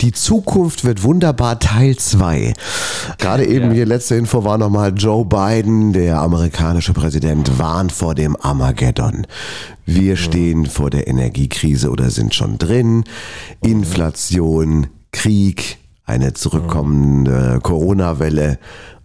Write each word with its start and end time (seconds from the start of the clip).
Die 0.00 0.12
Zukunft 0.12 0.84
wird 0.84 1.02
wunderbar 1.02 1.58
Teil 1.58 1.96
2. 1.96 2.52
Gerade 3.18 3.44
eben 3.46 3.68
ja. 3.68 3.72
hier 3.72 3.86
letzte 3.86 4.14
Info 4.14 4.44
war 4.44 4.56
nochmal 4.56 4.92
Joe 4.96 5.24
Biden, 5.24 5.92
der 5.92 6.20
amerikanische 6.20 6.92
Präsident, 6.92 7.58
warnt 7.58 7.90
vor 7.90 8.14
dem 8.14 8.36
Armageddon. 8.40 9.26
Wir 9.86 10.16
stehen 10.16 10.66
vor 10.66 10.90
der 10.90 11.08
Energiekrise 11.08 11.90
oder 11.90 12.10
sind 12.10 12.32
schon 12.32 12.58
drin. 12.58 13.04
Inflation, 13.60 14.86
Krieg, 15.10 15.78
eine 16.04 16.32
zurückkommende 16.32 17.58
Corona-Welle. 17.60 18.58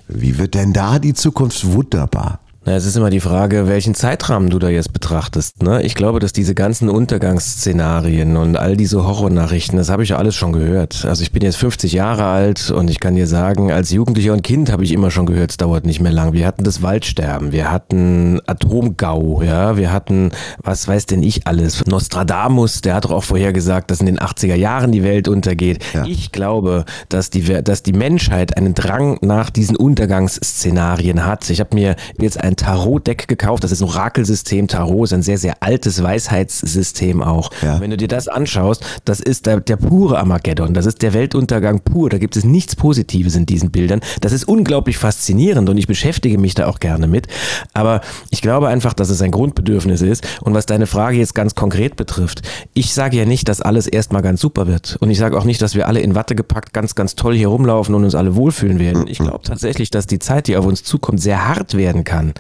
Wie 0.08 0.38
wird 0.38 0.54
denn 0.54 0.74
da 0.74 1.00
die 1.00 1.16
Zukunft 1.16 1.74
wunderbar? 1.74 2.43
Na, 2.66 2.76
es 2.76 2.86
ist 2.86 2.96
immer 2.96 3.10
die 3.10 3.20
Frage, 3.20 3.68
welchen 3.68 3.94
Zeitrahmen 3.94 4.50
du 4.50 4.58
da 4.58 4.70
jetzt 4.70 4.94
betrachtest. 4.94 5.62
Ne? 5.62 5.84
Ich 5.84 5.96
glaube, 5.96 6.22
dass 6.22 6.32
diese 6.32 6.56
ganzen 6.56 6.88
Untergangsszenarien 6.88 8.38
und 8.38 8.56
all 8.56 8.78
diese 8.78 9.06
Horrornachrichten, 9.06 9.78
das 9.78 9.90
habe 9.90 10.04
ich 10.04 10.10
ja 10.10 10.18
alles 10.18 10.36
schon 10.36 10.54
gehört. 10.54 11.04
Also 11.04 11.24
ich 11.24 11.34
bin 11.34 11.42
jetzt 11.42 11.58
50 11.58 11.92
Jahre 11.92 12.24
alt 12.24 12.72
und 12.72 12.90
ich 12.90 13.02
kann 13.02 13.16
dir 13.16 13.28
sagen, 13.28 13.70
als 13.70 13.92
Jugendlicher 13.92 14.32
und 14.32 14.44
Kind 14.44 14.72
habe 14.72 14.86
ich 14.86 14.94
immer 14.94 15.12
schon 15.12 15.26
gehört, 15.26 15.52
es 15.52 15.58
dauert 15.58 15.86
nicht 15.86 16.00
mehr 16.00 16.14
lang. 16.14 16.32
Wir 16.32 16.48
hatten 16.48 16.64
das 16.64 16.82
Waldsterben, 16.82 17.52
wir 17.52 17.70
hatten 17.70 18.40
Atomgau, 18.48 19.42
ja, 19.42 19.76
wir 19.76 19.92
hatten, 19.92 20.32
was 20.62 20.88
weiß 20.88 21.06
denn 21.06 21.22
ich 21.22 21.46
alles, 21.46 21.86
Nostradamus, 21.86 22.80
der 22.80 22.96
hat 22.96 23.04
doch 23.04 23.12
auch 23.12 23.26
vorher 23.26 23.52
gesagt, 23.52 23.92
dass 23.92 24.00
in 24.00 24.06
den 24.06 24.20
80er 24.20 24.56
Jahren 24.56 24.94
die 24.94 25.04
Welt 25.04 25.28
untergeht. 25.28 25.84
Ja. 25.94 26.06
Ich 26.06 26.32
glaube, 26.32 26.86
dass 27.10 27.30
die, 27.30 27.62
dass 27.62 27.84
die 27.84 27.92
Menschheit 27.92 28.56
einen 28.56 28.74
Drang 28.74 29.18
nach 29.20 29.50
diesen 29.50 29.76
Untergangsszenarien 29.76 31.26
hat. 31.26 31.50
Ich 31.50 31.60
habe 31.60 31.76
mir 31.76 31.98
jetzt 32.18 32.40
ein 32.40 32.53
ein 32.54 32.56
Tarot-Deck 32.56 33.28
gekauft. 33.28 33.64
Das 33.64 33.72
ist 33.72 33.82
ein 33.82 33.88
Orakelsystem. 33.88 34.68
Tarot 34.68 35.06
ist 35.06 35.14
ein 35.14 35.22
sehr, 35.22 35.38
sehr 35.38 35.56
altes 35.62 36.02
Weisheitssystem 36.02 37.22
auch. 37.22 37.52
Ja. 37.62 37.80
Wenn 37.80 37.92
du 37.92 37.98
dir 37.98 38.08
das 38.08 38.28
anschaust, 38.28 38.84
das 39.06 39.20
ist 39.20 39.46
der, 39.46 39.60
der 39.60 39.78
pure 39.78 40.20
Armageddon. 40.20 40.74
Das 40.74 40.86
ist 40.86 41.02
der 41.02 41.14
Weltuntergang 41.14 41.82
pur. 41.82 42.10
Da 42.10 42.18
gibt 42.18 42.36
es 42.36 42.44
nichts 42.44 42.76
Positives 42.76 43.36
in 43.36 43.46
diesen 43.46 43.72
Bildern. 43.72 44.02
Das 44.22 44.32
ist 44.32 44.48
unglaublich 44.48 44.98
faszinierend 44.98 45.70
und 45.70 45.78
ich 45.78 45.88
beschäftige 45.88 46.38
mich 46.38 46.54
da 46.54 46.68
auch 46.68 46.80
gerne 46.80 47.08
mit. 47.08 47.28
Aber 47.74 48.02
ich 48.30 48.42
glaube 48.42 48.68
einfach, 48.68 48.94
dass 48.94 49.10
es 49.10 49.22
ein 49.22 49.32
Grundbedürfnis 49.32 50.02
ist. 50.02 50.26
Und 50.42 50.54
was 50.54 50.66
deine 50.66 50.88
Frage 50.88 51.18
jetzt 51.18 51.36
ganz 51.36 51.56
konkret 51.56 51.96
betrifft, 51.96 52.42
ich 52.74 52.94
sage 52.94 53.18
ja 53.18 53.26
nicht, 53.26 53.50
dass 53.50 53.62
alles 53.62 53.88
erstmal 53.88 54.22
ganz 54.22 54.42
super 54.42 54.68
wird. 54.68 54.98
Und 55.00 55.10
ich 55.10 55.18
sage 55.18 55.38
auch 55.38 55.46
nicht, 55.46 55.62
dass 55.62 55.76
wir 55.76 55.88
alle 55.88 56.00
in 56.00 56.16
Watte 56.16 56.36
gepackt 56.36 56.74
ganz, 56.74 56.96
ganz 56.96 57.16
toll 57.16 57.36
hier 57.36 57.48
rumlaufen 57.48 57.96
und 57.96 58.04
uns 58.04 58.16
alle 58.16 58.36
wohlfühlen 58.36 58.80
werden. 58.80 59.08
Ich 59.08 59.18
glaube 59.18 59.42
tatsächlich, 59.44 59.90
dass 59.90 60.08
die 60.08 60.20
Zeit, 60.20 60.48
die 60.48 60.58
auf 60.58 60.66
uns 60.66 60.84
zukommt, 60.84 61.22
sehr 61.22 61.48
hart 61.48 61.76
werden 61.76 62.04
kann. 62.04 62.34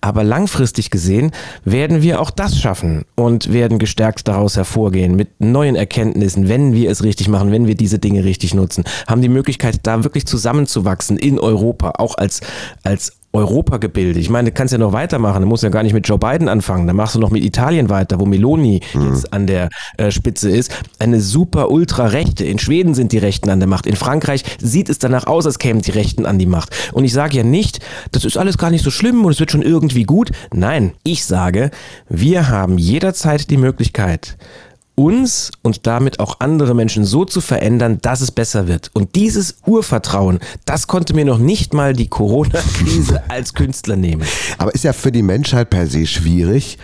Aber 0.00 0.24
langfristig 0.24 0.90
gesehen 0.90 1.32
werden 1.64 2.02
wir 2.02 2.20
auch 2.20 2.30
das 2.30 2.58
schaffen 2.58 3.04
und 3.14 3.52
werden 3.52 3.78
gestärkt 3.78 4.28
daraus 4.28 4.56
hervorgehen 4.56 5.16
mit 5.16 5.40
neuen 5.40 5.76
Erkenntnissen, 5.76 6.48
wenn 6.48 6.72
wir 6.72 6.90
es 6.90 7.02
richtig 7.02 7.28
machen, 7.28 7.52
wenn 7.52 7.66
wir 7.66 7.74
diese 7.74 7.98
Dinge 7.98 8.24
richtig 8.24 8.54
nutzen, 8.54 8.84
haben 9.06 9.22
die 9.22 9.28
Möglichkeit, 9.28 9.80
da 9.82 10.04
wirklich 10.04 10.26
zusammenzuwachsen 10.26 11.16
in 11.16 11.38
Europa, 11.38 11.94
auch 11.98 12.16
als, 12.16 12.40
als 12.82 13.12
Europagebilde. 13.32 14.20
Ich 14.20 14.28
meine, 14.28 14.50
du 14.50 14.54
kannst 14.54 14.72
ja 14.72 14.78
noch 14.78 14.92
weitermachen. 14.92 15.42
Du 15.42 15.48
musst 15.48 15.62
ja 15.62 15.70
gar 15.70 15.82
nicht 15.82 15.94
mit 15.94 16.06
Joe 16.06 16.18
Biden 16.18 16.48
anfangen. 16.48 16.86
Dann 16.86 16.96
machst 16.96 17.14
du 17.14 17.18
noch 17.18 17.30
mit 17.30 17.44
Italien 17.44 17.88
weiter, 17.88 18.20
wo 18.20 18.26
Meloni 18.26 18.80
mhm. 18.92 19.06
jetzt 19.06 19.32
an 19.32 19.46
der 19.46 19.70
äh, 19.96 20.10
Spitze 20.10 20.50
ist. 20.50 20.72
Eine 20.98 21.20
super 21.20 21.70
ultra-Rechte. 21.70 22.44
In 22.44 22.58
Schweden 22.58 22.94
sind 22.94 23.12
die 23.12 23.18
Rechten 23.18 23.48
an 23.48 23.58
der 23.58 23.68
Macht. 23.68 23.86
In 23.86 23.96
Frankreich 23.96 24.44
sieht 24.60 24.88
es 24.90 24.98
danach 24.98 25.26
aus, 25.26 25.46
als 25.46 25.58
kämen 25.58 25.80
die 25.80 25.92
Rechten 25.92 26.26
an 26.26 26.38
die 26.38 26.46
Macht. 26.46 26.70
Und 26.92 27.04
ich 27.04 27.12
sage 27.12 27.38
ja 27.38 27.44
nicht, 27.44 27.80
das 28.10 28.24
ist 28.24 28.36
alles 28.36 28.58
gar 28.58 28.70
nicht 28.70 28.84
so 28.84 28.90
schlimm 28.90 29.24
und 29.24 29.32
es 29.32 29.40
wird 29.40 29.50
schon 29.50 29.62
irgendwie 29.62 30.04
gut. 30.04 30.30
Nein, 30.52 30.92
ich 31.02 31.24
sage, 31.24 31.70
wir 32.08 32.48
haben 32.48 32.76
jederzeit 32.76 33.50
die 33.50 33.56
Möglichkeit, 33.56 34.36
uns 34.94 35.50
und 35.62 35.86
damit 35.86 36.20
auch 36.20 36.40
andere 36.40 36.74
Menschen 36.74 37.04
so 37.04 37.24
zu 37.24 37.40
verändern, 37.40 37.98
dass 38.02 38.20
es 38.20 38.30
besser 38.30 38.68
wird. 38.68 38.90
Und 38.92 39.14
dieses 39.14 39.56
Urvertrauen, 39.66 40.38
das 40.64 40.86
konnte 40.86 41.14
mir 41.14 41.24
noch 41.24 41.38
nicht 41.38 41.74
mal 41.74 41.92
die 41.92 42.08
Corona-Krise 42.08 43.22
als 43.28 43.54
Künstler 43.54 43.96
nehmen. 43.96 44.22
Aber 44.58 44.74
ist 44.74 44.84
ja 44.84 44.92
für 44.92 45.12
die 45.12 45.22
Menschheit 45.22 45.70
per 45.70 45.86
se 45.86 46.06
schwierig, 46.06 46.78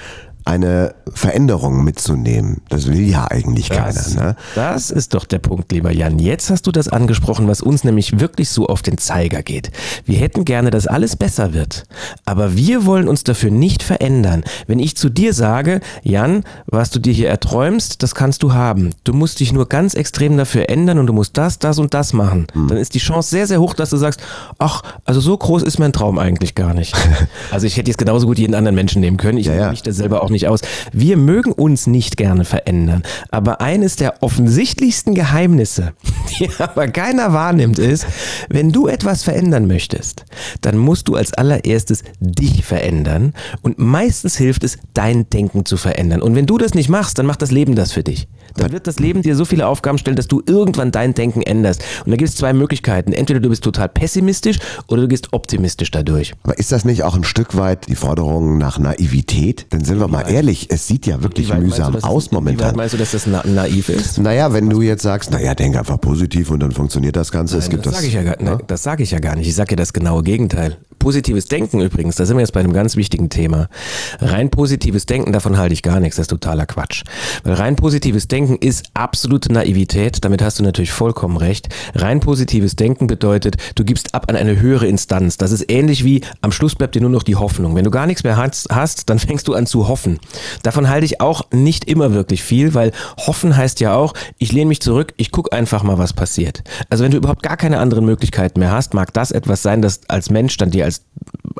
eine 0.48 0.94
Veränderung 1.12 1.84
mitzunehmen. 1.84 2.62
Das 2.70 2.86
will 2.86 3.06
ja 3.06 3.30
eigentlich 3.30 3.68
das, 3.68 4.14
keiner. 4.14 4.24
Ne? 4.24 4.36
Das 4.54 4.90
ist 4.90 5.12
doch 5.12 5.26
der 5.26 5.40
Punkt, 5.40 5.70
lieber 5.72 5.92
Jan. 5.92 6.18
Jetzt 6.18 6.48
hast 6.48 6.66
du 6.66 6.72
das 6.72 6.88
angesprochen, 6.88 7.48
was 7.48 7.60
uns 7.60 7.84
nämlich 7.84 8.18
wirklich 8.18 8.48
so 8.48 8.66
auf 8.66 8.80
den 8.80 8.96
Zeiger 8.96 9.42
geht. 9.42 9.70
Wir 10.06 10.16
hätten 10.16 10.46
gerne, 10.46 10.70
dass 10.70 10.86
alles 10.86 11.16
besser 11.16 11.52
wird. 11.52 11.84
Aber 12.24 12.56
wir 12.56 12.86
wollen 12.86 13.08
uns 13.08 13.24
dafür 13.24 13.50
nicht 13.50 13.82
verändern. 13.82 14.42
Wenn 14.66 14.78
ich 14.78 14.96
zu 14.96 15.10
dir 15.10 15.34
sage, 15.34 15.80
Jan, 16.02 16.44
was 16.64 16.90
du 16.90 16.98
dir 16.98 17.12
hier 17.12 17.28
erträumst, 17.28 18.02
das 18.02 18.14
kannst 18.14 18.42
du 18.42 18.54
haben. 18.54 18.94
Du 19.04 19.12
musst 19.12 19.40
dich 19.40 19.52
nur 19.52 19.68
ganz 19.68 19.92
extrem 19.92 20.38
dafür 20.38 20.70
ändern 20.70 20.98
und 20.98 21.06
du 21.08 21.12
musst 21.12 21.36
das, 21.36 21.58
das 21.58 21.78
und 21.78 21.92
das 21.92 22.14
machen. 22.14 22.46
Hm. 22.54 22.68
Dann 22.68 22.78
ist 22.78 22.94
die 22.94 23.00
Chance 23.00 23.28
sehr, 23.28 23.46
sehr 23.46 23.60
hoch, 23.60 23.74
dass 23.74 23.90
du 23.90 23.98
sagst, 23.98 24.22
ach, 24.58 24.82
also 25.04 25.20
so 25.20 25.36
groß 25.36 25.62
ist 25.62 25.78
mein 25.78 25.92
Traum 25.92 26.18
eigentlich 26.18 26.54
gar 26.54 26.72
nicht. 26.72 26.96
also 27.50 27.66
ich 27.66 27.76
hätte 27.76 27.90
jetzt 27.90 27.98
genauso 27.98 28.26
gut 28.26 28.38
jeden 28.38 28.54
anderen 28.54 28.74
Menschen 28.74 29.02
nehmen 29.02 29.18
können. 29.18 29.36
Ich 29.36 29.46
ja, 29.46 29.54
ja. 29.54 29.70
mich 29.70 29.82
da 29.82 29.92
selber 29.92 30.22
auch 30.22 30.30
nicht 30.30 30.37
nicht 30.38 30.48
aus. 30.48 30.60
Wir 30.92 31.16
mögen 31.16 31.52
uns 31.52 31.86
nicht 31.86 32.16
gerne 32.16 32.44
verändern. 32.44 33.02
Aber 33.30 33.60
eines 33.60 33.96
der 33.96 34.22
offensichtlichsten 34.22 35.14
Geheimnisse, 35.14 35.92
die 36.38 36.48
aber 36.58 36.88
keiner 36.88 37.32
wahrnimmt, 37.32 37.78
ist, 37.78 38.06
wenn 38.48 38.70
du 38.70 38.86
etwas 38.86 39.22
verändern 39.22 39.66
möchtest, 39.66 40.24
dann 40.60 40.78
musst 40.78 41.08
du 41.08 41.16
als 41.16 41.34
allererstes 41.34 42.04
dich 42.20 42.64
verändern. 42.64 43.34
Und 43.62 43.78
meistens 43.78 44.36
hilft 44.36 44.64
es, 44.64 44.78
dein 44.94 45.28
Denken 45.30 45.64
zu 45.64 45.76
verändern. 45.76 46.22
Und 46.22 46.34
wenn 46.34 46.46
du 46.46 46.58
das 46.58 46.74
nicht 46.74 46.88
machst, 46.88 47.18
dann 47.18 47.26
macht 47.26 47.42
das 47.42 47.50
Leben 47.50 47.74
das 47.74 47.92
für 47.92 48.04
dich. 48.04 48.28
Dann 48.56 48.72
wird 48.72 48.86
das 48.86 48.98
Leben 48.98 49.22
dir 49.22 49.36
so 49.36 49.44
viele 49.44 49.66
Aufgaben 49.66 49.98
stellen, 49.98 50.16
dass 50.16 50.28
du 50.28 50.42
irgendwann 50.46 50.90
dein 50.90 51.14
Denken 51.14 51.42
änderst. 51.42 51.84
Und 52.04 52.10
da 52.10 52.16
gibt 52.16 52.30
es 52.30 52.36
zwei 52.36 52.52
Möglichkeiten. 52.52 53.12
Entweder 53.12 53.40
du 53.40 53.48
bist 53.48 53.64
total 53.64 53.88
pessimistisch 53.88 54.58
oder 54.88 55.02
du 55.02 55.08
gehst 55.08 55.32
optimistisch 55.32 55.90
dadurch. 55.90 56.34
Aber 56.42 56.58
ist 56.58 56.72
das 56.72 56.84
nicht 56.84 57.02
auch 57.02 57.14
ein 57.14 57.24
Stück 57.24 57.56
weit 57.56 57.88
die 57.88 57.94
Forderung 57.94 58.58
nach 58.58 58.78
Naivität? 58.78 59.66
Denn 59.72 59.84
sind 59.84 60.00
wir 60.00 60.08
mal 60.08 60.22
ehrlich, 60.22 60.68
es 60.70 60.86
sieht 60.86 61.06
ja 61.06 61.22
wirklich 61.22 61.52
mühsam 61.54 61.92
du, 61.92 61.98
aus 62.00 62.30
momentan. 62.30 62.76
Meinst 62.76 62.94
du, 62.94 62.98
dass 62.98 63.12
das 63.12 63.26
na 63.26 63.42
naiv 63.46 63.88
ist? 63.88 64.18
Naja, 64.18 64.52
wenn 64.52 64.68
du 64.68 64.82
jetzt 64.82 65.02
sagst, 65.02 65.30
naja, 65.30 65.54
denk 65.54 65.76
einfach 65.76 66.00
positiv 66.00 66.50
und 66.50 66.60
dann 66.60 66.72
funktioniert 66.72 67.16
das 67.16 67.30
Ganze. 67.30 67.54
Nein, 67.54 67.62
es 67.62 67.70
gibt 67.70 67.86
das 67.86 67.92
das. 67.92 68.02
Sag 68.02 68.08
ich 68.08 68.14
ja 68.14 68.22
gar, 68.22 68.42
ne? 68.42 68.58
Das 68.66 68.82
sage 68.82 69.02
ich 69.02 69.10
ja 69.10 69.18
gar 69.18 69.36
nicht. 69.36 69.48
Ich 69.48 69.54
sage 69.54 69.72
ja 69.72 69.76
das 69.76 69.92
genaue 69.92 70.22
Gegenteil. 70.22 70.78
Positives 70.98 71.46
Denken 71.46 71.80
übrigens, 71.80 72.16
da 72.16 72.26
sind 72.26 72.36
wir 72.36 72.40
jetzt 72.40 72.52
bei 72.52 72.60
einem 72.60 72.72
ganz 72.72 72.96
wichtigen 72.96 73.28
Thema. 73.28 73.68
Rein 74.20 74.50
positives 74.50 75.06
Denken, 75.06 75.32
davon 75.32 75.58
halte 75.58 75.72
ich 75.72 75.82
gar 75.82 76.00
nichts, 76.00 76.16
das 76.16 76.24
ist 76.24 76.30
totaler 76.30 76.66
Quatsch. 76.66 77.04
Weil 77.44 77.54
rein 77.54 77.76
positives 77.76 78.28
Denken 78.28 78.56
ist 78.56 78.86
absolute 78.94 79.52
Naivität, 79.52 80.24
damit 80.24 80.42
hast 80.42 80.58
du 80.58 80.62
natürlich 80.62 80.92
vollkommen 80.92 81.36
recht. 81.36 81.68
Rein 81.94 82.20
positives 82.20 82.76
Denken 82.76 83.06
bedeutet, 83.06 83.56
du 83.74 83.84
gibst 83.84 84.14
ab 84.14 84.26
an 84.28 84.36
eine 84.36 84.60
höhere 84.60 84.86
Instanz. 84.86 85.36
Das 85.36 85.52
ist 85.52 85.70
ähnlich 85.70 86.04
wie, 86.04 86.22
am 86.40 86.52
Schluss 86.52 86.74
bleibt 86.74 86.94
dir 86.94 87.00
nur 87.00 87.10
noch 87.10 87.22
die 87.22 87.36
Hoffnung. 87.36 87.74
Wenn 87.76 87.84
du 87.84 87.90
gar 87.90 88.06
nichts 88.06 88.24
mehr 88.24 88.36
hast, 88.36 88.68
hast 88.70 89.08
dann 89.08 89.18
fängst 89.18 89.48
du 89.48 89.54
an 89.54 89.66
zu 89.66 89.88
hoffen. 89.88 90.18
Davon 90.62 90.88
halte 90.88 91.04
ich 91.04 91.20
auch 91.20 91.50
nicht 91.52 91.84
immer 91.84 92.12
wirklich 92.12 92.42
viel, 92.42 92.74
weil 92.74 92.92
hoffen 93.18 93.56
heißt 93.56 93.80
ja 93.80 93.94
auch, 93.94 94.14
ich 94.38 94.52
lehne 94.52 94.66
mich 94.66 94.80
zurück, 94.80 95.14
ich 95.16 95.30
gucke 95.30 95.52
einfach 95.52 95.82
mal, 95.82 95.98
was 95.98 96.12
passiert. 96.12 96.62
Also 96.90 97.04
wenn 97.04 97.10
du 97.10 97.16
überhaupt 97.16 97.42
gar 97.42 97.56
keine 97.56 97.78
anderen 97.78 98.04
Möglichkeiten 98.04 98.60
mehr 98.60 98.72
hast, 98.72 98.94
mag 98.94 99.12
das 99.14 99.30
etwas 99.30 99.62
sein, 99.62 99.82
das 99.82 100.00
als 100.08 100.30
Mensch 100.30 100.56
dann 100.56 100.70
dir 100.70 100.87
als, 100.88 101.02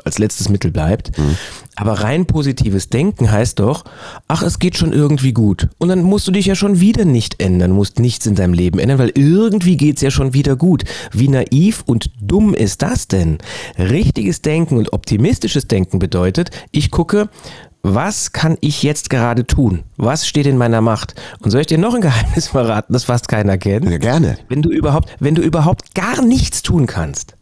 als 0.03 0.19
letztes 0.19 0.49
Mittel 0.49 0.71
bleibt. 0.71 1.17
Mhm. 1.17 1.37
Aber 1.75 1.93
rein 1.93 2.25
positives 2.25 2.89
Denken 2.89 3.31
heißt 3.31 3.59
doch, 3.59 3.85
ach, 4.27 4.41
es 4.41 4.59
geht 4.59 4.77
schon 4.77 4.91
irgendwie 4.91 5.31
gut. 5.31 5.69
Und 5.77 5.87
dann 5.87 6.03
musst 6.03 6.27
du 6.27 6.31
dich 6.31 6.45
ja 6.45 6.55
schon 6.55 6.81
wieder 6.81 7.05
nicht 7.05 7.41
ändern, 7.41 7.71
musst 7.71 7.99
nichts 7.99 8.25
in 8.25 8.35
deinem 8.35 8.53
Leben 8.53 8.79
ändern, 8.79 8.99
weil 8.99 9.11
irgendwie 9.15 9.77
geht's 9.77 10.01
ja 10.01 10.11
schon 10.11 10.33
wieder 10.33 10.55
gut. 10.55 10.83
Wie 11.13 11.29
naiv 11.29 11.83
und 11.85 12.11
dumm 12.19 12.53
ist 12.53 12.81
das 12.81 13.07
denn? 13.07 13.37
Richtiges 13.77 14.41
Denken 14.41 14.77
und 14.77 14.91
optimistisches 14.91 15.67
Denken 15.67 15.99
bedeutet, 15.99 16.51
ich 16.71 16.91
gucke, 16.91 17.29
was 17.81 18.33
kann 18.33 18.57
ich 18.59 18.83
jetzt 18.83 19.09
gerade 19.09 19.47
tun? 19.47 19.83
Was 19.95 20.27
steht 20.27 20.47
in 20.47 20.57
meiner 20.57 20.81
Macht? 20.81 21.15
Und 21.39 21.51
soll 21.51 21.61
ich 21.61 21.67
dir 21.67 21.77
noch 21.77 21.93
ein 21.93 22.01
Geheimnis 22.01 22.47
verraten, 22.49 22.93
das 22.93 23.05
fast 23.05 23.27
keiner 23.27 23.57
kennt? 23.57 23.89
Ja, 23.89 23.97
gerne. 23.97 24.37
Wenn 24.49 24.61
du 24.61 24.69
überhaupt, 24.69 25.09
wenn 25.19 25.35
du 25.35 25.41
überhaupt 25.41 25.95
gar 25.95 26.21
nichts 26.21 26.61
tun 26.61 26.87
kannst, 26.87 27.35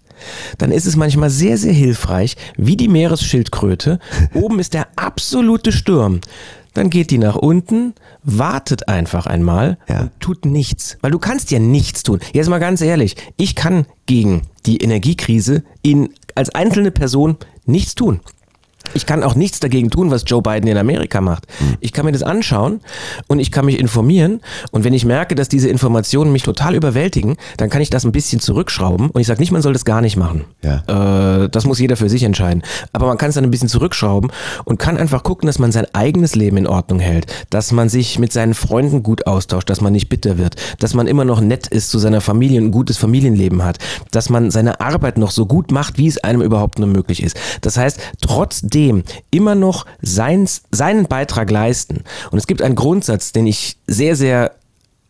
dann 0.57 0.71
ist 0.71 0.85
es 0.85 0.95
manchmal 0.95 1.29
sehr, 1.29 1.57
sehr 1.57 1.73
hilfreich, 1.73 2.35
wie 2.57 2.77
die 2.77 2.87
Meeresschildkröte. 2.87 3.99
Oben 4.33 4.59
ist 4.59 4.73
der 4.73 4.87
absolute 4.95 5.71
Sturm. 5.71 6.21
Dann 6.73 6.91
geht 6.91 7.09
die 7.09 7.17
nach 7.17 7.35
unten, 7.35 7.95
wartet 8.21 8.87
einfach 8.87 9.25
einmal 9.25 9.79
ja. 9.89 10.01
und 10.01 10.11
tut 10.19 10.45
nichts. 10.45 10.97
Weil 11.01 11.09
du 11.09 11.17
kannst 11.17 11.49
ja 11.49 11.57
nichts 11.57 12.03
tun. 12.03 12.19
Jetzt 12.33 12.49
mal 12.49 12.59
ganz 12.59 12.81
ehrlich, 12.81 13.15
ich 13.35 13.55
kann 13.55 13.87
gegen 14.05 14.43
die 14.67 14.77
Energiekrise 14.77 15.63
in, 15.81 16.09
als 16.35 16.51
einzelne 16.51 16.91
Person 16.91 17.37
nichts 17.65 17.95
tun. 17.95 18.19
Ich 18.93 19.05
kann 19.05 19.23
auch 19.23 19.35
nichts 19.35 19.59
dagegen 19.59 19.89
tun, 19.89 20.11
was 20.11 20.23
Joe 20.25 20.41
Biden 20.41 20.67
in 20.67 20.77
Amerika 20.77 21.21
macht. 21.21 21.45
Ich 21.79 21.93
kann 21.93 22.05
mir 22.05 22.11
das 22.11 22.23
anschauen 22.23 22.81
und 23.27 23.39
ich 23.39 23.51
kann 23.51 23.65
mich 23.65 23.79
informieren. 23.79 24.41
Und 24.71 24.83
wenn 24.83 24.93
ich 24.93 25.05
merke, 25.05 25.35
dass 25.35 25.49
diese 25.49 25.69
Informationen 25.69 26.31
mich 26.31 26.43
total 26.43 26.75
überwältigen, 26.75 27.37
dann 27.57 27.69
kann 27.69 27.81
ich 27.81 27.89
das 27.89 28.05
ein 28.05 28.11
bisschen 28.11 28.39
zurückschrauben. 28.39 29.09
Und 29.09 29.21
ich 29.21 29.27
sage 29.27 29.39
nicht, 29.39 29.51
man 29.51 29.61
soll 29.61 29.73
das 29.73 29.85
gar 29.85 30.01
nicht 30.01 30.17
machen. 30.17 30.45
Ja. 30.63 31.43
Äh, 31.43 31.49
das 31.49 31.65
muss 31.65 31.79
jeder 31.79 31.97
für 31.97 32.09
sich 32.09 32.23
entscheiden. 32.23 32.63
Aber 32.93 33.07
man 33.07 33.17
kann 33.17 33.29
es 33.29 33.35
dann 33.35 33.43
ein 33.43 33.51
bisschen 33.51 33.69
zurückschrauben 33.69 34.31
und 34.65 34.79
kann 34.79 34.97
einfach 34.97 35.23
gucken, 35.23 35.47
dass 35.47 35.59
man 35.59 35.71
sein 35.71 35.85
eigenes 35.93 36.35
Leben 36.35 36.57
in 36.57 36.67
Ordnung 36.67 36.99
hält, 36.99 37.27
dass 37.49 37.71
man 37.71 37.89
sich 37.89 38.19
mit 38.19 38.31
seinen 38.31 38.53
Freunden 38.53 39.03
gut 39.03 39.27
austauscht, 39.27 39.69
dass 39.69 39.81
man 39.81 39.93
nicht 39.93 40.09
bitter 40.09 40.37
wird, 40.37 40.55
dass 40.79 40.93
man 40.93 41.07
immer 41.07 41.25
noch 41.25 41.41
nett 41.41 41.67
ist 41.67 41.89
zu 41.89 41.99
seiner 41.99 42.21
Familie 42.21 42.59
und 42.59 42.67
ein 42.67 42.71
gutes 42.71 42.97
Familienleben 42.97 43.63
hat, 43.63 43.77
dass 44.11 44.29
man 44.29 44.51
seine 44.51 44.79
Arbeit 44.79 45.17
noch 45.17 45.31
so 45.31 45.45
gut 45.45 45.71
macht, 45.71 45.97
wie 45.97 46.07
es 46.07 46.17
einem 46.23 46.41
überhaupt 46.41 46.79
nur 46.79 46.87
möglich 46.87 47.21
ist. 47.21 47.37
Das 47.61 47.77
heißt, 47.77 47.99
trotzdem 48.21 48.76
immer 49.31 49.55
noch 49.55 49.85
seins, 50.01 50.63
seinen 50.71 51.07
Beitrag 51.07 51.49
leisten. 51.51 52.03
Und 52.31 52.37
es 52.37 52.47
gibt 52.47 52.61
einen 52.61 52.75
Grundsatz, 52.75 53.31
den 53.31 53.47
ich 53.47 53.77
sehr, 53.87 54.15
sehr 54.15 54.51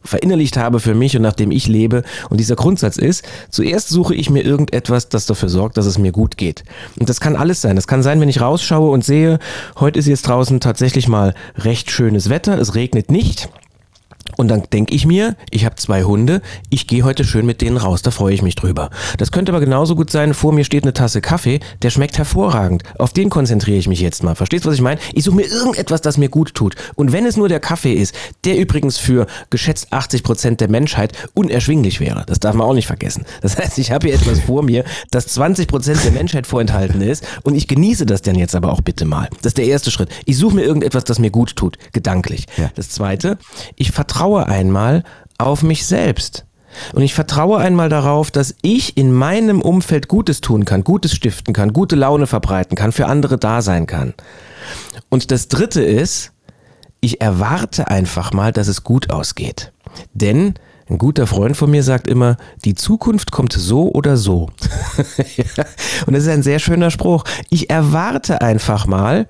verinnerlicht 0.08 0.58
habe 0.58 0.80
für 0.80 0.96
mich 0.96 1.16
und 1.16 1.22
nach 1.22 1.34
dem 1.34 1.52
ich 1.52 1.68
lebe. 1.68 2.04
Und 2.30 2.40
dieser 2.40 2.56
Grundsatz 2.56 2.98
ist, 2.98 3.26
zuerst 3.50 3.90
suche 3.90 4.16
ich 4.16 4.30
mir 4.30 4.44
irgendetwas, 4.44 5.10
das 5.10 5.26
dafür 5.26 5.50
sorgt, 5.50 5.78
dass 5.78 5.86
es 5.86 5.98
mir 5.98 6.12
gut 6.12 6.38
geht. 6.38 6.64
Und 7.00 7.10
das 7.10 7.20
kann 7.20 7.36
alles 7.36 7.62
sein. 7.62 7.76
Das 7.76 7.88
kann 7.88 8.04
sein, 8.04 8.20
wenn 8.22 8.30
ich 8.30 8.42
rausschaue 8.42 8.90
und 8.92 9.04
sehe, 9.04 9.40
heute 9.80 10.00
ist 10.00 10.08
jetzt 10.08 10.28
draußen 10.28 10.60
tatsächlich 10.60 11.08
mal 11.08 11.36
recht 11.58 11.92
schönes 11.92 12.30
Wetter, 12.30 12.58
es 12.58 12.74
regnet 12.74 13.12
nicht. 13.12 13.50
Und 14.36 14.50
dann 14.50 14.64
denke 14.72 14.94
ich 14.94 15.06
mir, 15.06 15.36
ich 15.50 15.66
habe 15.66 15.76
zwei 15.76 16.04
Hunde, 16.04 16.42
ich 16.70 16.88
gehe 16.88 17.04
heute 17.04 17.24
schön 17.24 17.46
mit 17.46 17.62
denen 17.62 17.78
raus, 17.78 18.02
da 18.02 18.12
freue 18.12 18.34
ich 18.34 18.42
mich 18.42 18.56
drüber. 18.56 18.90
Das 19.18 19.32
könnte 19.32 19.52
aber 19.52 19.60
genauso 19.60 19.96
gut 19.96 20.12
sein, 20.12 20.34
vor 20.34 20.52
mir 20.52 20.64
steht 20.64 20.84
eine 20.84 20.94
Tasse 20.94 21.22
Kaffee, 21.22 21.60
der 21.82 21.90
schmeckt 21.90 22.18
hervorragend. 22.18 22.84
Auf 23.00 23.14
den 23.14 23.30
konzentriere 23.30 23.78
ich 23.78 23.88
mich 23.88 24.02
jetzt 24.02 24.24
mal. 24.24 24.36
Verstehst 24.36 24.66
du, 24.66 24.70
was 24.70 24.76
ich 24.76 24.82
meine? 24.82 25.00
Ich 25.14 25.24
suche 25.24 25.38
mir 25.38 25.48
irgendetwas, 25.48 26.02
das 26.02 26.18
mir 26.18 26.30
gut 26.30 26.54
tut. 26.54 26.76
Und 26.96 27.12
wenn 27.12 27.26
es 27.26 27.38
nur 27.38 27.50
der 27.50 27.60
Kaffee 27.60 27.94
ist, 27.94 28.14
der 28.44 28.58
übrigens 28.58 28.98
für 28.98 29.28
geschätzt 29.50 29.88
80 29.92 30.24
Prozent 30.24 30.62
der 30.62 30.70
Menschheit 30.70 31.14
unerschwinglich 31.34 32.00
wäre, 32.00 32.24
das 32.28 32.40
darf 32.40 32.54
man 32.56 32.68
auch 32.68 32.74
nicht 32.74 32.88
vergessen. 32.88 33.26
Das 33.42 33.58
heißt, 33.58 33.78
ich 33.78 33.92
habe 33.92 34.08
hier 34.08 34.16
etwas 34.16 34.42
vor 34.42 34.64
mir, 34.64 34.84
das 35.12 35.28
20 35.28 35.68
Prozent 35.68 36.04
der 36.04 36.12
Menschheit 36.12 36.46
vorenthalten 36.46 37.02
ist 37.02 37.26
und 37.44 37.56
ich 37.56 37.68
genieße 37.68 38.06
das 38.06 38.22
dann 38.22 38.36
jetzt 38.36 38.56
aber 38.56 38.72
auch 38.72 38.82
bitte 38.82 39.06
mal. 39.06 39.30
Das 39.42 39.52
ist 39.52 39.58
der 39.58 39.66
erste 39.66 39.90
Schritt. 39.90 40.10
Ich 40.26 40.38
suche 40.38 40.56
mir 40.56 40.64
irgendetwas, 40.64 41.06
das 41.06 41.20
mir 41.20 41.32
gut 41.32 41.56
tut, 41.56 41.78
gedanklich. 41.94 42.46
Ja. 42.58 42.70
Das 42.76 42.90
zweite, 42.90 43.38
ich 43.76 43.92
vertraue 43.92 44.17
vertraue 44.18 44.48
einmal 44.48 45.04
auf 45.38 45.62
mich 45.62 45.86
selbst. 45.86 46.46
Und 46.94 47.04
ich 47.04 47.14
vertraue 47.14 47.60
einmal 47.60 47.88
darauf, 47.90 48.32
dass 48.32 48.56
ich 48.64 48.98
in 48.98 49.12
meinem 49.12 49.62
Umfeld 49.62 50.08
Gutes 50.08 50.42
tun 50.42 50.66
kann, 50.66 50.84
Gutes 50.84 51.14
stiften 51.14 51.54
kann, 51.54 51.72
gute 51.72 51.96
Laune 51.96 52.26
verbreiten 52.26 52.76
kann, 52.76 52.92
für 52.92 53.06
andere 53.06 53.38
da 53.38 53.62
sein 53.62 53.86
kann. 53.86 54.16
Und 55.10 55.30
das 55.30 55.50
Dritte 55.50 55.84
ist, 55.84 56.32
ich 57.00 57.22
erwarte 57.22 57.90
einfach 57.90 58.34
mal, 58.34 58.52
dass 58.52 58.68
es 58.68 58.84
gut 58.84 59.12
ausgeht. 59.12 59.72
Denn 60.16 60.56
ein 60.90 60.98
guter 60.98 61.28
Freund 61.28 61.56
von 61.56 61.70
mir 61.70 61.84
sagt 61.84 62.08
immer, 62.08 62.38
die 62.66 62.74
Zukunft 62.74 63.32
kommt 63.32 63.54
so 63.54 63.92
oder 63.92 64.18
so. 64.18 64.50
Und 66.08 66.14
das 66.14 66.24
ist 66.24 66.30
ein 66.30 66.44
sehr 66.44 66.58
schöner 66.58 66.90
Spruch. 66.90 67.24
Ich 67.52 67.70
erwarte 67.70 68.42
einfach 68.42 68.88
mal, 68.88 69.28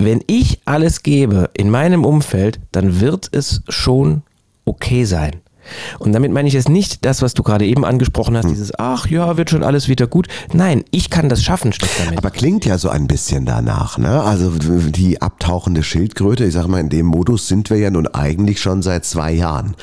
wenn 0.00 0.22
ich 0.26 0.60
alles 0.64 1.02
gebe 1.02 1.50
in 1.54 1.70
meinem 1.70 2.04
Umfeld, 2.04 2.58
dann 2.72 3.00
wird 3.00 3.28
es 3.32 3.62
schon 3.68 4.22
okay 4.64 5.04
sein. 5.04 5.40
Und 5.98 6.12
damit 6.12 6.32
meine 6.32 6.48
ich 6.48 6.54
jetzt 6.54 6.68
nicht 6.68 7.04
das, 7.04 7.22
was 7.22 7.34
du 7.34 7.42
gerade 7.42 7.66
eben 7.66 7.84
angesprochen 7.84 8.36
hast, 8.36 8.44
hm. 8.44 8.50
dieses, 8.50 8.72
ach 8.78 9.06
ja, 9.06 9.36
wird 9.36 9.50
schon 9.50 9.62
alles 9.62 9.88
wieder 9.88 10.06
gut. 10.06 10.28
Nein, 10.52 10.84
ich 10.90 11.10
kann 11.10 11.28
das 11.28 11.42
schaffen, 11.42 11.72
statt 11.72 11.90
damit. 11.98 12.18
Aber 12.18 12.30
klingt 12.30 12.64
ja 12.64 12.78
so 12.78 12.88
ein 12.88 13.06
bisschen 13.06 13.46
danach, 13.46 13.98
ne? 13.98 14.22
Also 14.22 14.50
die 14.50 15.20
abtauchende 15.22 15.82
Schildkröte, 15.82 16.44
ich 16.44 16.54
sag 16.54 16.66
mal, 16.66 16.80
in 16.80 16.88
dem 16.88 17.06
Modus 17.06 17.48
sind 17.48 17.70
wir 17.70 17.78
ja 17.78 17.90
nun 17.90 18.06
eigentlich 18.06 18.60
schon 18.60 18.82
seit 18.82 19.04
zwei 19.04 19.32
Jahren. 19.32 19.76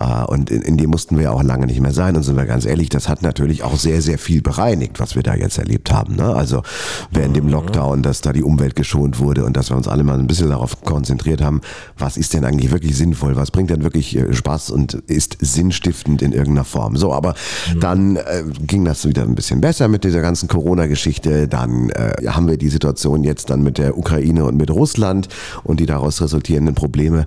Äh, 0.00 0.24
und 0.24 0.50
in, 0.50 0.62
in 0.62 0.76
dem 0.76 0.90
mussten 0.90 1.16
wir 1.16 1.24
ja 1.24 1.30
auch 1.30 1.42
lange 1.42 1.66
nicht 1.66 1.80
mehr 1.80 1.92
sein. 1.92 2.16
Und 2.16 2.22
sind 2.22 2.36
wir 2.36 2.46
ganz 2.46 2.64
ehrlich, 2.64 2.88
das 2.88 3.08
hat 3.08 3.22
natürlich 3.22 3.62
auch 3.62 3.76
sehr, 3.76 4.02
sehr 4.02 4.18
viel 4.18 4.42
bereinigt, 4.42 5.00
was 5.00 5.14
wir 5.14 5.22
da 5.22 5.34
jetzt 5.34 5.58
erlebt 5.58 5.92
haben. 5.92 6.16
Ne? 6.16 6.34
Also 6.34 6.62
während 7.10 7.36
dem 7.36 7.48
Lockdown, 7.48 8.02
dass 8.02 8.20
da 8.20 8.32
die 8.32 8.42
Umwelt 8.42 8.76
geschont 8.76 9.18
wurde 9.18 9.44
und 9.44 9.56
dass 9.56 9.70
wir 9.70 9.76
uns 9.76 9.88
alle 9.88 10.04
mal 10.04 10.18
ein 10.18 10.26
bisschen 10.26 10.50
darauf 10.50 10.82
konzentriert 10.82 11.40
haben, 11.40 11.60
was 11.98 12.16
ist 12.16 12.34
denn 12.34 12.44
eigentlich 12.44 12.70
wirklich 12.70 12.96
sinnvoll, 12.96 13.36
was 13.36 13.50
bringt 13.50 13.70
denn 13.70 13.82
wirklich 13.82 14.16
äh, 14.16 14.32
Spaß 14.32 14.70
und 14.70 15.02
ist 15.14 15.36
sinnstiftend 15.40 16.22
in 16.22 16.32
irgendeiner 16.32 16.64
Form. 16.64 16.96
So, 16.96 17.12
aber 17.12 17.34
mhm. 17.74 17.80
dann 17.80 18.16
äh, 18.16 18.44
ging 18.60 18.84
das 18.84 19.06
wieder 19.06 19.22
ein 19.22 19.34
bisschen 19.34 19.60
besser 19.60 19.88
mit 19.88 20.04
dieser 20.04 20.20
ganzen 20.20 20.48
Corona-Geschichte. 20.48 21.48
Dann 21.48 21.90
äh, 21.90 22.26
haben 22.26 22.48
wir 22.48 22.56
die 22.56 22.68
Situation 22.68 23.24
jetzt 23.24 23.50
dann 23.50 23.62
mit 23.62 23.78
der 23.78 23.96
Ukraine 23.96 24.44
und 24.44 24.56
mit 24.56 24.70
Russland 24.70 25.28
und 25.62 25.80
die 25.80 25.86
daraus 25.86 26.20
resultierenden 26.20 26.74
Probleme. 26.74 27.26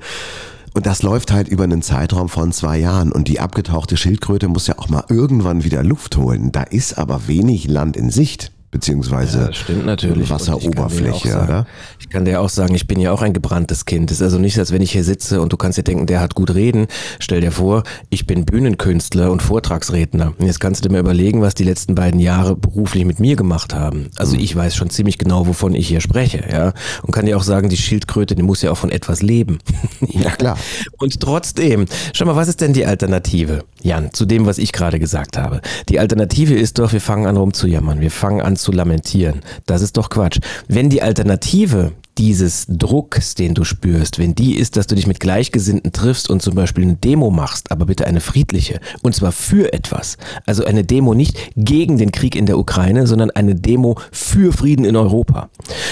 Und 0.74 0.86
das 0.86 1.02
läuft 1.02 1.32
halt 1.32 1.48
über 1.48 1.64
einen 1.64 1.82
Zeitraum 1.82 2.30
von 2.30 2.52
zwei 2.52 2.78
Jahren. 2.78 3.12
Und 3.12 3.28
die 3.28 3.40
abgetauchte 3.40 3.98
Schildkröte 3.98 4.48
muss 4.48 4.68
ja 4.68 4.78
auch 4.78 4.90
mal 4.90 5.06
irgendwann 5.10 5.64
wieder 5.64 5.84
Luft 5.84 6.18
holen. 6.18 6.52
Da 6.52 6.62
ist 6.62 7.00
aber 7.00 7.28
wenig 7.28 7.68
Land 7.68 7.98
in 7.98 8.12
Sicht 8.12 8.52
beziehungsweise 8.70 9.50
ja, 9.68 10.30
Wasseroberfläche, 10.30 11.30
sagen, 11.30 11.48
oder? 11.48 11.68
Ich 12.00 12.10
kann 12.10 12.26
dir 12.26 12.42
auch 12.42 12.50
sagen, 12.50 12.76
ich 12.76 12.86
bin 12.86 13.00
ja 13.00 13.14
auch 13.14 13.22
ein 13.22 13.34
gebranntes 13.34 13.86
Kind. 13.86 14.12
Es 14.12 14.18
ist 14.18 14.24
also 14.24 14.40
nicht, 14.40 14.60
als 14.60 14.72
wenn 14.72 14.82
ich 14.82 14.92
hier 14.92 15.06
sitze 15.06 15.42
und 15.42 15.54
du 15.54 15.58
kannst 15.58 15.78
dir 15.78 15.84
denken, 15.84 16.06
der 16.06 16.20
hat 16.20 16.36
gut 16.36 16.54
reden. 16.54 16.88
Stell 17.20 17.40
dir 17.40 17.52
vor, 17.52 17.84
ich 18.10 18.28
bin 18.28 18.44
Bühnenkünstler 18.44 19.32
und 19.32 19.42
Vortragsredner. 19.42 20.34
Und 20.38 20.46
jetzt 20.46 20.60
kannst 20.60 20.84
du 20.84 20.90
dir 20.90 20.94
mal 20.94 21.00
überlegen, 21.00 21.42
was 21.42 21.56
die 21.56 21.64
letzten 21.64 21.96
beiden 21.96 22.20
Jahre 22.20 22.58
beruflich 22.58 23.06
mit 23.06 23.20
mir 23.20 23.38
gemacht 23.38 23.74
haben. 23.74 24.10
Also 24.18 24.36
mhm. 24.36 24.42
ich 24.42 24.56
weiß 24.56 24.76
schon 24.76 24.90
ziemlich 24.90 25.18
genau, 25.18 25.48
wovon 25.48 25.74
ich 25.74 25.88
hier 25.88 26.02
spreche, 26.02 26.44
ja. 26.52 26.74
Und 27.04 27.14
kann 27.14 27.26
dir 27.26 27.38
auch 27.38 27.44
sagen, 27.44 27.70
die 27.70 27.78
Schildkröte, 27.78 28.36
die 28.36 28.44
muss 28.44 28.62
ja 28.62 28.72
auch 28.72 28.78
von 28.78 28.92
etwas 28.92 29.22
leben. 29.22 29.60
ja, 30.02 30.30
klar. 30.38 30.58
Und 30.98 31.22
trotzdem, 31.22 31.86
schau 32.14 32.26
mal, 32.26 32.36
was 32.36 32.50
ist 32.50 32.60
denn 32.60 32.74
die 32.74 32.86
Alternative, 32.86 33.64
Jan, 33.82 34.14
zu 34.14 34.26
dem, 34.26 34.46
was 34.46 34.58
ich 34.58 34.74
gerade 34.74 35.00
gesagt 35.00 35.38
habe? 35.38 35.62
Die 35.88 36.00
Alternative 36.00 36.54
ist 36.54 36.80
doch, 36.80 36.92
wir 36.92 37.02
fangen 37.02 37.28
an 37.28 37.38
rumzujammern. 37.38 38.02
Wir 38.02 38.12
fangen 38.12 38.42
an 38.42 38.57
zu 38.58 38.72
lamentieren. 38.72 39.42
Das 39.66 39.82
ist 39.82 39.98
doch 39.98 40.10
Quatsch. 40.10 40.40
Wenn 40.68 40.90
die 40.90 41.02
Alternative 41.02 41.94
dieses 42.18 42.66
Drucks, 42.68 43.36
den 43.36 43.54
du 43.54 43.64
spürst, 43.64 44.18
wenn 44.18 44.34
die 44.34 44.58
ist, 44.58 44.76
dass 44.76 44.88
du 44.88 44.96
dich 44.96 45.08
mit 45.08 45.20
Gleichgesinnten 45.20 45.92
triffst 45.92 46.30
und 46.30 46.42
zum 46.42 46.56
Beispiel 46.56 46.84
eine 46.84 46.96
Demo 46.96 47.30
machst, 47.30 47.72
aber 47.72 47.86
bitte 47.86 48.08
eine 48.08 48.22
friedliche, 48.22 48.80
und 49.04 49.16
zwar 49.16 49.32
für 49.32 49.72
etwas. 49.72 50.18
Also 50.46 50.66
eine 50.66 50.84
Demo 50.84 51.14
nicht 51.14 51.38
gegen 51.56 51.98
den 51.98 52.12
Krieg 52.12 52.36
in 52.36 52.46
der 52.46 52.58
Ukraine, 52.58 53.06
sondern 53.08 53.32
eine 53.32 53.56
Demo 53.56 54.00
für 54.12 54.52
Frieden 54.52 54.86
in 54.86 54.96
Europa. 54.96 55.50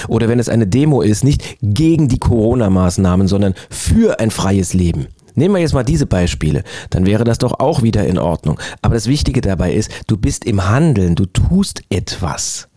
Oder 0.08 0.28
wenn 0.28 0.40
es 0.40 0.50
eine 0.50 0.68
Demo 0.68 1.02
ist, 1.02 1.24
nicht 1.24 1.58
gegen 1.62 2.08
die 2.08 2.20
Corona-Maßnahmen, 2.20 3.28
sondern 3.28 3.54
für 3.70 4.20
ein 4.20 4.32
freies 4.32 4.74
Leben. 4.74 5.08
Nehmen 5.36 5.56
wir 5.56 5.62
jetzt 5.62 5.74
mal 5.74 5.84
diese 5.84 6.06
Beispiele, 6.06 6.64
dann 6.90 7.06
wäre 7.06 7.24
das 7.24 7.38
doch 7.38 7.60
auch 7.60 7.84
wieder 7.84 8.06
in 8.06 8.18
Ordnung. 8.18 8.60
Aber 8.82 8.94
das 8.96 9.08
Wichtige 9.08 9.42
dabei 9.42 9.74
ist, 9.74 9.92
du 10.08 10.18
bist 10.18 10.46
im 10.46 10.68
Handeln, 10.68 11.16
du 11.16 11.26
tust 11.26 11.84
etwas. 11.90 12.68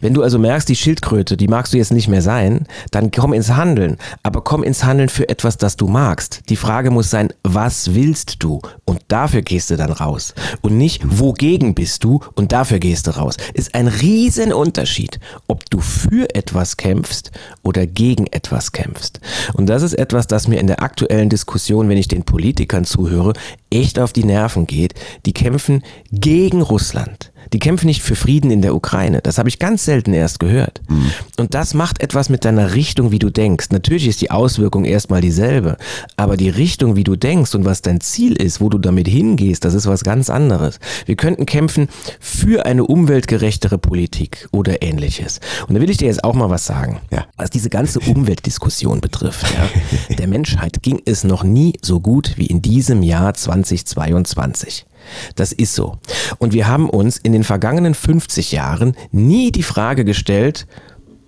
Wenn 0.00 0.14
du 0.14 0.22
also 0.22 0.38
merkst, 0.38 0.68
die 0.68 0.76
Schildkröte, 0.76 1.36
die 1.36 1.48
magst 1.48 1.72
du 1.72 1.76
jetzt 1.76 1.92
nicht 1.92 2.08
mehr 2.08 2.22
sein, 2.22 2.66
dann 2.90 3.10
komm 3.10 3.32
ins 3.32 3.50
Handeln. 3.50 3.96
Aber 4.22 4.42
komm 4.42 4.62
ins 4.62 4.84
Handeln 4.84 5.08
für 5.08 5.28
etwas, 5.28 5.56
das 5.56 5.76
du 5.76 5.88
magst. 5.88 6.42
Die 6.48 6.56
Frage 6.56 6.90
muss 6.90 7.10
sein, 7.10 7.32
was 7.42 7.94
willst 7.94 8.42
du? 8.42 8.60
Und 8.84 9.00
dafür 9.08 9.42
gehst 9.42 9.70
du 9.70 9.76
dann 9.76 9.92
raus. 9.92 10.34
Und 10.60 10.76
nicht, 10.76 11.02
wogegen 11.04 11.74
bist 11.74 12.04
du? 12.04 12.20
Und 12.34 12.52
dafür 12.52 12.78
gehst 12.78 13.06
du 13.06 13.12
raus. 13.12 13.36
Ist 13.54 13.74
ein 13.74 13.88
Riesenunterschied, 13.88 15.20
ob 15.46 15.68
du 15.70 15.80
für 15.80 16.34
etwas 16.34 16.76
kämpfst 16.76 17.30
oder 17.62 17.86
gegen 17.86 18.26
etwas 18.28 18.72
kämpfst. 18.72 19.20
Und 19.54 19.66
das 19.66 19.82
ist 19.82 19.94
etwas, 19.94 20.26
das 20.26 20.48
mir 20.48 20.60
in 20.60 20.66
der 20.66 20.82
aktuellen 20.82 21.28
Diskussion, 21.28 21.88
wenn 21.88 21.98
ich 21.98 22.08
den 22.08 22.24
Politikern 22.24 22.84
zuhöre, 22.84 23.32
echt 23.70 23.98
auf 23.98 24.12
die 24.12 24.24
Nerven 24.24 24.66
geht. 24.66 24.94
Die 25.26 25.32
kämpfen 25.32 25.82
gegen 26.12 26.62
Russland. 26.62 27.32
Die 27.52 27.58
kämpfen 27.58 27.86
nicht 27.86 28.02
für 28.02 28.16
Frieden 28.16 28.50
in 28.50 28.62
der 28.62 28.74
Ukraine. 28.74 29.20
Das 29.22 29.38
habe 29.38 29.48
ich 29.48 29.58
ganz 29.58 29.84
selten 29.84 30.12
erst 30.12 30.40
gehört. 30.40 30.80
Mhm. 30.88 31.10
Und 31.38 31.54
das 31.54 31.74
macht 31.74 32.02
etwas 32.02 32.28
mit 32.28 32.44
deiner 32.44 32.74
Richtung, 32.74 33.10
wie 33.10 33.18
du 33.18 33.30
denkst. 33.30 33.68
Natürlich 33.70 34.06
ist 34.06 34.20
die 34.20 34.30
Auswirkung 34.30 34.84
erstmal 34.84 35.20
dieselbe, 35.20 35.76
aber 36.16 36.36
die 36.36 36.50
Richtung, 36.50 36.96
wie 36.96 37.04
du 37.04 37.16
denkst 37.16 37.54
und 37.54 37.64
was 37.64 37.82
dein 37.82 38.00
Ziel 38.00 38.34
ist, 38.34 38.60
wo 38.60 38.68
du 38.68 38.78
damit 38.78 39.08
hingehst, 39.08 39.64
das 39.64 39.74
ist 39.74 39.86
was 39.86 40.04
ganz 40.04 40.30
anderes. 40.30 40.78
Wir 41.06 41.16
könnten 41.16 41.46
kämpfen 41.46 41.88
für 42.20 42.66
eine 42.66 42.84
umweltgerechtere 42.84 43.78
Politik 43.78 44.48
oder 44.52 44.82
ähnliches. 44.82 45.40
Und 45.66 45.74
da 45.74 45.80
will 45.80 45.90
ich 45.90 45.96
dir 45.96 46.06
jetzt 46.06 46.24
auch 46.24 46.34
mal 46.34 46.50
was 46.50 46.66
sagen. 46.66 47.00
Ja. 47.10 47.26
Was 47.36 47.50
diese 47.50 47.70
ganze 47.70 48.00
Umweltdiskussion 48.00 49.00
betrifft. 49.00 49.46
Ja. 49.54 50.16
Der 50.16 50.26
Menschheit 50.26 50.82
ging 50.82 51.00
es 51.04 51.24
noch 51.24 51.44
nie 51.44 51.74
so 51.82 52.00
gut 52.00 52.34
wie 52.36 52.46
in 52.46 52.62
diesem 52.62 53.02
Jahr 53.02 53.34
2022. 53.34 54.86
Das 55.36 55.52
ist 55.52 55.74
so. 55.74 55.98
Und 56.38 56.52
wir 56.52 56.66
haben 56.66 56.88
uns 56.88 57.16
in 57.16 57.32
den 57.32 57.44
vergangenen 57.44 57.94
50 57.94 58.52
Jahren 58.52 58.94
nie 59.10 59.52
die 59.52 59.62
Frage 59.62 60.04
gestellt, 60.04 60.66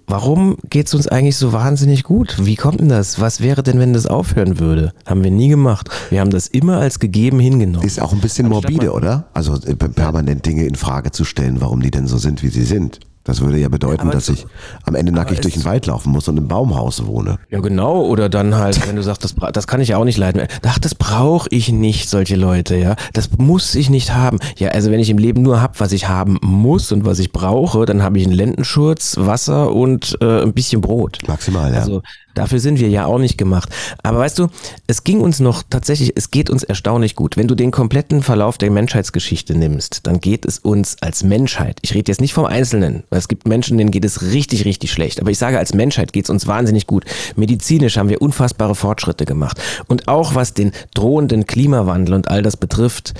warum 0.06 0.56
geht 0.68 0.88
es 0.88 0.94
uns 0.94 1.08
eigentlich 1.08 1.36
so 1.36 1.52
wahnsinnig 1.52 2.02
gut? 2.02 2.36
Wie 2.40 2.56
kommt 2.56 2.80
denn 2.80 2.88
das? 2.88 3.20
Was 3.20 3.40
wäre 3.40 3.62
denn, 3.62 3.78
wenn 3.78 3.92
das 3.92 4.06
aufhören 4.06 4.58
würde? 4.58 4.92
Haben 5.06 5.24
wir 5.24 5.30
nie 5.30 5.48
gemacht. 5.48 5.88
Wir 6.10 6.20
haben 6.20 6.30
das 6.30 6.48
immer 6.48 6.78
als 6.78 6.98
gegeben 6.98 7.38
hingenommen. 7.38 7.86
Ist 7.86 8.00
auch 8.00 8.12
ein 8.12 8.20
bisschen 8.20 8.48
morbide, 8.48 8.92
oder? 8.92 9.28
Also 9.32 9.54
äh, 9.54 9.74
permanent 9.74 10.44
Dinge 10.44 10.64
in 10.64 10.74
Frage 10.74 11.12
zu 11.12 11.24
stellen, 11.24 11.60
warum 11.60 11.80
die 11.80 11.90
denn 11.90 12.06
so 12.06 12.18
sind, 12.18 12.42
wie 12.42 12.48
sie 12.48 12.64
sind. 12.64 13.00
Das 13.24 13.42
würde 13.42 13.58
ja 13.58 13.68
bedeuten, 13.68 14.02
Aber 14.02 14.12
dass 14.12 14.30
ich 14.30 14.46
am 14.84 14.94
Ende 14.94 15.12
nackig 15.12 15.40
durch 15.40 15.54
den 15.54 15.64
Wald 15.64 15.84
laufen 15.86 16.10
muss 16.10 16.26
und 16.28 16.38
im 16.38 16.48
Baumhaus 16.48 17.04
wohne. 17.04 17.38
Ja, 17.50 17.60
genau. 17.60 18.02
Oder 18.06 18.30
dann 18.30 18.54
halt, 18.54 18.88
wenn 18.88 18.96
du 18.96 19.02
sagst, 19.02 19.22
das, 19.24 19.34
das 19.52 19.66
kann 19.66 19.80
ich 19.82 19.88
ja 19.88 19.98
auch 19.98 20.04
nicht 20.04 20.16
leiden. 20.16 20.46
Ach, 20.66 20.78
das 20.78 20.94
brauche 20.94 21.46
ich 21.50 21.70
nicht, 21.70 22.08
solche 22.08 22.36
Leute, 22.36 22.76
ja. 22.76 22.96
Das 23.12 23.28
muss 23.36 23.74
ich 23.74 23.90
nicht 23.90 24.14
haben. 24.14 24.38
Ja, 24.56 24.70
also 24.70 24.90
wenn 24.90 25.00
ich 25.00 25.10
im 25.10 25.18
Leben 25.18 25.42
nur 25.42 25.60
habe, 25.60 25.74
was 25.78 25.92
ich 25.92 26.08
haben 26.08 26.38
muss 26.40 26.92
und 26.92 27.04
was 27.04 27.18
ich 27.18 27.30
brauche, 27.30 27.84
dann 27.84 28.02
habe 28.02 28.18
ich 28.18 28.24
einen 28.24 28.32
Lendenschurz, 28.32 29.16
Wasser 29.18 29.72
und 29.72 30.16
äh, 30.22 30.42
ein 30.42 30.54
bisschen 30.54 30.80
Brot. 30.80 31.18
Maximal, 31.26 31.72
ja. 31.72 31.80
Also 31.80 32.02
Dafür 32.34 32.60
sind 32.60 32.78
wir 32.78 32.88
ja 32.88 33.06
auch 33.06 33.18
nicht 33.18 33.38
gemacht. 33.38 33.68
Aber 34.02 34.18
weißt 34.18 34.38
du, 34.38 34.48
es 34.86 35.04
ging 35.04 35.20
uns 35.20 35.40
noch 35.40 35.62
tatsächlich, 35.68 36.12
es 36.16 36.30
geht 36.30 36.50
uns 36.50 36.62
erstaunlich 36.62 37.16
gut. 37.16 37.36
Wenn 37.36 37.48
du 37.48 37.54
den 37.54 37.70
kompletten 37.70 38.22
Verlauf 38.22 38.58
der 38.58 38.70
Menschheitsgeschichte 38.70 39.54
nimmst, 39.56 40.06
dann 40.06 40.20
geht 40.20 40.44
es 40.44 40.58
uns 40.58 40.96
als 41.00 41.24
Menschheit. 41.24 41.78
Ich 41.82 41.94
rede 41.94 42.10
jetzt 42.10 42.20
nicht 42.20 42.34
vom 42.34 42.46
Einzelnen, 42.46 43.02
weil 43.10 43.18
es 43.18 43.28
gibt 43.28 43.48
Menschen, 43.48 43.78
denen 43.78 43.90
geht 43.90 44.04
es 44.04 44.22
richtig, 44.22 44.64
richtig 44.64 44.92
schlecht. 44.92 45.20
Aber 45.20 45.30
ich 45.30 45.38
sage, 45.38 45.58
als 45.58 45.74
Menschheit 45.74 46.12
geht 46.12 46.24
es 46.24 46.30
uns 46.30 46.46
wahnsinnig 46.46 46.86
gut. 46.86 47.04
Medizinisch 47.36 47.96
haben 47.96 48.08
wir 48.08 48.22
unfassbare 48.22 48.74
Fortschritte 48.74 49.24
gemacht. 49.24 49.60
Und 49.88 50.08
auch 50.08 50.34
was 50.34 50.54
den 50.54 50.72
drohenden 50.94 51.46
Klimawandel 51.46 52.14
und 52.14 52.28
all 52.28 52.42
das 52.42 52.56
betrifft, 52.56 53.14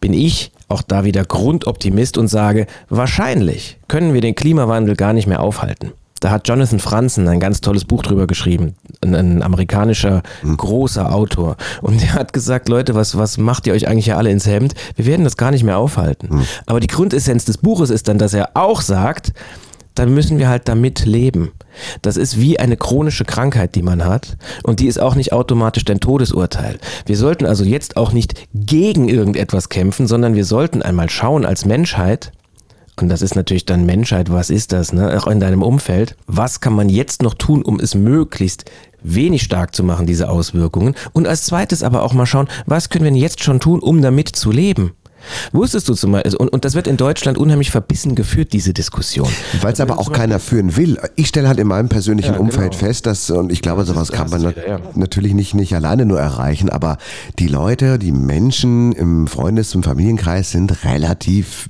bin 0.00 0.12
ich 0.12 0.52
auch 0.68 0.82
da 0.82 1.04
wieder 1.04 1.24
Grundoptimist 1.24 2.18
und 2.18 2.28
sage, 2.28 2.66
wahrscheinlich 2.88 3.78
können 3.88 4.14
wir 4.14 4.20
den 4.20 4.34
Klimawandel 4.34 4.96
gar 4.96 5.12
nicht 5.12 5.26
mehr 5.26 5.40
aufhalten. 5.40 5.92
Da 6.20 6.30
hat 6.30 6.48
Jonathan 6.48 6.78
Franzen 6.78 7.28
ein 7.28 7.40
ganz 7.40 7.60
tolles 7.60 7.84
Buch 7.84 8.02
drüber 8.02 8.26
geschrieben. 8.26 8.74
Ein, 9.02 9.14
ein 9.14 9.42
amerikanischer 9.42 10.22
hm. 10.40 10.56
großer 10.56 11.14
Autor. 11.14 11.56
Und 11.82 12.00
der 12.00 12.14
hat 12.14 12.32
gesagt, 12.32 12.68
Leute, 12.68 12.94
was, 12.94 13.18
was 13.18 13.38
macht 13.38 13.66
ihr 13.66 13.74
euch 13.74 13.88
eigentlich 13.88 14.06
ja 14.06 14.16
alle 14.16 14.30
ins 14.30 14.46
Hemd? 14.46 14.74
Wir 14.96 15.06
werden 15.06 15.24
das 15.24 15.36
gar 15.36 15.50
nicht 15.50 15.64
mehr 15.64 15.78
aufhalten. 15.78 16.30
Hm. 16.30 16.42
Aber 16.66 16.80
die 16.80 16.86
Grundessenz 16.86 17.44
des 17.44 17.58
Buches 17.58 17.90
ist 17.90 18.08
dann, 18.08 18.18
dass 18.18 18.34
er 18.34 18.50
auch 18.54 18.80
sagt, 18.80 19.32
dann 19.96 20.12
müssen 20.12 20.38
wir 20.38 20.48
halt 20.48 20.68
damit 20.68 21.04
leben. 21.04 21.52
Das 22.02 22.16
ist 22.16 22.38
wie 22.38 22.58
eine 22.58 22.76
chronische 22.76 23.24
Krankheit, 23.24 23.74
die 23.74 23.82
man 23.82 24.04
hat. 24.04 24.36
Und 24.62 24.80
die 24.80 24.86
ist 24.86 25.00
auch 25.00 25.14
nicht 25.14 25.32
automatisch 25.32 25.84
dein 25.84 26.00
Todesurteil. 26.00 26.78
Wir 27.06 27.16
sollten 27.16 27.46
also 27.46 27.64
jetzt 27.64 27.96
auch 27.96 28.12
nicht 28.12 28.46
gegen 28.54 29.08
irgendetwas 29.08 29.68
kämpfen, 29.68 30.06
sondern 30.06 30.34
wir 30.34 30.44
sollten 30.44 30.82
einmal 30.82 31.10
schauen 31.10 31.44
als 31.44 31.64
Menschheit, 31.64 32.32
und 33.00 33.08
das 33.08 33.20
ist 33.20 33.36
natürlich 33.36 33.66
dann 33.66 33.84
Menschheit, 33.84 34.32
was 34.32 34.48
ist 34.48 34.72
das, 34.72 34.92
ne? 34.92 35.18
auch 35.20 35.26
in 35.26 35.38
deinem 35.38 35.62
Umfeld, 35.62 36.16
was 36.26 36.60
kann 36.60 36.72
man 36.72 36.88
jetzt 36.88 37.22
noch 37.22 37.34
tun, 37.34 37.62
um 37.62 37.78
es 37.78 37.94
möglichst 37.94 38.64
wenig 39.02 39.42
stark 39.42 39.74
zu 39.74 39.84
machen, 39.84 40.06
diese 40.06 40.28
Auswirkungen. 40.30 40.94
Und 41.12 41.26
als 41.26 41.44
zweites 41.44 41.82
aber 41.82 42.02
auch 42.02 42.14
mal 42.14 42.26
schauen, 42.26 42.48
was 42.64 42.88
können 42.88 43.04
wir 43.04 43.10
denn 43.10 43.20
jetzt 43.20 43.42
schon 43.42 43.60
tun, 43.60 43.80
um 43.80 44.00
damit 44.00 44.28
zu 44.28 44.50
leben. 44.50 44.92
Wusstest 45.52 45.88
du 45.88 45.94
zum 45.94 46.12
Beispiel, 46.12 46.36
und, 46.36 46.48
und 46.48 46.64
das 46.64 46.74
wird 46.74 46.86
in 46.86 46.96
Deutschland 46.96 47.36
unheimlich 47.36 47.70
verbissen 47.70 48.14
geführt, 48.14 48.52
diese 48.52 48.72
Diskussion. 48.72 49.28
Weil 49.60 49.72
es 49.72 49.80
aber 49.80 49.98
auch 49.98 50.12
keiner 50.12 50.38
führen 50.38 50.76
will. 50.76 50.98
Ich 51.16 51.28
stelle 51.28 51.48
halt 51.48 51.58
in 51.58 51.66
meinem 51.66 51.88
persönlichen 51.88 52.34
ja, 52.34 52.40
Umfeld 52.40 52.72
genau. 52.72 52.86
fest, 52.86 53.06
dass, 53.06 53.30
und 53.30 53.50
ich 53.50 53.60
glaube, 53.60 53.84
sowas 53.84 54.12
kann 54.12 54.30
man 54.30 54.40
wieder, 54.40 54.68
ja. 54.68 54.80
natürlich 54.94 55.34
nicht, 55.34 55.54
nicht 55.54 55.74
alleine 55.74 56.06
nur 56.06 56.20
erreichen, 56.20 56.70
aber 56.70 56.98
die 57.38 57.48
Leute, 57.48 57.98
die 57.98 58.12
Menschen 58.12 58.92
im 58.92 59.26
Freundes- 59.26 59.74
und 59.74 59.84
Familienkreis 59.84 60.50
sind 60.52 60.84
relativ 60.84 61.68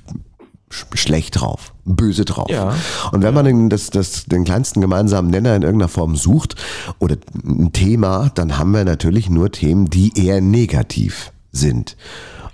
schlecht 0.69 1.39
drauf, 1.39 1.73
böse 1.85 2.25
drauf. 2.25 2.49
Ja. 2.49 2.75
Und 3.11 3.23
wenn 3.23 3.33
man 3.33 3.45
den, 3.45 3.69
das, 3.69 3.89
das, 3.89 4.25
den 4.25 4.43
kleinsten 4.43 4.81
gemeinsamen 4.81 5.29
Nenner 5.29 5.55
in 5.55 5.61
irgendeiner 5.61 5.89
Form 5.89 6.15
sucht 6.15 6.55
oder 6.99 7.15
ein 7.45 7.71
Thema, 7.71 8.31
dann 8.35 8.57
haben 8.57 8.71
wir 8.71 8.83
natürlich 8.83 9.29
nur 9.29 9.51
Themen, 9.51 9.89
die 9.89 10.11
eher 10.17 10.41
negativ 10.41 11.31
sind. 11.51 11.95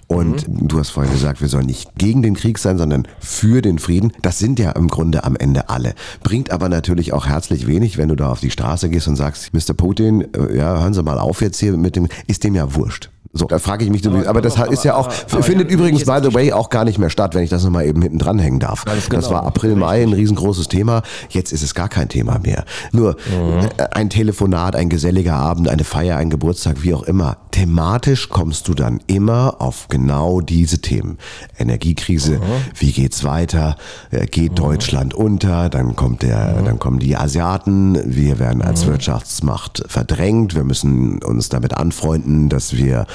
Und 0.08 0.48
mhm. 0.48 0.68
du 0.68 0.80
hast 0.80 0.90
vorhin 0.90 1.12
gesagt, 1.12 1.42
wir 1.42 1.48
sollen 1.48 1.66
nicht 1.66 1.96
gegen 1.96 2.22
den 2.22 2.36
Krieg 2.36 2.60
sein, 2.60 2.78
sondern 2.78 3.08
für 3.20 3.62
den 3.62 3.80
Frieden. 3.80 4.12
Das 4.22 4.40
sind 4.40 4.60
ja 4.60 4.72
im 4.72 4.88
Grunde 4.88 5.24
am 5.24 5.36
Ende 5.36 5.70
alle. 5.70 5.96
Bringt 6.24 6.52
aber 6.52 6.70
natürlich 6.70 7.14
auch 7.14 7.28
herzlich 7.28 7.68
wenig, 7.68 7.98
wenn 7.98 8.10
du 8.10 8.16
da 8.16 8.30
auf 8.30 8.40
die 8.40 8.52
Straße 8.52 8.90
gehst 8.90 9.08
und 9.08 9.16
sagst, 9.16 9.54
Mr. 9.54 9.74
Putin, 9.74 10.28
äh, 10.34 10.58
ja, 10.58 10.80
hören 10.80 10.94
Sie 10.94 11.04
mal 11.04 11.20
auf 11.20 11.42
jetzt 11.42 11.60
hier 11.60 11.76
mit 11.78 11.96
dem, 11.96 12.08
ist 12.28 12.44
dem 12.44 12.56
ja 12.56 12.76
wurscht. 12.76 13.10
So, 13.36 13.46
da 13.46 13.58
frage 13.58 13.84
ich 13.84 13.90
mich, 13.90 14.06
aber, 14.06 14.28
aber 14.28 14.42
das 14.44 14.58
aber, 14.58 14.72
ist 14.72 14.84
ja 14.84 14.94
auch, 14.94 15.08
aber, 15.32 15.42
findet 15.42 15.72
übrigens, 15.72 16.06
by 16.06 16.20
the 16.22 16.36
way, 16.36 16.54
auch 16.54 16.70
gar 16.70 16.86
nicht 16.86 17.00
mehr 17.00 17.10
statt, 17.10 17.34
wenn 17.34 17.44
ich 17.44 17.50
das 17.50 17.64
nochmal 17.64 17.88
eben 17.88 18.00
hinten 18.00 18.20
dranhängen 18.20 18.60
darf. 18.60 18.86
Genau, 18.86 18.96
das 19.10 19.32
war 19.32 19.44
April, 19.44 19.76
Mai 19.76 20.04
ein 20.04 20.14
riesengroßes 20.14 20.68
Thema. 20.68 21.02
Jetzt 21.30 21.52
ist 21.52 21.64
es 21.64 21.74
gar 21.74 21.90
kein 21.90 22.10
Thema 22.10 22.38
mehr. 22.38 22.64
Nur 22.92 23.14
mhm. 23.14 23.70
Äh, 23.78 23.86
ein 23.92 24.12
Telefonat, 24.12 24.76
ein 24.76 24.88
geselliger 24.88 25.34
Abend, 25.34 25.68
eine 25.68 25.84
Feier, 25.84 26.18
ein 26.18 26.30
Geburtstag, 26.30 26.84
wie 26.84 26.94
auch 26.94 27.02
immer. 27.02 27.38
Thematisch 27.50 28.30
kommst 28.30 28.68
du 28.68 28.76
dann 28.76 29.00
immer 29.08 29.56
auf 29.60 29.88
genau 29.94 30.42
diese 30.42 30.80
Themen. 30.80 31.20
Energiekrise, 31.60 32.38
mhm. 32.38 32.42
wie 32.76 32.92
geht's 32.92 33.24
weiter? 33.24 33.76
Äh, 34.10 34.26
geht 34.26 34.54
mhm. 34.54 34.56
Deutschland 34.56 35.14
unter? 35.14 35.70
Dann 35.70 35.96
kommt 35.96 36.24
der, 36.24 36.58
mhm. 36.60 36.66
dann 36.66 36.80
kommen 36.80 36.98
die 36.98 37.16
Asiaten. 37.16 37.98
Wir 38.06 38.40
werden 38.40 38.62
als. 38.62 38.84
Wirtschaftsmacht 38.88 39.84
verdrängt. 39.88 40.56
Wir 40.56 40.64
müssen 40.64 41.22
uns 41.24 41.50
damit 41.50 41.74
anfreunden, 41.74 42.50
dass 42.50 42.76
wir 42.76 43.06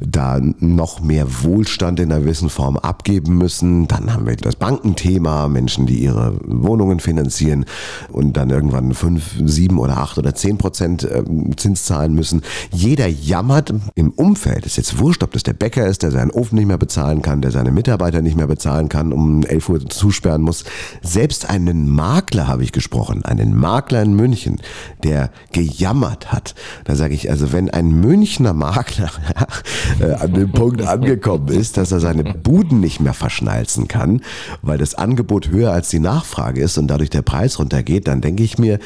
da 0.00 0.40
noch 0.40 1.00
mehr 1.00 1.42
Wohlstand 1.42 2.00
in 2.00 2.12
einer 2.12 2.20
gewissen 2.20 2.50
Form 2.50 2.76
abgeben 2.76 3.38
müssen. 3.38 3.88
Dann 3.88 4.12
haben 4.12 4.26
wir 4.26 4.36
das 4.36 4.56
Bankenthema, 4.56 5.48
Menschen, 5.48 5.86
die 5.86 5.98
ihre 5.98 6.38
Wohnungen 6.44 7.00
finanzieren 7.00 7.64
und 8.10 8.36
dann 8.36 8.50
irgendwann 8.50 8.94
fünf, 8.94 9.34
sieben 9.44 9.78
oder 9.78 9.98
acht 9.98 10.18
oder 10.18 10.34
zehn 10.34 10.58
Prozent 10.58 11.08
ähm, 11.10 11.56
Zins 11.56 11.84
zahlen 11.84 12.14
müssen. 12.14 12.42
Jeder 12.70 13.06
jammert 13.06 13.72
im 13.94 14.10
Umfeld. 14.10 14.66
Ist 14.66 14.76
jetzt 14.76 14.98
wurscht, 14.98 15.22
ob 15.22 15.32
das 15.32 15.42
der 15.42 15.54
Bäcker 15.54 15.86
ist, 15.86 16.02
der 16.02 16.10
seinen 16.24 16.30
Ofen 16.30 16.56
nicht 16.56 16.66
mehr 16.66 16.78
bezahlen 16.78 17.20
kann, 17.20 17.42
der 17.42 17.50
seine 17.50 17.70
Mitarbeiter 17.70 18.22
nicht 18.22 18.36
mehr 18.36 18.46
bezahlen 18.46 18.88
kann, 18.88 19.12
um 19.12 19.44
11 19.44 19.68
Uhr 19.68 19.90
zusperren 19.90 20.40
muss. 20.40 20.64
Selbst 21.02 21.48
einen 21.50 21.88
Makler 21.88 22.48
habe 22.48 22.62
ich 22.62 22.72
gesprochen, 22.72 23.24
einen 23.24 23.54
Makler 23.54 24.02
in 24.02 24.14
München, 24.14 24.60
der 25.02 25.30
gejammert 25.52 26.32
hat. 26.32 26.54
Da 26.84 26.94
sage 26.94 27.14
ich, 27.14 27.30
also 27.30 27.52
wenn 27.52 27.68
ein 27.68 28.00
Münchner 28.00 28.54
Makler 28.54 29.10
äh, 30.00 30.12
an 30.14 30.32
dem 30.32 30.52
Punkt 30.52 30.82
angekommen 30.82 31.48
ist, 31.48 31.76
dass 31.76 31.92
er 31.92 32.00
seine 32.00 32.24
Buden 32.24 32.80
nicht 32.80 33.00
mehr 33.00 33.14
verschnalzen 33.14 33.86
kann, 33.86 34.22
weil 34.62 34.78
das 34.78 34.94
Angebot 34.94 35.48
höher 35.48 35.72
als 35.72 35.90
die 35.90 35.98
Nachfrage 35.98 36.62
ist 36.62 36.78
und 36.78 36.88
dadurch 36.88 37.10
der 37.10 37.22
Preis 37.22 37.58
runtergeht, 37.58 38.08
dann 38.08 38.22
denke 38.22 38.42
ich 38.42 38.58
mir, 38.58 38.78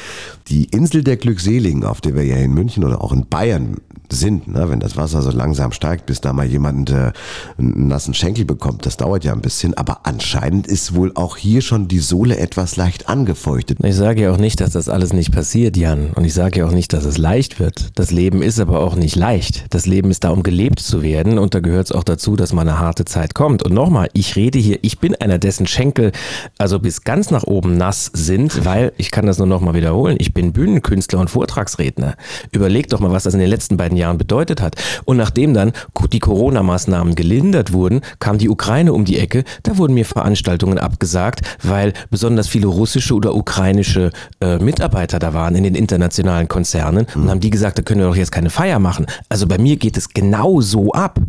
die 0.49 0.65
Insel 0.65 1.03
der 1.03 1.15
Glückseligen, 1.15 1.85
auf 1.85 2.01
der 2.01 2.15
wir 2.15 2.25
ja 2.25 2.37
in 2.37 2.53
München 2.53 2.83
oder 2.83 3.01
auch 3.01 3.13
in 3.13 3.27
Bayern 3.27 3.77
sind, 4.13 4.47
ne? 4.47 4.69
wenn 4.69 4.79
das 4.79 4.97
Wasser 4.97 5.21
so 5.21 5.31
langsam 5.31 5.71
steigt, 5.71 6.05
bis 6.05 6.21
da 6.21 6.33
mal 6.33 6.45
jemand 6.45 6.89
äh, 6.89 7.11
einen 7.57 7.87
nassen 7.87 8.13
Schenkel 8.13 8.45
bekommt, 8.45 8.85
das 8.85 8.97
dauert 8.97 9.23
ja 9.23 9.33
ein 9.33 9.41
bisschen, 9.41 9.73
aber 9.75 10.01
anscheinend 10.03 10.67
ist 10.67 10.95
wohl 10.95 11.11
auch 11.15 11.37
hier 11.37 11.61
schon 11.61 11.87
die 11.87 11.99
Sohle 11.99 12.37
etwas 12.37 12.75
leicht 12.75 13.09
angefeuchtet. 13.09 13.77
Ich 13.83 13.95
sage 13.95 14.23
ja 14.23 14.31
auch 14.31 14.37
nicht, 14.37 14.61
dass 14.61 14.71
das 14.71 14.89
alles 14.89 15.13
nicht 15.13 15.31
passiert, 15.31 15.77
Jan, 15.77 16.11
und 16.15 16.25
ich 16.25 16.33
sage 16.33 16.59
ja 16.59 16.67
auch 16.67 16.71
nicht, 16.71 16.93
dass 16.93 17.05
es 17.05 17.17
leicht 17.17 17.59
wird. 17.59 17.91
Das 17.95 18.11
Leben 18.11 18.41
ist 18.41 18.59
aber 18.59 18.79
auch 18.79 18.95
nicht 18.95 19.15
leicht. 19.15 19.65
Das 19.69 19.85
Leben 19.85 20.11
ist 20.11 20.23
da, 20.23 20.29
um 20.29 20.43
gelebt 20.43 20.79
zu 20.79 21.01
werden 21.01 21.37
und 21.37 21.53
da 21.53 21.59
gehört 21.59 21.87
es 21.87 21.91
auch 21.91 22.03
dazu, 22.03 22.35
dass 22.35 22.53
mal 22.53 22.61
eine 22.61 22.79
harte 22.79 23.05
Zeit 23.05 23.33
kommt. 23.35 23.63
Und 23.63 23.73
nochmal, 23.73 24.09
ich 24.13 24.35
rede 24.35 24.59
hier, 24.59 24.79
ich 24.81 24.99
bin 24.99 25.15
einer, 25.15 25.37
dessen 25.37 25.67
Schenkel 25.67 26.11
also 26.57 26.79
bis 26.79 27.03
ganz 27.03 27.31
nach 27.31 27.43
oben 27.43 27.77
nass 27.77 28.09
sind, 28.13 28.65
weil, 28.65 28.93
ich 28.97 29.11
kann 29.11 29.25
das 29.25 29.37
nur 29.37 29.47
nochmal 29.47 29.73
wiederholen, 29.73 30.17
ich 30.19 30.33
bin 30.33 30.53
Bühnenkünstler 30.53 31.19
und 31.19 31.29
Vortragsredner. 31.29 32.15
Überleg 32.51 32.89
doch 32.89 32.99
mal, 32.99 33.11
was 33.11 33.23
das 33.23 33.33
in 33.33 33.39
den 33.39 33.49
letzten 33.49 33.77
beiden 33.77 33.97
Jahren 33.99 34.17
bedeutet 34.17 34.61
hat. 34.61 34.75
Und 35.05 35.17
nachdem 35.17 35.53
dann 35.53 35.71
die 36.11 36.19
Corona-Maßnahmen 36.19 37.15
gelindert 37.15 37.73
wurden, 37.73 38.01
kam 38.19 38.37
die 38.37 38.49
Ukraine 38.49 38.93
um 38.93 39.05
die 39.05 39.19
Ecke. 39.19 39.43
Da 39.63 39.77
wurden 39.77 39.93
mir 39.93 40.05
Veranstaltungen 40.05 40.79
abgesagt, 40.79 41.41
weil 41.63 41.93
besonders 42.09 42.47
viele 42.47 42.67
russische 42.67 43.13
oder 43.13 43.35
ukrainische 43.35 44.11
äh, 44.41 44.57
Mitarbeiter 44.57 45.19
da 45.19 45.33
waren 45.33 45.55
in 45.55 45.63
den 45.63 45.75
internationalen 45.75 46.47
Konzernen 46.47 47.05
und 47.15 47.25
mhm. 47.25 47.29
haben 47.29 47.39
die 47.39 47.49
gesagt, 47.49 47.77
da 47.77 47.83
können 47.83 48.01
wir 48.01 48.07
doch 48.07 48.15
jetzt 48.15 48.31
keine 48.31 48.49
Feier 48.49 48.79
machen. 48.79 49.05
Also 49.29 49.45
bei 49.47 49.57
mir 49.57 49.77
geht 49.77 49.97
es 49.97 50.09
genau 50.09 50.61
so 50.61 50.91
ab. 50.93 51.19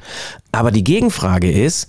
Aber 0.53 0.71
die 0.71 0.85
Gegenfrage 0.85 1.51
ist, 1.51 1.89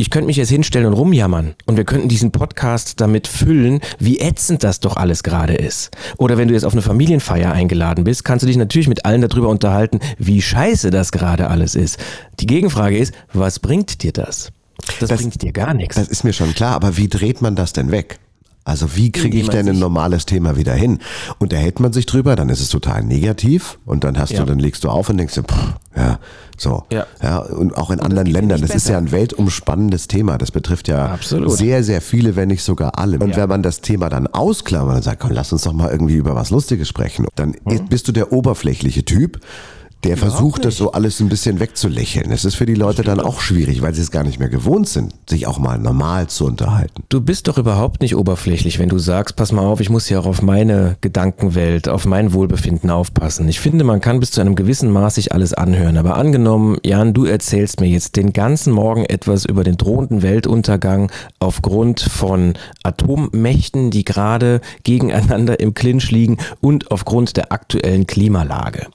ich 0.00 0.10
könnte 0.10 0.26
mich 0.26 0.36
jetzt 0.36 0.48
hinstellen 0.48 0.86
und 0.86 0.94
rumjammern 0.94 1.54
und 1.66 1.76
wir 1.76 1.84
könnten 1.84 2.08
diesen 2.08 2.32
Podcast 2.32 3.00
damit 3.00 3.28
füllen, 3.28 3.80
wie 3.98 4.18
ätzend 4.18 4.64
das 4.64 4.80
doch 4.80 4.96
alles 4.96 5.22
gerade 5.22 5.54
ist. 5.54 5.90
Oder 6.16 6.38
wenn 6.38 6.48
du 6.48 6.54
jetzt 6.54 6.64
auf 6.64 6.72
eine 6.72 6.82
Familienfeier 6.82 7.52
eingeladen 7.52 8.04
bist, 8.04 8.24
kannst 8.24 8.42
du 8.42 8.46
dich 8.46 8.56
natürlich 8.56 8.88
mit 8.88 9.04
allen 9.04 9.20
darüber 9.20 9.48
unterhalten, 9.48 10.00
wie 10.18 10.40
scheiße 10.40 10.90
das 10.90 11.12
gerade 11.12 11.48
alles 11.48 11.74
ist. 11.74 11.98
Die 12.40 12.46
Gegenfrage 12.46 12.96
ist, 12.96 13.12
was 13.32 13.58
bringt 13.58 14.02
dir 14.02 14.12
das? 14.12 14.52
Das, 14.98 15.10
das 15.10 15.20
bringt 15.20 15.42
dir 15.42 15.52
gar 15.52 15.74
nichts. 15.74 15.96
Das 15.96 16.08
ist 16.08 16.24
mir 16.24 16.32
schon 16.32 16.54
klar, 16.54 16.74
aber 16.74 16.96
wie 16.96 17.08
dreht 17.08 17.42
man 17.42 17.54
das 17.54 17.72
denn 17.72 17.90
weg? 17.90 18.18
Also 18.64 18.94
wie 18.94 19.10
kriege 19.10 19.38
ich 19.38 19.48
denn 19.48 19.68
ein 19.68 19.78
normales 19.78 20.26
Thema 20.26 20.56
wieder 20.56 20.74
hin? 20.74 21.00
Und 21.38 21.52
hält 21.52 21.80
man 21.80 21.92
sich 21.92 22.06
drüber, 22.06 22.36
dann 22.36 22.50
ist 22.50 22.60
es 22.60 22.68
total 22.68 23.02
negativ 23.02 23.78
und 23.86 24.04
dann 24.04 24.18
hast 24.18 24.32
ja. 24.32 24.40
du, 24.40 24.46
dann 24.46 24.58
legst 24.58 24.84
du 24.84 24.90
auf 24.90 25.08
und 25.08 25.16
denkst 25.16 25.34
dir, 25.34 25.42
pff, 25.42 25.74
ja, 26.10 26.18
so. 26.56 26.84
Ja. 26.90 27.06
ja. 27.22 27.38
Und 27.38 27.76
auch 27.76 27.90
in 27.90 27.98
und 27.98 28.04
anderen 28.04 28.26
Ländern, 28.26 28.60
das 28.60 28.74
ist 28.74 28.88
ja 28.88 28.98
ein 28.98 29.12
weltumspannendes 29.12 30.08
Thema. 30.08 30.38
Das 30.38 30.50
betrifft 30.50 30.88
ja 30.88 31.06
Absolut. 31.06 31.52
sehr, 31.52 31.84
sehr 31.84 32.00
viele, 32.00 32.36
wenn 32.36 32.48
nicht 32.48 32.62
sogar 32.62 32.98
alle. 32.98 33.18
Und 33.18 33.30
ja. 33.30 33.36
wenn 33.38 33.48
man 33.48 33.62
das 33.62 33.80
Thema 33.80 34.08
dann 34.08 34.26
ausklammert 34.26 34.96
und 34.96 35.02
sagt, 35.02 35.20
komm, 35.20 35.32
lass 35.32 35.52
uns 35.52 35.62
doch 35.62 35.72
mal 35.72 35.90
irgendwie 35.90 36.16
über 36.16 36.34
was 36.34 36.50
Lustiges 36.50 36.88
sprechen, 36.88 37.26
dann 37.36 37.54
mhm. 37.64 37.86
bist 37.88 38.08
du 38.08 38.12
der 38.12 38.32
oberflächliche 38.32 39.04
Typ, 39.04 39.40
der 40.04 40.16
versucht 40.16 40.64
das 40.64 40.76
so 40.76 40.92
alles 40.92 41.20
ein 41.20 41.28
bisschen 41.28 41.60
wegzulächeln. 41.60 42.32
Es 42.32 42.44
ist 42.44 42.54
für 42.54 42.66
die 42.66 42.74
Leute 42.74 43.02
dann 43.02 43.20
auch 43.20 43.40
schwierig, 43.40 43.82
weil 43.82 43.94
sie 43.94 44.00
es 44.00 44.10
gar 44.10 44.24
nicht 44.24 44.38
mehr 44.38 44.48
gewohnt 44.48 44.88
sind, 44.88 45.14
sich 45.28 45.46
auch 45.46 45.58
mal 45.58 45.78
normal 45.78 46.28
zu 46.28 46.46
unterhalten. 46.46 47.02
Du 47.10 47.20
bist 47.20 47.48
doch 47.48 47.58
überhaupt 47.58 48.00
nicht 48.00 48.16
oberflächlich, 48.16 48.78
wenn 48.78 48.88
du 48.88 48.98
sagst, 48.98 49.36
pass 49.36 49.52
mal 49.52 49.64
auf, 49.64 49.80
ich 49.80 49.90
muss 49.90 50.08
ja 50.08 50.18
auch 50.20 50.26
auf 50.26 50.40
meine 50.40 50.96
Gedankenwelt, 51.02 51.88
auf 51.88 52.06
mein 52.06 52.32
Wohlbefinden 52.32 52.88
aufpassen. 52.90 53.46
Ich 53.48 53.60
finde, 53.60 53.84
man 53.84 54.00
kann 54.00 54.20
bis 54.20 54.30
zu 54.30 54.40
einem 54.40 54.54
gewissen 54.54 54.90
Maß 54.90 55.16
sich 55.16 55.32
alles 55.32 55.52
anhören. 55.52 55.98
Aber 55.98 56.16
angenommen, 56.16 56.78
Jan, 56.82 57.12
du 57.12 57.26
erzählst 57.26 57.80
mir 57.80 57.88
jetzt 57.88 58.16
den 58.16 58.32
ganzen 58.32 58.72
Morgen 58.72 59.04
etwas 59.04 59.44
über 59.44 59.64
den 59.64 59.76
drohenden 59.76 60.22
Weltuntergang 60.22 61.12
aufgrund 61.40 62.00
von 62.00 62.54
Atommächten, 62.82 63.90
die 63.90 64.04
gerade 64.04 64.62
gegeneinander 64.82 65.60
im 65.60 65.74
Clinch 65.74 66.10
liegen 66.10 66.38
und 66.60 66.90
aufgrund 66.90 67.36
der 67.36 67.52
aktuellen 67.52 68.06
Klimalage. 68.06 68.86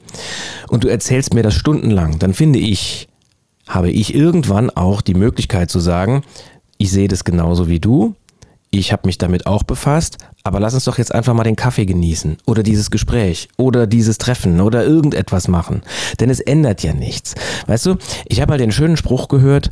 Und 0.68 0.84
du 0.84 0.95
erzählst 0.96 1.34
mir 1.34 1.44
das 1.44 1.56
stundenlang, 1.56 2.20
dann 2.20 2.34
finde 2.34 2.58
ich, 2.58 3.10
habe 3.68 3.92
ich 3.92 4.16
irgendwann 4.16 4.70
auch 4.70 5.02
die 5.02 5.14
Möglichkeit 5.14 5.70
zu 5.70 5.82
sagen, 5.82 6.24
ich 6.78 6.90
sehe 6.90 7.10
das 7.10 7.26
genauso 7.26 7.68
wie 7.68 7.82
du, 7.82 8.16
ich 8.70 8.94
habe 8.94 9.06
mich 9.06 9.18
damit 9.18 9.46
auch 9.46 9.64
befasst, 9.64 10.20
aber 10.44 10.62
lass 10.62 10.74
uns 10.74 10.86
doch 10.86 10.98
jetzt 10.98 11.14
einfach 11.14 11.34
mal 11.34 11.44
den 11.44 11.58
Kaffee 11.58 11.86
genießen 11.86 12.38
oder 12.46 12.64
dieses 12.64 12.92
Gespräch 12.92 13.50
oder 13.58 13.88
dieses 13.88 14.18
Treffen 14.18 14.62
oder 14.62 14.86
irgendetwas 14.86 15.50
machen. 15.50 15.82
Denn 16.22 16.30
es 16.30 16.40
ändert 16.40 16.82
ja 16.82 16.94
nichts. 16.94 17.36
Weißt 17.68 17.86
du, 17.86 17.96
ich 18.28 18.40
habe 18.40 18.52
mal 18.52 18.58
den 18.58 18.72
schönen 18.72 18.96
Spruch 18.96 19.28
gehört, 19.28 19.70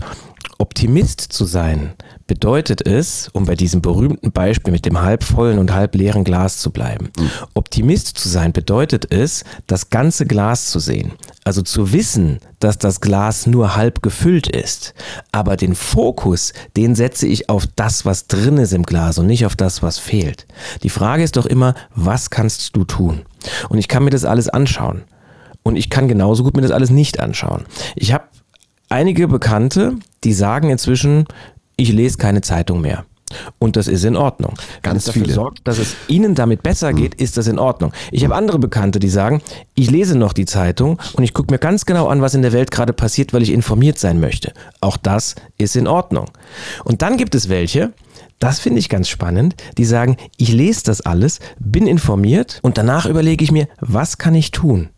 Optimist 0.58 1.22
zu 1.22 1.46
sein 1.46 1.94
bedeutet 2.28 2.86
es, 2.86 3.30
um 3.34 3.46
bei 3.46 3.56
diesem 3.56 3.82
berühmten 3.82 4.32
Beispiel 4.32 4.72
mit 4.72 4.86
dem 4.86 5.02
halb 5.02 5.24
vollen 5.24 5.60
und 5.60 5.74
halb 5.74 5.96
leeren 5.96 6.24
Glas 6.24 6.58
zu 6.58 6.72
bleiben, 6.72 7.10
mhm. 7.18 7.30
Optimist 7.54 8.18
zu 8.18 8.30
sein 8.30 8.54
bedeutet 8.54 9.14
es, 9.14 9.44
das 9.68 9.90
ganze 9.90 10.26
Glas 10.26 10.68
zu 10.68 10.80
sehen. 10.80 11.14
Also 11.44 11.62
zu 11.62 11.92
wissen, 11.92 12.40
dass 12.60 12.78
das 12.78 13.02
Glas 13.02 13.46
nur 13.48 13.76
halb 13.76 14.02
gefüllt 14.02 14.48
ist. 14.48 14.94
Aber 15.32 15.58
den 15.58 15.76
Fokus, 15.76 16.54
den 16.78 16.96
setze 16.96 17.28
ich 17.28 17.50
auf 17.50 17.68
das, 17.76 18.06
was 18.06 18.28
drin 18.28 18.58
ist 18.58 18.74
im 18.74 18.84
Glas 18.84 19.18
und 19.18 19.28
nicht 19.28 19.46
auf 19.46 19.56
das, 19.56 19.84
was 19.84 20.00
fehlt. 20.00 20.48
Die 20.84 20.90
Frage 20.90 21.24
ist 21.24 21.36
doch 21.36 21.46
immer, 21.46 21.76
was 21.94 22.30
kannst 22.30 22.76
du 22.76 22.86
tun? 22.86 23.24
Und 23.68 23.78
ich 23.78 23.90
kann 23.90 24.04
mir 24.06 24.10
das 24.10 24.24
alles 24.24 24.48
anschauen. 24.48 25.04
Und 25.64 25.76
ich 25.76 25.90
kann 25.90 26.08
genauso 26.08 26.44
gut 26.44 26.56
mir 26.56 26.62
das 26.62 26.72
alles 26.72 26.90
nicht 26.90 27.20
anschauen. 27.20 27.66
Ich 27.96 28.14
habe 28.14 28.26
einige 28.90 29.28
Bekannte, 29.28 29.98
die 30.24 30.34
sagen 30.34 30.70
inzwischen, 30.70 31.26
ich 31.76 31.92
lese 31.92 32.18
keine 32.18 32.42
Zeitung 32.42 32.82
mehr. 32.82 33.06
Und 33.60 33.76
das 33.76 33.88
ist 33.88 34.04
in 34.04 34.16
Ordnung. 34.16 34.54
Ganz 34.82 35.08
Wenn 35.08 35.10
es 35.10 35.14
viele. 35.14 35.34
sorgt, 35.34 35.68
dass 35.68 35.80
es 35.80 35.96
ihnen 36.08 36.36
damit 36.36 36.64
besser 36.64 36.90
hm. 36.90 36.96
geht, 36.98 37.16
ist 37.16 37.38
das 37.38 37.48
in 37.48 37.60
Ordnung. 37.60 37.92
Ich 38.12 38.24
habe 38.24 38.36
andere 38.36 38.60
Bekannte, 38.60 39.00
die 39.00 39.10
sagen, 39.10 39.42
ich 39.76 39.90
lese 39.90 40.18
noch 40.18 40.34
die 40.34 40.46
Zeitung 40.46 41.00
und 41.14 41.24
ich 41.24 41.34
gucke 41.34 41.52
mir 41.52 41.60
ganz 41.60 41.86
genau 41.86 42.08
an, 42.08 42.22
was 42.22 42.36
in 42.36 42.42
der 42.42 42.54
Welt 42.54 42.72
gerade 42.72 42.94
passiert, 42.94 43.34
weil 43.34 43.42
ich 43.42 43.52
informiert 43.52 43.98
sein 43.98 44.20
möchte. 44.20 44.54
Auch 44.82 44.98
das 44.98 45.36
ist 45.58 45.76
in 45.76 45.88
Ordnung. 45.88 46.30
Und 46.84 47.02
dann 47.02 47.18
gibt 47.18 47.36
es 47.36 47.50
welche, 47.50 47.92
das 48.40 48.60
finde 48.60 48.80
ich 48.80 48.90
ganz 48.90 49.08
spannend, 49.08 49.56
die 49.78 49.86
sagen, 49.86 50.18
ich 50.38 50.52
lese 50.52 50.84
das 50.84 51.02
alles, 51.02 51.40
bin 51.60 51.88
informiert 51.88 52.60
und 52.62 52.78
danach 52.78 53.06
überlege 53.06 53.44
ich 53.44 53.52
mir, 53.52 53.68
was 53.80 54.18
kann 54.18 54.36
ich 54.36 54.52
tun? 54.52 54.90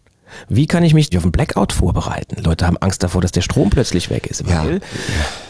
Wie 0.49 0.67
kann 0.67 0.83
ich 0.83 0.93
mich 0.93 1.15
auf 1.15 1.23
einen 1.23 1.31
Blackout 1.31 1.73
vorbereiten? 1.73 2.41
Leute 2.43 2.67
haben 2.67 2.77
Angst 2.77 3.03
davor, 3.03 3.21
dass 3.21 3.31
der 3.31 3.41
Strom 3.41 3.69
plötzlich 3.69 4.09
weg 4.09 4.27
ist. 4.27 4.43
ja, 4.47 4.65
weil, 4.65 4.81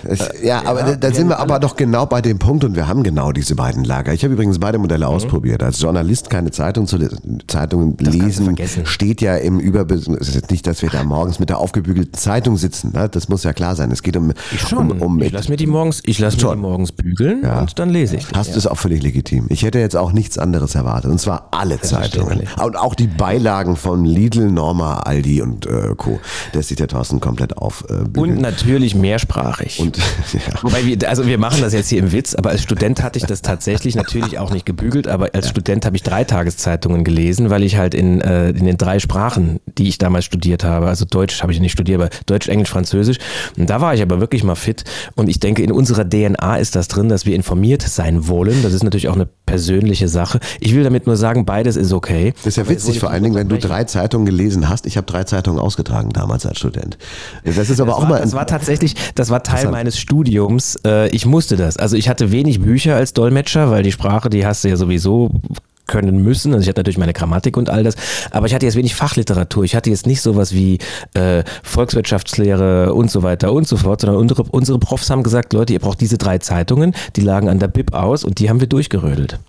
es, 0.04 0.20
äh, 0.20 0.48
ja, 0.48 0.66
aber 0.66 0.88
ja, 0.88 0.96
da 0.96 1.12
sind 1.12 1.30
wir 1.30 1.40
aber 1.40 1.60
doch 1.60 1.76
genau 1.76 2.06
bei 2.06 2.22
dem 2.22 2.40
Punkt 2.40 2.64
und 2.64 2.76
wir 2.76 2.88
haben 2.88 3.04
genau 3.04 3.32
diese 3.32 3.56
beiden 3.56 3.84
Lager. 3.84 4.14
Ich 4.14 4.24
habe 4.24 4.34
übrigens 4.34 4.60
beide 4.60 4.78
Modelle 4.78 5.08
mhm. 5.08 5.14
ausprobiert. 5.14 5.64
Als 5.64 5.82
Journalist 5.82 6.30
keine 6.30 6.52
Zeitung 6.52 6.88
zu 6.88 6.98
Zeitungen 7.48 7.98
lesen, 8.00 8.56
steht 8.86 9.22
ja 9.22 9.36
im 9.36 9.60
Überbesitz. 9.60 10.16
Es 10.20 10.36
ist 10.36 10.52
nicht, 10.52 10.68
dass 10.68 10.82
wir 10.82 10.90
da 10.90 11.04
morgens 11.04 11.40
mit 11.40 11.50
der 11.50 11.58
aufgebügelten 11.58 12.14
Zeitung 12.14 12.58
sitzen. 12.58 12.92
Ne? 12.94 13.10
Das 13.10 13.30
muss 13.30 13.44
ja 13.44 13.54
klar 13.54 13.76
sein. 13.76 13.92
Es 13.92 14.04
geht 14.04 14.18
um. 14.18 14.34
Ich 14.54 14.62
schon. 14.62 14.92
Um, 14.92 15.02
um 15.02 15.22
ich 15.22 15.32
lasse 15.32 15.50
mir 15.50 15.58
die 15.58 15.68
morgens, 15.68 16.02
ich 16.06 16.20
lasse 16.20 16.38
mir 16.46 16.56
die 16.56 16.62
morgens 16.62 16.92
bügeln 16.92 17.42
ja. 17.44 17.60
und 17.60 17.78
dann 17.80 17.90
lese 17.90 18.18
ich. 18.18 18.28
Hast 18.34 18.52
ja. 18.52 18.58
ist 18.58 18.68
auch 18.68 18.78
völlig 18.78 19.02
legitim. 19.02 19.48
Ich 19.50 19.64
hätte 19.64 19.80
jetzt 19.80 19.96
auch 19.96 20.12
nichts 20.12 20.38
anderes 20.38 20.76
erwartet. 20.76 21.12
Und 21.12 21.20
zwar 21.20 21.50
alle 21.52 21.80
Zeitungen. 21.82 22.44
Und 22.62 22.78
auch 22.78 22.96
die 22.96 23.08
Beilagen 23.08 23.76
von 23.76 24.06
Lidl, 24.06 24.52
Norm 24.52 24.65
Norma, 24.66 24.96
Aldi 25.02 25.44
und 25.44 25.68
äh, 25.68 25.94
Co. 25.96 26.20
Das 26.54 26.68
sieht 26.70 26.80
der 26.80 26.88
Thorsten 26.88 27.20
komplett 27.20 27.56
auf. 27.56 27.86
Äh, 27.88 28.20
und 28.20 28.42
natürlich 28.42 28.96
mehrsprachig. 28.96 29.80
Und, 29.80 29.98
ja. 30.34 30.64
Wobei 30.64 30.86
wir, 30.86 31.08
also 31.08 31.28
wir 31.28 31.38
machen 31.38 31.62
das 31.62 31.74
jetzt 31.74 31.90
hier 31.90 32.00
im 32.00 32.12
Witz, 32.12 32.34
aber 32.34 32.50
als 32.50 32.64
Student 32.64 33.04
hatte 33.04 33.20
ich 33.20 33.26
das 33.26 33.44
tatsächlich 33.44 33.96
natürlich 33.96 34.40
auch 34.40 34.52
nicht 34.52 34.66
gebügelt, 34.66 35.08
aber 35.08 35.30
als 35.34 35.46
ja. 35.46 35.52
Student 35.52 35.86
habe 35.86 35.96
ich 35.96 36.02
drei 36.02 36.24
Tageszeitungen 36.24 37.04
gelesen, 37.04 37.52
weil 37.52 37.64
ich 37.64 37.78
halt 37.78 37.94
in, 37.94 38.22
äh, 38.22 38.50
in 38.50 38.66
den 38.66 38.78
drei 38.78 38.98
Sprachen, 38.98 39.60
die 39.78 39.88
ich 39.88 40.00
damals 40.00 40.26
studiert 40.26 40.64
habe, 40.64 40.88
also 40.88 41.06
Deutsch 41.06 41.44
habe 41.44 41.52
ich 41.52 41.60
nicht 41.60 41.74
studiert, 41.74 42.02
aber 42.02 42.10
Deutsch, 42.26 42.48
Englisch, 42.48 42.70
Französisch. 42.70 43.18
Und 43.58 43.70
da 43.70 43.82
war 43.82 43.94
ich 43.94 44.02
aber 44.02 44.20
wirklich 44.20 44.44
mal 44.44 44.56
fit. 44.56 44.84
Und 45.14 45.30
ich 45.30 45.40
denke, 45.40 45.62
in 45.62 45.72
unserer 45.72 46.10
DNA 46.10 46.58
ist 46.58 46.76
das 46.76 46.88
drin, 46.88 47.08
dass 47.08 47.28
wir 47.28 47.36
informiert 47.36 47.84
sein 47.84 48.28
wollen. 48.28 48.64
Das 48.64 48.74
ist 48.74 48.84
natürlich 48.84 49.10
auch 49.10 49.16
eine 49.16 49.28
persönliche 49.46 50.08
Sache. 50.08 50.40
Ich 50.60 50.76
will 50.76 50.84
damit 50.84 51.08
nur 51.08 51.18
sagen, 51.18 51.46
beides 51.46 51.76
ist 51.76 51.94
okay. 51.94 52.34
Das 52.38 52.48
ist 52.48 52.58
ja 52.58 52.68
witzig, 52.70 53.00
vor 53.00 53.12
allen 53.12 53.24
Dingen, 53.24 53.36
wenn 53.36 53.50
du 53.50 53.58
drei 53.58 53.84
Zeitungen 53.84 54.26
gelesen 54.26 54.70
hast. 54.70 54.86
Ich 54.86 54.98
habe 54.98 55.06
drei 55.06 55.24
Zeitungen 55.24 55.60
ausgetragen 55.60 56.10
damals 56.12 56.46
als 56.46 56.58
Student. 56.58 56.98
Das 57.44 57.70
ist 57.70 57.80
aber 57.80 57.92
das 57.92 57.98
auch 57.98 58.02
war, 58.04 58.10
mal. 58.10 58.22
Das 58.22 58.34
war 58.34 58.48
tatsächlich, 58.48 58.96
das 59.16 59.30
war 59.30 59.44
Teil 59.44 59.70
meines 59.70 59.98
Studiums. 59.98 60.78
Äh, 60.86 61.10
ich 61.10 61.26
musste 61.26 61.56
das. 61.56 61.78
Also 61.78 61.96
ich 61.96 62.10
hatte 62.10 62.32
wenig 62.32 62.62
Bücher 62.62 62.96
als 62.96 63.14
Dolmetscher, 63.14 63.72
weil 63.72 63.84
die 63.84 63.92
Sprache, 63.92 64.30
die 64.30 64.46
hast 64.46 64.64
du 64.64 64.70
ja 64.70 64.76
sowieso 64.76 65.32
können 65.86 66.22
müssen. 66.22 66.54
Also 66.54 66.64
ich 66.64 66.70
hatte 66.70 66.80
natürlich 66.80 66.98
meine 66.98 67.14
Grammatik 67.14 67.58
und 67.58 67.70
all 67.70 67.84
das, 67.84 67.96
aber 68.32 68.48
ich 68.48 68.54
hatte 68.54 68.66
jetzt 68.66 68.76
wenig 68.76 68.96
Fachliteratur. 68.96 69.64
Ich 69.64 69.76
hatte 69.76 69.90
jetzt 69.90 70.08
nicht 70.08 70.22
sowas 70.22 70.54
wie 70.54 70.80
äh, 71.14 71.44
Volkswirtschaftslehre 71.64 72.94
und 72.94 73.12
so 73.12 73.24
weiter 73.24 73.54
und 73.54 73.68
so 73.68 73.78
fort, 73.78 74.02
sondern 74.02 74.20
unsere, 74.20 74.44
unsere 74.44 74.80
Profs 74.80 75.10
haben 75.10 75.24
gesagt, 75.24 75.54
Leute, 75.54 75.74
ihr 75.74 75.80
braucht 75.80 76.02
diese 76.02 76.18
drei 76.18 76.38
Zeitungen, 76.38 76.94
die 77.16 77.22
lagen 77.22 77.50
an 77.50 77.60
der 77.60 77.68
BIP 77.68 77.94
aus 77.94 78.24
und 78.24 78.40
die 78.40 78.50
haben 78.50 78.60
wir 78.60 78.68
durchgerödelt. 78.68 79.40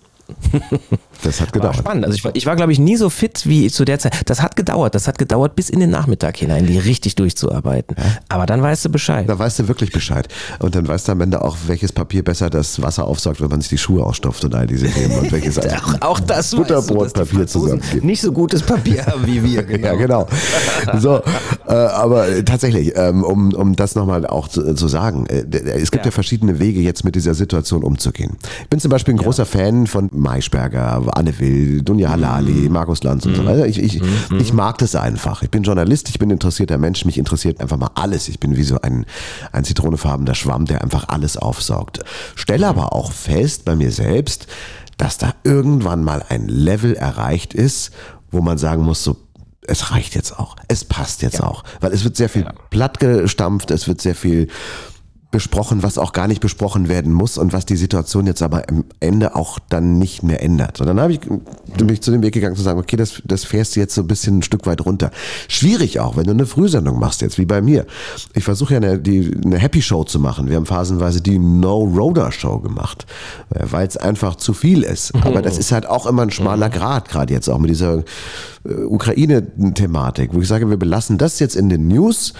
Das 1.22 1.40
hat 1.40 1.52
gedauert. 1.52 1.76
War 1.76 1.82
spannend. 1.82 2.04
Also 2.04 2.16
ich 2.16 2.24
war, 2.24 2.32
ich 2.34 2.46
war 2.46 2.56
glaube 2.56 2.72
ich, 2.72 2.78
nie 2.78 2.96
so 2.96 3.10
fit 3.10 3.46
wie 3.46 3.70
zu 3.70 3.84
der 3.84 3.98
Zeit. 3.98 4.14
Das 4.26 4.42
hat 4.42 4.56
gedauert. 4.56 4.94
Das 4.94 5.08
hat 5.08 5.18
gedauert 5.18 5.56
bis 5.56 5.70
in 5.70 5.80
den 5.80 5.90
Nachmittag 5.90 6.36
hinein, 6.36 6.66
die 6.66 6.78
richtig 6.78 7.14
durchzuarbeiten. 7.14 7.96
Ja. 7.98 8.04
Aber 8.28 8.46
dann 8.46 8.62
weißt 8.62 8.84
du 8.84 8.90
Bescheid. 8.90 9.28
Da 9.28 9.38
weißt 9.38 9.60
du 9.60 9.68
wirklich 9.68 9.92
Bescheid. 9.92 10.28
Und 10.58 10.74
dann 10.74 10.86
weißt 10.86 11.08
du 11.08 11.12
am 11.12 11.20
Ende 11.20 11.42
auch, 11.42 11.56
welches 11.66 11.92
Papier 11.92 12.22
besser 12.22 12.50
das 12.50 12.82
Wasser 12.82 13.06
aufsaugt, 13.06 13.40
wenn 13.40 13.48
man 13.48 13.60
sich 13.60 13.70
die 13.70 13.78
Schuhe 13.78 14.04
ausstopft 14.04 14.44
und 14.44 14.54
all 14.54 14.66
diese 14.66 14.86
Themen. 14.86 15.18
Und 15.18 15.32
welches 15.32 15.58
auch, 15.58 16.00
auch 16.00 16.20
das 16.20 16.54
Butterbrotpapier 16.54 17.46
zusammen. 17.46 17.82
Nicht 18.02 18.20
so 18.20 18.32
gutes 18.32 18.62
Papier 18.62 19.06
haben 19.06 19.26
wie 19.26 19.42
wir. 19.42 19.56
Genau. 19.76 19.88
ja, 19.88 19.94
genau. 19.94 20.28
So, 20.98 21.22
äh, 21.66 21.72
aber 21.72 22.44
tatsächlich, 22.44 22.92
ähm, 22.94 23.24
um, 23.24 23.52
um 23.52 23.74
das 23.74 23.94
nochmal 23.94 24.26
auch 24.26 24.48
zu, 24.48 24.74
zu 24.74 24.86
sagen, 24.86 25.26
äh, 25.26 25.44
es 25.50 25.90
gibt 25.90 26.04
ja. 26.04 26.10
ja. 26.10 26.12
verschiedene 26.12 26.60
Wege, 26.60 26.80
jetzt 26.80 27.04
mit 27.04 27.14
dieser 27.14 27.34
Situation 27.34 27.82
umzugehen. 27.82 28.36
Ich 28.62 28.68
bin 28.68 28.78
zum 28.78 28.90
Beispiel 28.90 29.14
ein 29.14 29.18
großer 29.18 29.44
Fan 29.44 29.86
von 29.86 30.08
Maischberger, 30.16 31.02
Anne 31.16 31.38
Will, 31.38 31.82
Dunja 31.82 32.10
Halali, 32.10 32.52
mhm. 32.52 32.72
Markus 32.72 33.02
Lanz 33.02 33.26
und 33.26 33.34
so 33.34 33.42
mhm. 33.42 33.46
weiter. 33.46 33.66
Ich, 33.66 33.78
ich, 33.78 34.00
mhm. 34.00 34.40
ich 34.40 34.52
mag 34.52 34.78
das 34.78 34.94
einfach. 34.94 35.42
Ich 35.42 35.50
bin 35.50 35.62
Journalist, 35.62 36.08
ich 36.08 36.18
bin 36.18 36.30
interessierter 36.30 36.78
Mensch, 36.78 37.04
mich 37.04 37.18
interessiert 37.18 37.60
einfach 37.60 37.76
mal 37.76 37.90
alles. 37.94 38.28
Ich 38.28 38.40
bin 38.40 38.56
wie 38.56 38.62
so 38.62 38.80
ein, 38.80 39.06
ein 39.52 39.64
zitronefarbener 39.64 40.34
Schwamm, 40.34 40.66
der 40.66 40.82
einfach 40.82 41.08
alles 41.08 41.36
aufsaugt. 41.36 42.00
Stelle 42.34 42.66
aber 42.66 42.92
auch 42.92 43.12
fest 43.12 43.64
bei 43.64 43.76
mir 43.76 43.92
selbst, 43.92 44.46
dass 44.96 45.18
da 45.18 45.34
irgendwann 45.44 46.02
mal 46.02 46.24
ein 46.28 46.48
Level 46.48 46.94
erreicht 46.94 47.54
ist, 47.54 47.90
wo 48.30 48.40
man 48.40 48.58
sagen 48.58 48.82
muss, 48.82 49.04
so 49.04 49.16
es 49.68 49.90
reicht 49.90 50.14
jetzt 50.14 50.38
auch. 50.38 50.56
Es 50.68 50.84
passt 50.84 51.22
jetzt 51.22 51.38
ja. 51.38 51.44
auch. 51.44 51.64
Weil 51.80 51.92
es 51.92 52.04
wird 52.04 52.16
sehr 52.16 52.28
viel 52.28 52.42
ja. 52.42 52.52
platt 52.70 53.00
gestampft, 53.00 53.70
es 53.70 53.88
wird 53.88 54.00
sehr 54.00 54.14
viel 54.14 54.48
besprochen, 55.30 55.82
was 55.82 55.98
auch 55.98 56.12
gar 56.12 56.28
nicht 56.28 56.40
besprochen 56.40 56.88
werden 56.88 57.12
muss 57.12 57.36
und 57.36 57.52
was 57.52 57.66
die 57.66 57.76
Situation 57.76 58.26
jetzt 58.26 58.42
aber 58.42 58.68
am 58.68 58.84
Ende 59.00 59.34
auch 59.34 59.58
dann 59.58 59.98
nicht 59.98 60.22
mehr 60.22 60.42
ändert. 60.42 60.80
Und 60.80 60.86
dann 60.86 61.00
habe 61.00 61.12
ich 61.12 61.20
mich 61.82 62.00
zu 62.00 62.12
dem 62.12 62.22
Weg 62.22 62.32
gegangen 62.32 62.56
zu 62.56 62.62
sagen, 62.62 62.78
okay, 62.78 62.96
das, 62.96 63.22
das 63.24 63.44
fährst 63.44 63.74
du 63.74 63.80
jetzt 63.80 63.94
so 63.94 64.02
ein 64.02 64.06
bisschen 64.06 64.38
ein 64.38 64.42
Stück 64.42 64.66
weit 64.66 64.84
runter. 64.86 65.10
Schwierig 65.48 65.98
auch, 66.00 66.16
wenn 66.16 66.24
du 66.24 66.30
eine 66.30 66.46
Frühsendung 66.46 66.98
machst 67.00 67.22
jetzt, 67.22 67.38
wie 67.38 67.44
bei 67.44 67.60
mir. 67.60 67.86
Ich 68.34 68.44
versuche 68.44 68.74
ja 68.74 68.80
eine, 68.80 68.98
die, 68.98 69.36
eine 69.44 69.58
Happy 69.58 69.82
Show 69.82 70.04
zu 70.04 70.20
machen. 70.20 70.48
Wir 70.48 70.56
haben 70.56 70.66
phasenweise 70.66 71.20
die 71.20 71.38
No-Roader 71.38 72.30
Show 72.30 72.60
gemacht, 72.60 73.06
weil 73.50 73.86
es 73.86 73.96
einfach 73.96 74.36
zu 74.36 74.54
viel 74.54 74.84
ist. 74.84 75.12
Aber 75.22 75.42
das 75.42 75.58
ist 75.58 75.72
halt 75.72 75.86
auch 75.86 76.06
immer 76.06 76.22
ein 76.22 76.30
schmaler 76.30 76.70
Grad, 76.70 77.08
gerade 77.08 77.34
jetzt 77.34 77.48
auch 77.48 77.58
mit 77.58 77.70
dieser 77.70 78.04
äh, 78.64 78.84
Ukraine-Thematik, 78.84 80.32
wo 80.32 80.40
ich 80.40 80.48
sage, 80.48 80.70
wir 80.70 80.76
belassen 80.76 81.18
das 81.18 81.40
jetzt 81.40 81.56
in 81.56 81.68
den 81.68 81.88
News 81.88 82.32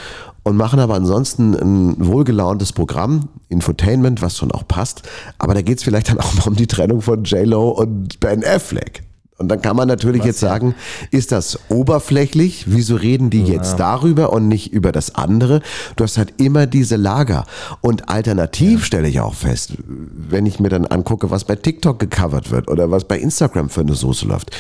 und 0.47 0.57
machen 0.57 0.79
aber 0.79 0.95
ansonsten 0.95 1.57
ein 1.57 2.07
wohlgelauntes 2.07 2.73
Programm, 2.73 3.31
Infotainment, 3.49 4.23
was 4.23 4.37
schon 4.37 4.53
auch 4.53 4.69
passt. 4.69 5.03
Aber 5.39 5.55
da 5.55 5.61
geht 5.61 5.79
es 5.79 5.83
vielleicht 5.83 6.09
dann 6.09 6.21
auch 6.21 6.35
mal 6.35 6.47
um 6.47 6.55
die 6.55 6.69
Trennung 6.69 7.03
von 7.03 7.25
J-Lo 7.25 7.71
und 7.71 8.21
Ben 8.21 8.45
Affleck. 8.45 9.03
Und 9.39 9.49
dann 9.49 9.61
kann 9.61 9.75
man 9.75 9.89
natürlich 9.89 10.21
was, 10.21 10.27
jetzt 10.29 10.39
sagen, 10.39 10.77
ist 11.11 11.33
das 11.33 11.59
oberflächlich? 11.69 12.67
Wieso 12.69 12.95
reden 12.95 13.29
die 13.29 13.43
jetzt 13.43 13.73
ja. 13.73 13.79
darüber 13.79 14.33
und 14.33 14.47
nicht 14.47 14.73
über 14.73 14.93
das 14.93 15.17
andere? 15.17 15.63
Du 15.97 16.05
hast 16.05 16.17
halt 16.17 16.35
immer 16.41 16.69
diese 16.69 16.95
Lager. 16.95 17.45
Und 17.81 18.09
alternativ 18.09 18.79
ja. 18.79 18.87
stelle 18.87 19.09
ich 19.09 19.19
auch 19.19 19.35
fest, 19.35 19.73
wenn 19.89 20.47
ich 20.47 20.61
mir 20.61 20.69
dann 20.69 20.87
angucke, 20.87 21.29
was 21.29 21.43
bei 21.43 21.57
TikTok 21.57 21.99
gecovert 21.99 22.53
wird 22.53 22.69
oder 22.69 22.89
was 22.93 23.03
bei 23.03 23.19
Instagram 23.19 23.69
für 23.69 23.81
eine 23.81 23.95
Soße 23.95 24.29
läuft. 24.29 24.53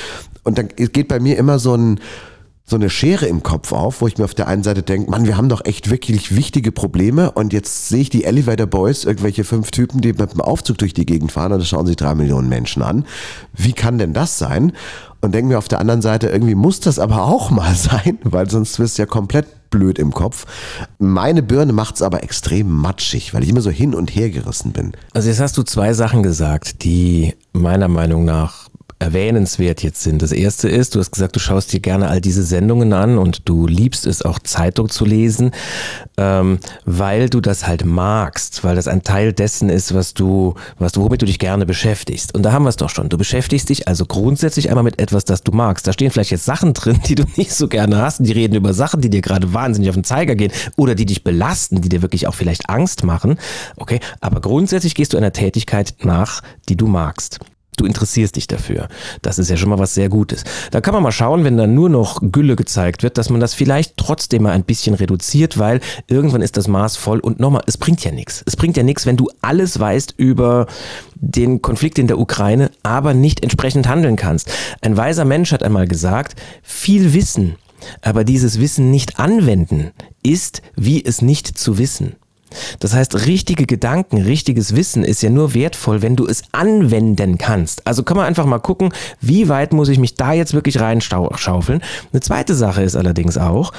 Und 0.42 0.59
dann 0.59 0.66
geht 0.66 1.07
bei 1.07 1.20
mir 1.20 1.38
immer 1.38 1.61
so 1.61 1.75
ein, 1.75 2.01
so 2.68 2.74
eine 2.74 2.90
Schere 2.90 3.26
im 3.26 3.44
Kopf 3.44 3.72
auf, 3.72 4.00
wo 4.00 4.09
ich 4.09 4.18
mir 4.18 4.24
auf 4.24 4.35
der 4.35 4.48
einen 4.48 4.64
Seite 4.64 4.83
denke, 4.83 5.09
Mann, 5.09 5.24
wir 5.24 5.37
haben 5.37 5.48
doch 5.48 5.64
echt 5.64 5.88
wirklich 5.88 6.35
wichtige 6.35 6.72
Probleme 6.72 7.31
und 7.31 7.52
jetzt 7.52 7.88
sehe 7.88 8.00
ich 8.00 8.11
die 8.11 8.24
Elevator 8.24 8.66
Boys, 8.66 9.05
irgendwelche 9.05 9.44
fünf 9.44 9.70
Typen, 9.70 10.00
die 10.00 10.12
mit 10.12 10.33
dem 10.33 10.40
Aufzug 10.40 10.79
durch 10.79 10.92
die 10.92 11.07
Gegend 11.07 11.31
fahren 11.31 11.52
und 11.52 11.61
das 11.61 11.68
schauen 11.68 11.87
sich 11.87 11.94
drei 11.94 12.16
Millionen 12.16 12.48
Menschen 12.48 12.83
an. 12.83 13.07
Wie 13.52 13.72
kann 13.72 13.98
denn 13.98 14.12
das 14.12 14.38
sein? 14.38 14.72
Und 15.20 15.33
denke 15.33 15.48
mir 15.48 15.59
auf 15.59 15.68
der 15.68 15.79
anderen 15.79 16.02
Seite, 16.02 16.29
irgendwie 16.29 16.57
muss 16.57 16.81
das 16.81 16.98
aber 16.98 17.22
auch 17.22 17.50
mal 17.50 17.74
sein, 17.76 18.18
weil 18.24 18.50
sonst 18.50 18.81
wirst 18.81 18.98
du 18.98 19.02
ja 19.02 19.07
komplett 19.07 19.46
blöd 19.70 19.98
im 19.98 20.12
Kopf. 20.12 20.46
Meine 20.98 21.42
Birne 21.42 21.72
macht 21.72 21.96
es 21.96 22.02
aber 22.02 22.22
extrem 22.22 22.70
matschig, 22.70 23.35
weil 23.35 23.42
ich 23.42 23.48
immer 23.48 23.61
so 23.61 23.70
hin 23.70 23.94
und 23.94 24.14
her 24.14 24.31
gerissen 24.31 24.72
bin. 24.72 24.92
Also 25.12 25.29
jetzt 25.29 25.40
hast 25.40 25.57
du 25.57 25.62
zwei 25.62 25.92
Sachen 25.92 26.22
gesagt, 26.22 26.83
die 26.83 27.35
meiner 27.52 27.88
Meinung 27.88 28.24
nach 28.24 28.65
erwähnenswert 28.98 29.82
jetzt 29.82 30.02
sind. 30.02 30.22
Das 30.22 30.32
erste 30.32 30.68
ist, 30.68 30.94
du 30.94 31.00
hast 31.00 31.11
gesagt, 31.11 31.37
du 31.37 31.40
schaust 31.40 31.72
dir 31.72 31.80
gerne 31.80 32.09
all 32.09 32.20
diese 32.20 32.42
Sendungen 32.42 32.92
an 32.94 33.18
und 33.18 33.46
du 33.48 33.66
liebst 33.66 34.06
es 34.06 34.22
auch 34.22 34.38
Zeitung 34.38 34.88
zu 34.88 35.04
lesen, 35.04 35.50
ähm, 36.16 36.59
weil 36.87 37.28
du 37.28 37.40
das 37.40 37.66
halt 37.66 37.85
magst, 37.85 38.64
weil 38.64 38.74
das 38.74 38.88
ein 38.88 39.02
Teil 39.02 39.35
dessen 39.35 39.68
ist, 39.68 39.94
was 39.94 40.14
du, 40.14 40.54
was 40.78 40.92
du, 40.92 41.02
womit 41.02 41.20
du 41.20 41.26
dich 41.26 41.38
gerne 41.38 41.66
beschäftigst. 41.66 42.35
Und 42.35 42.42
da 42.42 42.52
haben 42.52 42.64
wir 42.64 42.70
es 42.70 42.76
doch 42.76 42.88
schon. 42.88 43.11
Du 43.11 43.18
beschäftigst 43.18 43.68
dich 43.68 43.87
also 43.87 44.06
grundsätzlich 44.06 44.70
einmal 44.70 44.85
mit 44.85 44.98
etwas, 44.98 45.26
das 45.26 45.42
du 45.42 45.52
magst. 45.52 45.87
Da 45.87 45.92
stehen 45.92 46.11
vielleicht 46.11 46.30
jetzt 46.30 46.46
Sachen 46.46 46.72
drin, 46.72 47.00
die 47.06 47.16
du 47.16 47.24
nicht 47.37 47.52
so 47.52 47.68
gerne 47.68 47.98
hast. 47.98 48.20
Und 48.20 48.26
die 48.26 48.32
reden 48.32 48.54
über 48.54 48.72
Sachen, 48.72 49.02
die 49.02 49.11
dir 49.11 49.20
gerade 49.20 49.52
wahnsinnig 49.52 49.90
auf 49.90 49.96
den 49.96 50.04
Zeiger 50.04 50.37
gehen 50.37 50.52
oder 50.76 50.94
die 50.94 51.06
dich 51.06 51.22
belasten, 51.22 51.82
die 51.82 51.90
dir 51.90 52.00
wirklich 52.00 52.26
auch 52.26 52.35
vielleicht 52.35 52.70
Angst 52.70 53.04
machen. 53.04 53.38
Okay, 53.76 54.00
aber 54.20 54.40
grundsätzlich 54.40 54.94
gehst 54.94 55.12
du 55.12 55.18
einer 55.18 55.32
Tätigkeit 55.32 55.94
nach, 56.02 56.40
die 56.68 56.76
du 56.76 56.87
magst. 56.87 57.40
Du 57.76 57.84
interessierst 57.84 58.36
dich 58.36 58.46
dafür. 58.46 58.88
Das 59.22 59.38
ist 59.38 59.50
ja 59.50 59.56
schon 59.56 59.68
mal 59.68 59.78
was 59.78 59.94
sehr 59.94 60.08
Gutes. 60.08 60.44
Da 60.70 60.80
kann 60.80 60.94
man 60.94 61.02
mal 61.02 61.12
schauen, 61.12 61.44
wenn 61.44 61.56
da 61.56 61.66
nur 61.66 61.88
noch 61.88 62.20
Gülle 62.32 62.56
gezeigt 62.56 63.02
wird, 63.02 63.18
dass 63.18 63.28
man 63.28 63.40
das 63.40 63.54
vielleicht 63.54 63.96
trotzdem 63.96 64.44
mal 64.44 64.52
ein 64.52 64.64
bisschen 64.64 64.94
reduziert, 64.94 65.58
weil 65.58 65.80
irgendwann 66.08 66.42
ist 66.42 66.56
das 66.56 66.68
Maß 66.68 66.96
voll 66.96 67.20
und 67.20 67.38
nochmal, 67.38 67.62
es 67.66 67.76
bringt 67.76 68.02
ja 68.04 68.12
nichts. 68.12 68.42
Es 68.46 68.56
bringt 68.56 68.76
ja 68.76 68.82
nichts, 68.82 69.04
wenn 69.04 69.16
du 69.16 69.28
alles 69.42 69.78
weißt 69.78 70.14
über 70.16 70.66
den 71.16 71.62
Konflikt 71.62 71.98
in 71.98 72.06
der 72.06 72.18
Ukraine, 72.18 72.70
aber 72.82 73.14
nicht 73.14 73.42
entsprechend 73.42 73.88
handeln 73.88 74.16
kannst. 74.16 74.50
Ein 74.80 74.96
weiser 74.96 75.24
Mensch 75.24 75.52
hat 75.52 75.62
einmal 75.62 75.86
gesagt, 75.86 76.40
viel 76.62 77.12
Wissen, 77.12 77.56
aber 78.02 78.24
dieses 78.24 78.60
Wissen 78.60 78.90
nicht 78.90 79.18
anwenden, 79.18 79.92
ist 80.22 80.62
wie 80.76 81.04
es 81.04 81.22
nicht 81.22 81.58
zu 81.58 81.78
wissen. 81.78 82.16
Das 82.80 82.94
heißt, 82.94 83.26
richtige 83.26 83.66
Gedanken, 83.66 84.22
richtiges 84.22 84.76
Wissen 84.76 85.04
ist 85.04 85.22
ja 85.22 85.30
nur 85.30 85.54
wertvoll, 85.54 86.02
wenn 86.02 86.16
du 86.16 86.26
es 86.26 86.42
anwenden 86.52 87.38
kannst. 87.38 87.86
Also 87.86 88.02
kann 88.02 88.16
man 88.16 88.26
einfach 88.26 88.46
mal 88.46 88.58
gucken, 88.58 88.92
wie 89.20 89.48
weit 89.48 89.72
muss 89.72 89.88
ich 89.88 89.98
mich 89.98 90.14
da 90.14 90.32
jetzt 90.32 90.54
wirklich 90.54 90.80
reinschaufeln. 90.80 91.82
Eine 92.12 92.20
zweite 92.20 92.54
Sache 92.54 92.82
ist 92.82 92.96
allerdings 92.96 93.38
auch, 93.38 93.72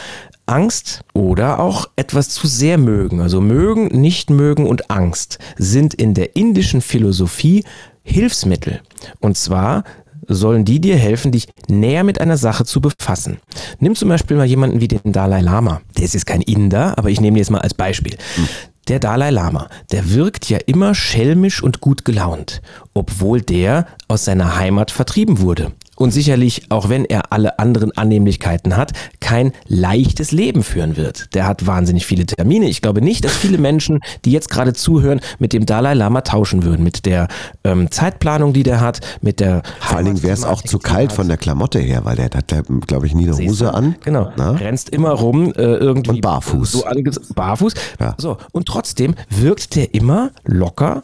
Angst 0.46 1.02
oder 1.14 1.60
auch 1.60 1.88
etwas 1.96 2.30
zu 2.30 2.48
sehr 2.48 2.78
mögen. 2.78 3.22
Also 3.22 3.42
mögen, 3.42 3.88
nicht 3.88 4.30
mögen 4.30 4.66
und 4.66 4.90
Angst 4.90 5.40
sind 5.58 5.94
in 5.94 6.14
der 6.14 6.36
indischen 6.36 6.82
Philosophie 6.82 7.64
Hilfsmittel. 8.04 8.82
Und 9.20 9.38
zwar 9.38 9.84
sollen 10.28 10.66
die 10.66 10.80
dir 10.80 10.98
helfen, 10.98 11.32
dich 11.32 11.48
näher 11.68 12.04
mit 12.04 12.22
einer 12.22 12.38
Sache 12.38 12.66
zu 12.66 12.82
befassen. 12.82 13.40
Nimm 13.80 13.96
zum 13.96 14.10
Beispiel 14.10 14.38
mal 14.38 14.46
jemanden 14.46 14.82
wie 14.82 14.88
den 14.88 15.12
Dalai 15.12 15.42
Lama. 15.42 15.82
Der 15.98 16.06
ist 16.06 16.14
jetzt 16.14 16.26
kein 16.26 16.42
Inder, 16.42 16.98
aber 16.98 17.10
ich 17.10 17.22
nehme 17.22 17.38
ihn 17.38 17.40
jetzt 17.40 17.52
mal 17.52 17.62
als 17.62 17.74
Beispiel. 17.74 18.18
Der 18.88 19.00
Dalai 19.00 19.32
Lama, 19.32 19.70
der 19.92 20.14
wirkt 20.14 20.50
ja 20.50 20.60
immer 20.66 20.96
schelmisch 20.96 21.62
und 21.62 21.82
gut 21.82 22.06
gelaunt, 22.06 22.62
obwohl 22.94 23.42
der 23.42 23.88
aus 24.08 24.26
seiner 24.26 24.58
Heimat 24.58 24.92
vertrieben 24.92 25.40
wurde 25.42 25.74
und 25.98 26.12
sicherlich, 26.12 26.64
auch 26.70 26.90
wenn 26.90 27.06
er 27.06 27.34
alle 27.34 27.60
anderen 27.60 27.92
Annehmlichkeiten 27.98 28.78
hat, 28.78 28.94
kein 29.20 29.52
leichtes 29.68 30.32
Leben 30.32 30.64
führen 30.64 30.96
wird. 30.96 31.34
Der 31.34 31.46
hat 31.46 31.66
wahnsinnig 31.66 32.06
viele 32.06 32.26
Termine. 32.26 32.70
Ich 32.70 32.82
glaube 32.82 33.02
nicht, 33.02 33.26
dass 33.26 33.36
viele 33.36 33.58
Menschen, 33.58 34.00
die 34.24 34.32
jetzt 34.32 34.50
gerade 34.50 34.74
zuhören, 34.74 35.20
mit 35.40 35.54
dem 35.54 35.66
Dalai 35.66 35.96
Lama 35.96 36.22
tauschen 36.22 36.64
würden. 36.64 36.84
Mit 36.84 37.06
der 37.06 37.28
ähm, 37.64 37.92
Zeitplanung, 37.92 38.54
die 38.54 38.64
der 38.64 38.80
hat, 38.80 39.02
mit 39.22 39.40
der. 39.40 39.64
Vor 39.80 39.98
allen 39.98 40.06
Dingen 40.06 40.24
wäre 40.24 40.34
es 40.34 40.44
auch 40.44 40.62
zu 40.62 40.80
kalt 40.80 41.12
von 41.12 41.28
der 41.28 41.38
Klamotte 41.38 41.80
her, 41.80 42.06
weil 42.06 42.16
der 42.16 42.26
hat, 42.26 42.54
glaube 42.86 43.08
ich, 43.08 43.16
nie 43.16 43.28
eine 43.28 43.38
Hose 43.38 43.74
an. 43.74 43.96
Genau. 44.04 44.32
Na? 44.38 44.52
Rennst 44.52 44.90
immer 44.90 45.12
rum, 45.12 45.52
äh, 45.54 45.62
irgendwie. 45.62 46.12
Und 46.12 46.22
barfuß. 46.22 46.72
So 46.72 46.84
barfuß. 47.34 47.74
Ja. 48.00 48.16
So. 48.18 48.38
Und 48.52 48.68
trotzdem 48.68 49.16
wirkt 49.30 49.76
der 49.76 49.94
immer 49.96 50.32
locker 50.46 51.04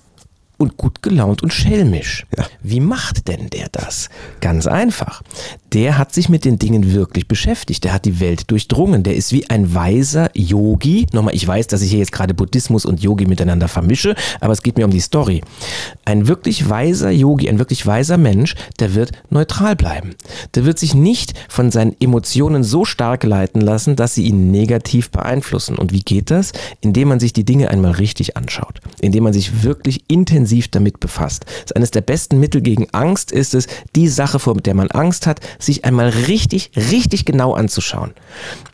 und 0.64 0.78
gut 0.78 1.04
gelaunt 1.04 1.44
und 1.44 1.54
schelmisch. 1.54 2.26
Ja. 2.36 2.46
Wie 2.62 2.80
macht 2.80 3.28
denn 3.28 3.50
der 3.50 3.68
das? 3.72 4.10
Ganz 4.42 4.66
einfach. 4.66 5.22
Der 5.74 5.98
hat 5.98 6.14
sich 6.14 6.30
mit 6.30 6.46
den 6.46 6.58
Dingen 6.58 6.94
wirklich 6.94 7.28
beschäftigt. 7.28 7.84
Der 7.84 7.94
hat 7.94 8.06
die 8.06 8.20
Welt 8.20 8.50
durchdrungen. 8.50 9.04
Der 9.04 9.16
ist 9.16 9.32
wie 9.34 9.50
ein 9.50 9.74
weiser 9.74 10.30
Yogi. 10.34 11.08
Nochmal, 11.12 11.36
ich 11.36 11.46
weiß, 11.46 11.68
dass 11.68 11.82
ich 11.82 11.90
hier 11.90 12.00
jetzt 12.00 12.12
gerade 12.12 12.34
Buddhismus 12.34 12.86
und 12.86 13.02
Yogi 13.02 13.26
miteinander 13.26 13.68
vermische, 13.68 14.16
aber 14.40 14.54
es 14.54 14.64
geht 14.64 14.78
mir 14.78 14.86
um 14.86 14.92
die 14.92 15.00
Story. 15.00 15.42
Ein 16.06 16.28
wirklich 16.28 16.70
weiser 16.70 17.12
Yogi, 17.12 17.50
ein 17.50 17.60
wirklich 17.60 17.86
weiser 17.86 18.18
Mensch, 18.18 18.56
der 18.80 18.96
wird 18.96 19.12
neutral 19.30 19.76
bleiben. 19.76 20.16
Der 20.56 20.66
wird 20.66 20.80
sich 20.80 20.94
nicht 20.94 21.34
von 21.50 21.72
seinen 21.72 21.96
Emotionen 22.00 22.64
so 22.64 22.86
stark 22.86 23.24
leiten 23.24 23.62
lassen, 23.62 23.96
dass 23.96 24.16
sie 24.16 24.26
ihn 24.26 24.52
negativ 24.52 25.10
beeinflussen. 25.10 25.78
Und 25.78 25.92
wie 25.92 26.02
geht 26.02 26.32
das? 26.32 26.54
Indem 26.82 27.10
man 27.10 27.20
sich 27.20 27.34
die 27.34 27.46
Dinge 27.46 27.70
einmal 27.70 27.92
richtig 27.92 28.38
anschaut. 28.38 28.80
Indem 29.02 29.24
man 29.24 29.34
sich 29.34 29.64
wirklich 29.64 30.04
intensiv 30.08 30.53
intensiv 30.54 30.68
damit 30.70 31.00
befasst. 31.00 31.46
Das 31.46 31.64
ist 31.66 31.76
eines 31.76 31.92
der 31.92 32.02
besten 32.02 32.40
Mittel 32.40 32.62
gegen 32.62 32.88
Angst 32.92 33.32
ist 33.32 33.56
es, 33.56 33.68
die 33.96 34.08
Sache, 34.08 34.40
vor 34.40 34.56
der 34.56 34.76
man 34.76 34.92
Angst 34.92 35.26
hat, 35.26 35.40
sich 35.60 35.84
einmal 35.86 36.10
richtig, 36.10 36.72
richtig 36.76 37.26
genau 37.26 37.54
anzuschauen. 37.54 38.14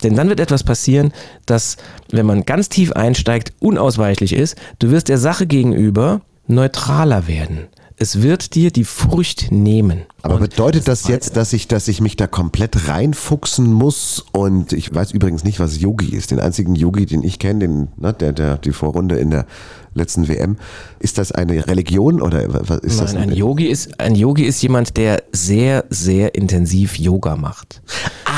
Denn 0.04 0.16
dann 0.16 0.30
wird 0.30 0.40
etwas 0.40 0.64
passieren, 0.64 1.14
das, 1.46 1.78
wenn 2.12 2.26
man 2.26 2.46
ganz 2.46 2.70
tief 2.70 2.92
einsteigt, 2.92 3.54
unausweichlich 3.60 4.34
ist. 4.34 4.58
Du 4.80 4.92
wirst 4.92 5.08
der 5.08 5.18
Sache 5.18 5.48
gegenüber 5.48 6.22
neutraler 6.48 7.28
werden. 7.28 7.68
Es 8.02 8.22
wird 8.22 8.56
dir 8.56 8.72
die 8.72 8.86
Furcht 8.86 9.52
nehmen. 9.52 10.04
Aber 10.22 10.36
und 10.36 10.42
bedeutet 10.42 10.88
das, 10.88 11.02
das 11.02 11.10
jetzt, 11.10 11.36
dass 11.36 11.52
ich, 11.52 11.68
dass 11.68 11.90
ich 11.90 12.00
mich 12.00 12.16
da 12.16 12.28
komplett 12.28 12.88
reinfuchsen 12.88 13.74
muss? 13.74 14.24
Und 14.32 14.72
ich 14.72 14.96
weiß 14.96 15.12
übrigens 15.12 15.44
nicht, 15.44 15.60
was 15.60 15.82
Yogi 15.82 16.16
ist. 16.16 16.32
Den 16.32 16.40
einzigen 16.40 16.76
Yogi, 16.76 17.06
den 17.06 17.24
ich 17.24 17.40
kenne, 17.40 17.60
den, 17.60 17.88
ne, 17.98 18.14
der, 18.14 18.32
der 18.32 18.58
die 18.58 18.72
Vorrunde 18.72 19.18
in 19.18 19.32
der 19.32 19.46
letzten 19.94 20.30
WM. 20.30 20.56
Ist 21.00 21.18
das 21.18 21.34
eine 21.34 21.68
Religion 21.68 22.22
oder 22.22 22.46
was 22.48 22.80
ist 22.80 22.98
Nein, 22.98 23.06
das? 23.06 23.16
Ein 23.16 23.32
Yogi 23.34 23.68
ist, 23.68 24.00
ein 24.00 24.16
Yogi 24.16 24.46
ist 24.46 24.62
jemand, 24.62 24.96
der 24.96 25.24
sehr, 25.34 25.84
sehr 25.90 26.36
intensiv 26.36 26.98
Yoga 26.98 27.36
macht. 27.36 27.82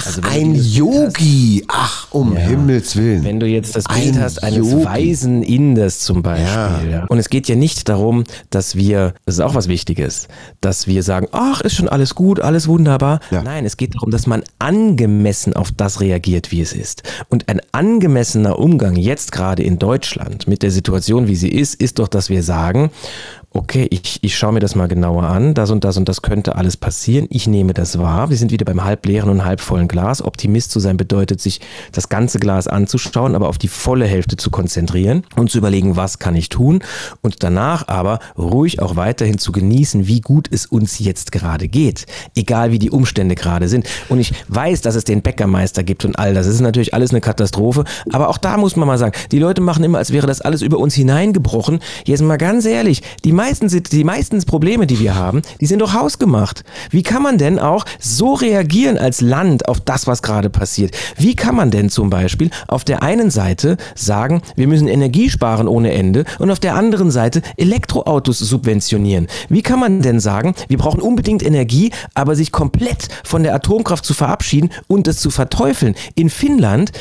Ach, 0.01 0.07
also 0.07 0.21
ein 0.23 0.55
Yogi. 0.55 1.63
Ach, 1.67 2.07
um 2.11 2.33
ja. 2.33 2.39
Himmels 2.39 2.95
Willen. 2.95 3.23
Wenn 3.23 3.39
du 3.39 3.45
jetzt 3.45 3.75
das 3.75 3.85
Bild 3.85 4.15
ein 4.15 4.21
hast 4.21 4.43
eines 4.43 4.71
Yogi. 4.71 4.85
weisen 4.85 5.43
Inders 5.43 5.99
zum 5.99 6.21
Beispiel. 6.21 6.47
Ja. 6.47 6.81
Ja. 6.89 7.05
Und 7.05 7.17
es 7.17 7.29
geht 7.29 7.47
ja 7.47 7.55
nicht 7.55 7.89
darum, 7.89 8.23
dass 8.49 8.75
wir, 8.75 9.13
das 9.25 9.35
ist 9.35 9.41
auch 9.41 9.55
was 9.55 9.67
Wichtiges, 9.67 10.27
dass 10.59 10.87
wir 10.87 11.03
sagen, 11.03 11.27
ach, 11.31 11.61
ist 11.61 11.75
schon 11.75 11.89
alles 11.89 12.15
gut, 12.15 12.39
alles 12.39 12.67
wunderbar. 12.67 13.19
Nein, 13.31 13.65
es 13.65 13.77
geht 13.77 13.95
darum, 13.95 14.11
dass 14.11 14.27
man 14.27 14.43
angemessen 14.59 15.53
auf 15.53 15.71
das 15.71 16.01
reagiert, 16.01 16.51
wie 16.51 16.61
es 16.61 16.73
ist. 16.73 17.03
Und 17.29 17.49
ein 17.49 17.61
angemessener 17.71 18.59
Umgang 18.59 18.95
jetzt 18.95 19.31
gerade 19.31 19.63
in 19.63 19.79
Deutschland 19.79 20.47
mit 20.47 20.63
der 20.63 20.71
Situation, 20.71 21.27
wie 21.27 21.35
sie 21.35 21.49
ist, 21.49 21.75
ist 21.75 21.99
doch, 21.99 22.07
dass 22.07 22.29
wir 22.29 22.43
sagen, 22.43 22.91
okay, 23.53 23.85
ich, 23.89 24.19
ich 24.21 24.37
schaue 24.37 24.53
mir 24.53 24.61
das 24.61 24.75
mal 24.75 24.87
genauer 24.87 25.23
an, 25.23 25.53
das 25.53 25.71
und 25.71 25.83
das 25.83 25.97
und 25.97 26.07
das 26.07 26.21
könnte 26.21 26.55
alles 26.55 26.77
passieren, 26.77 27.27
ich 27.29 27.47
nehme 27.47 27.73
das 27.73 27.99
wahr. 27.99 28.29
Wir 28.29 28.37
sind 28.37 28.51
wieder 28.51 28.63
beim 28.63 28.83
halbleeren 28.83 29.29
und 29.29 29.43
halbvollen 29.43 29.89
Glas. 29.89 30.21
Optimist 30.21 30.71
zu 30.71 30.79
sein 30.79 30.95
bedeutet, 30.95 31.41
sich 31.41 31.59
das 31.91 32.07
ganze 32.07 32.39
Glas 32.39 32.67
anzuschauen, 32.67 33.35
aber 33.35 33.49
auf 33.49 33.57
die 33.57 33.67
volle 33.67 34.05
Hälfte 34.05 34.37
zu 34.37 34.51
konzentrieren 34.51 35.23
und 35.35 35.51
zu 35.51 35.57
überlegen, 35.57 35.97
was 35.97 36.19
kann 36.19 36.35
ich 36.35 36.47
tun 36.47 36.81
und 37.21 37.43
danach 37.43 37.89
aber 37.89 38.19
ruhig 38.37 38.81
auch 38.81 38.95
weiterhin 38.95 39.37
zu 39.37 39.51
genießen, 39.51 40.07
wie 40.07 40.21
gut 40.21 40.47
es 40.49 40.65
uns 40.65 40.99
jetzt 40.99 41.33
gerade 41.33 41.67
geht, 41.67 42.05
egal 42.35 42.71
wie 42.71 42.79
die 42.79 42.89
Umstände 42.89 43.35
gerade 43.35 43.67
sind. 43.67 43.85
Und 44.07 44.19
ich 44.19 44.33
weiß, 44.47 44.79
dass 44.79 44.95
es 44.95 45.03
den 45.03 45.21
Bäckermeister 45.21 45.83
gibt 45.83 46.05
und 46.05 46.17
all 46.17 46.33
das. 46.33 46.47
Es 46.47 46.55
ist 46.55 46.61
natürlich 46.61 46.93
alles 46.93 47.11
eine 47.11 47.21
Katastrophe, 47.21 47.83
aber 48.13 48.29
auch 48.29 48.37
da 48.37 48.55
muss 48.55 48.77
man 48.77 48.87
mal 48.87 48.97
sagen, 48.97 49.13
die 49.31 49.39
Leute 49.39 49.59
machen 49.59 49.83
immer, 49.83 49.97
als 49.97 50.13
wäre 50.13 50.27
das 50.27 50.39
alles 50.39 50.61
über 50.61 50.77
uns 50.77 50.93
hineingebrochen. 50.93 51.79
Jetzt 52.05 52.21
mal 52.21 52.37
ganz 52.37 52.65
ehrlich, 52.65 53.03
die 53.25 53.40
meisten, 53.41 53.69
die 53.69 54.03
meisten 54.03 54.39
Probleme, 54.45 54.85
die 54.85 54.99
wir 54.99 55.15
haben, 55.15 55.41
die 55.59 55.65
sind 55.65 55.79
doch 55.79 55.95
hausgemacht. 55.95 56.63
Wie 56.91 57.01
kann 57.01 57.23
man 57.23 57.39
denn 57.39 57.57
auch 57.57 57.85
so 57.99 58.35
reagieren 58.35 58.99
als 58.99 59.19
Land 59.19 59.67
auf 59.67 59.79
das, 59.81 60.05
was 60.05 60.21
gerade 60.21 60.51
passiert? 60.51 60.95
Wie 61.17 61.35
kann 61.35 61.55
man 61.55 61.71
denn 61.71 61.89
zum 61.89 62.11
Beispiel 62.11 62.51
auf 62.67 62.83
der 62.83 63.01
einen 63.01 63.31
Seite 63.31 63.77
sagen, 63.95 64.43
wir 64.55 64.67
müssen 64.67 64.87
Energie 64.87 65.31
sparen 65.31 65.67
ohne 65.67 65.91
Ende 65.91 66.25
und 66.37 66.51
auf 66.51 66.59
der 66.59 66.75
anderen 66.75 67.09
Seite 67.09 67.41
Elektroautos 67.57 68.37
subventionieren? 68.37 69.25
Wie 69.49 69.63
kann 69.63 69.79
man 69.79 70.03
denn 70.03 70.19
sagen, 70.19 70.53
wir 70.67 70.77
brauchen 70.77 71.01
unbedingt 71.01 71.41
Energie, 71.41 71.91
aber 72.13 72.35
sich 72.35 72.51
komplett 72.51 73.07
von 73.23 73.41
der 73.41 73.55
Atomkraft 73.55 74.05
zu 74.05 74.13
verabschieden 74.13 74.69
und 74.85 75.07
es 75.07 75.17
zu 75.17 75.31
verteufeln? 75.31 75.95
In 76.13 76.29
Finnland 76.29 76.91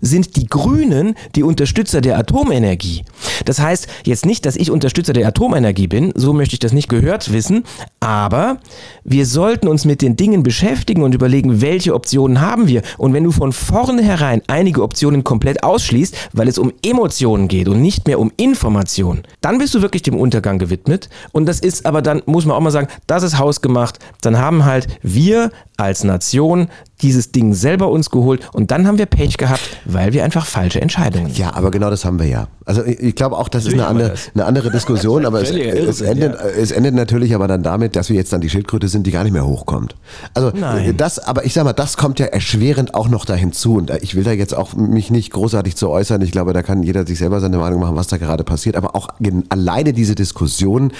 sind 0.00 0.36
die 0.36 0.46
Grünen 0.46 1.14
die 1.34 1.42
Unterstützer 1.42 2.00
der 2.00 2.18
Atomenergie. 2.18 3.04
Das 3.44 3.60
heißt 3.60 3.86
jetzt 4.04 4.26
nicht, 4.26 4.46
dass 4.46 4.56
ich 4.56 4.70
Unterstützer 4.70 5.12
der 5.12 5.28
Atomenergie 5.28 5.86
bin, 5.86 6.12
so 6.14 6.32
möchte 6.32 6.54
ich 6.54 6.60
das 6.60 6.72
nicht 6.72 6.88
gehört 6.88 7.32
wissen, 7.32 7.64
aber 8.00 8.58
wir 9.04 9.26
sollten 9.26 9.68
uns 9.68 9.84
mit 9.84 10.02
den 10.02 10.16
Dingen 10.16 10.42
beschäftigen 10.42 11.02
und 11.02 11.14
überlegen, 11.14 11.60
welche 11.60 11.94
Optionen 11.94 12.40
haben 12.40 12.68
wir. 12.68 12.82
Und 12.98 13.12
wenn 13.12 13.24
du 13.24 13.32
von 13.32 13.52
vornherein 13.52 14.42
einige 14.46 14.82
Optionen 14.82 15.24
komplett 15.24 15.62
ausschließt, 15.62 16.14
weil 16.32 16.48
es 16.48 16.58
um 16.58 16.72
Emotionen 16.84 17.48
geht 17.48 17.68
und 17.68 17.80
nicht 17.80 18.06
mehr 18.06 18.18
um 18.18 18.32
Informationen, 18.36 19.22
dann 19.40 19.58
bist 19.58 19.74
du 19.74 19.82
wirklich 19.82 20.02
dem 20.02 20.16
Untergang 20.16 20.58
gewidmet. 20.58 21.08
Und 21.32 21.46
das 21.46 21.60
ist 21.60 21.86
aber 21.86 22.02
dann, 22.02 22.22
muss 22.26 22.46
man 22.46 22.56
auch 22.56 22.60
mal 22.60 22.70
sagen, 22.70 22.88
das 23.06 23.22
ist 23.22 23.38
hausgemacht. 23.38 23.98
Dann 24.20 24.38
haben 24.38 24.64
halt 24.64 24.86
wir 25.02 25.50
als 25.76 26.04
Nation 26.04 26.68
dieses 27.02 27.32
Ding 27.32 27.52
selber 27.54 27.90
uns 27.90 28.10
geholt 28.10 28.48
und 28.52 28.70
dann 28.70 28.86
haben 28.86 28.98
wir 28.98 29.06
Pech 29.06 29.36
gehabt, 29.36 29.78
weil 29.84 30.12
wir 30.12 30.24
einfach 30.24 30.46
falsche 30.46 30.80
Entscheidungen. 30.80 31.30
Ja, 31.34 31.54
aber 31.54 31.70
genau 31.70 31.90
das 31.90 32.04
haben 32.04 32.18
wir 32.18 32.26
ja. 32.26 32.48
Also 32.64 32.84
ich, 32.84 32.98
ich 33.00 33.14
glaube 33.14 33.36
auch, 33.36 33.48
das 33.48 33.66
ist 33.66 33.74
eine 33.74 33.86
andere, 33.86 34.14
eine 34.34 34.44
andere 34.44 34.70
Diskussion, 34.70 35.26
aber 35.26 35.42
es, 35.42 35.50
es, 35.50 36.00
endet, 36.00 36.34
ja. 36.34 36.46
es 36.46 36.70
endet 36.70 36.94
natürlich 36.94 37.34
aber 37.34 37.48
dann 37.48 37.62
damit, 37.62 37.96
dass 37.96 38.08
wir 38.08 38.16
jetzt 38.16 38.32
dann 38.32 38.40
die 38.40 38.48
Schildkröte 38.48 38.88
sind, 38.88 39.06
die 39.06 39.10
gar 39.10 39.24
nicht 39.24 39.32
mehr 39.32 39.46
hochkommt. 39.46 39.94
Also 40.34 40.50
Nein. 40.54 40.96
das, 40.96 41.18
aber 41.18 41.44
ich 41.44 41.52
sag 41.52 41.64
mal, 41.64 41.74
das 41.74 41.96
kommt 41.96 42.18
ja 42.18 42.26
erschwerend 42.26 42.94
auch 42.94 43.08
noch 43.08 43.24
dahin 43.24 43.52
zu 43.52 43.76
und 43.76 43.90
ich 44.02 44.14
will 44.14 44.24
da 44.24 44.32
jetzt 44.32 44.54
auch 44.54 44.74
mich 44.74 45.10
nicht 45.10 45.32
großartig 45.32 45.76
zu 45.76 45.90
äußern. 45.90 46.22
Ich 46.22 46.32
glaube, 46.32 46.52
da 46.54 46.62
kann 46.62 46.82
jeder 46.82 47.06
sich 47.06 47.18
selber 47.18 47.40
seine 47.40 47.58
Meinung 47.58 47.80
machen, 47.80 47.96
was 47.96 48.06
da 48.06 48.16
gerade 48.16 48.42
passiert, 48.42 48.76
aber 48.76 48.96
auch 48.96 49.08
alleine 49.50 49.92
diese 49.92 50.14
Diskussion, 50.14 50.92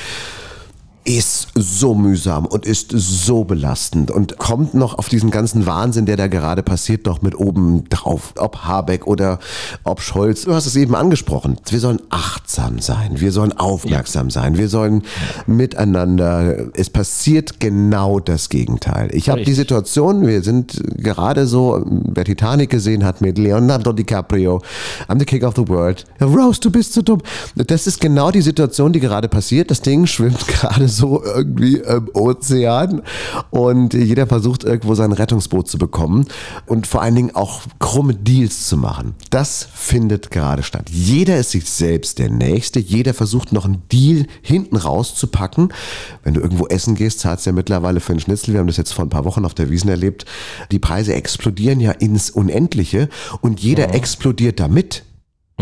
ist 1.07 1.49
so 1.55 1.95
mühsam 1.95 2.47
und 2.47 2.66
ist 2.66 2.90
so 2.90 3.45
belastend 3.45 4.11
und 4.11 4.38
kommt 4.38 4.75
noch 4.75 4.99
auf 4.99 5.09
diesen 5.09 5.31
ganzen 5.31 5.64
Wahnsinn, 5.64 6.05
der 6.05 6.16
da 6.16 6.27
gerade 6.27 6.64
passiert, 6.64 7.07
noch 7.07 7.23
mit 7.23 7.38
oben 7.38 7.85
drauf. 7.88 8.35
Ob 8.37 8.64
Habeck 8.64 9.07
oder 9.07 9.38
ob 9.85 10.01
Scholz. 10.01 10.42
Du 10.42 10.53
hast 10.53 10.66
es 10.66 10.75
eben 10.75 10.97
angesprochen. 10.97 11.59
Wir 11.71 11.79
sollen 11.79 12.01
achtsam 12.11 12.81
sein. 12.81 13.21
Wir 13.21 13.31
sollen 13.31 13.53
aufmerksam 13.53 14.27
ja. 14.27 14.31
sein. 14.33 14.59
Wir 14.59 14.69
sollen 14.69 15.03
miteinander. 15.47 16.66
Es 16.75 16.90
passiert 16.90 17.61
genau 17.61 18.19
das 18.19 18.49
Gegenteil. 18.49 19.09
Ich 19.12 19.29
habe 19.29 19.45
die 19.45 19.55
Situation, 19.55 20.27
wir 20.27 20.42
sind 20.42 20.83
gerade 20.97 21.47
so, 21.47 21.85
wer 21.87 22.25
Titanic 22.25 22.71
gesehen 22.71 23.05
hat 23.05 23.21
mit 23.21 23.38
Leonardo 23.38 23.92
DiCaprio, 23.92 24.61
I'm 25.09 25.21
the 25.21 25.25
King 25.25 25.45
of 25.45 25.55
the 25.55 25.69
World. 25.69 26.05
Rose, 26.21 26.61
du 26.61 26.71
bist 26.71 26.95
so 26.95 27.03
dumm. 27.03 27.23
Das 27.55 27.87
ist 27.87 28.01
genau 28.01 28.33
die 28.33 28.42
Situation, 28.42 28.92
die 28.92 29.01
gerade 29.01 29.29
passiert. 29.29 29.71
Das 29.71 29.81
Ding 29.81 30.07
schwimmt 30.07 30.47
gerade 30.49 30.88
so 30.88 30.96
irgendwie 31.03 31.77
im 31.77 32.09
Ozean 32.15 33.03
und 33.51 33.95
jeder 33.95 34.27
versucht 34.27 34.65
irgendwo 34.65 34.95
sein 34.95 35.13
Rettungsboot 35.13 35.69
zu 35.69 35.79
bekommen 35.79 36.27
und 36.67 36.87
vor 36.87 37.03
allen 37.03 37.15
Dingen 37.15 37.35
auch 37.35 37.63
krumme 37.79 38.15
Deals 38.15 38.69
zu 38.69 38.77
machen. 38.77 39.15
Das 39.31 39.69
findet 39.75 40.31
gerade 40.31 40.63
statt. 40.63 40.89
Jeder 40.91 41.39
ist 41.39 41.51
sich 41.51 41.69
selbst 41.69 42.19
der 42.19 42.31
Nächste, 42.31 42.81
jeder 42.81 43.15
versucht 43.15 43.53
noch 43.53 43.65
einen 43.65 43.83
Deal 43.93 44.27
hinten 44.43 44.77
rauszupacken. 44.77 45.73
Wenn 46.23 46.35
du 46.35 46.41
irgendwo 46.41 46.67
essen 46.67 46.95
gehst, 46.95 47.21
zahlst 47.21 47.47
du 47.47 47.51
ja 47.51 47.55
mittlerweile 47.55 48.01
für 48.01 48.13
einen 48.13 48.21
Schnitzel, 48.21 48.53
wir 48.53 48.61
haben 48.61 48.67
das 48.67 48.77
jetzt 48.77 48.93
vor 48.93 49.05
ein 49.05 49.11
paar 49.11 49.25
Wochen 49.25 49.45
auf 49.45 49.55
der 49.55 49.71
Wiesen 49.71 49.91
erlebt, 49.91 50.25
die 50.71 50.79
Preise 50.79 51.15
explodieren 51.15 51.81
ja 51.81 51.93
ins 51.93 52.31
Unendliche 52.31 53.09
und 53.41 53.61
jeder 53.61 53.89
ja. 53.89 53.95
explodiert 53.95 54.61
damit. 54.61 55.05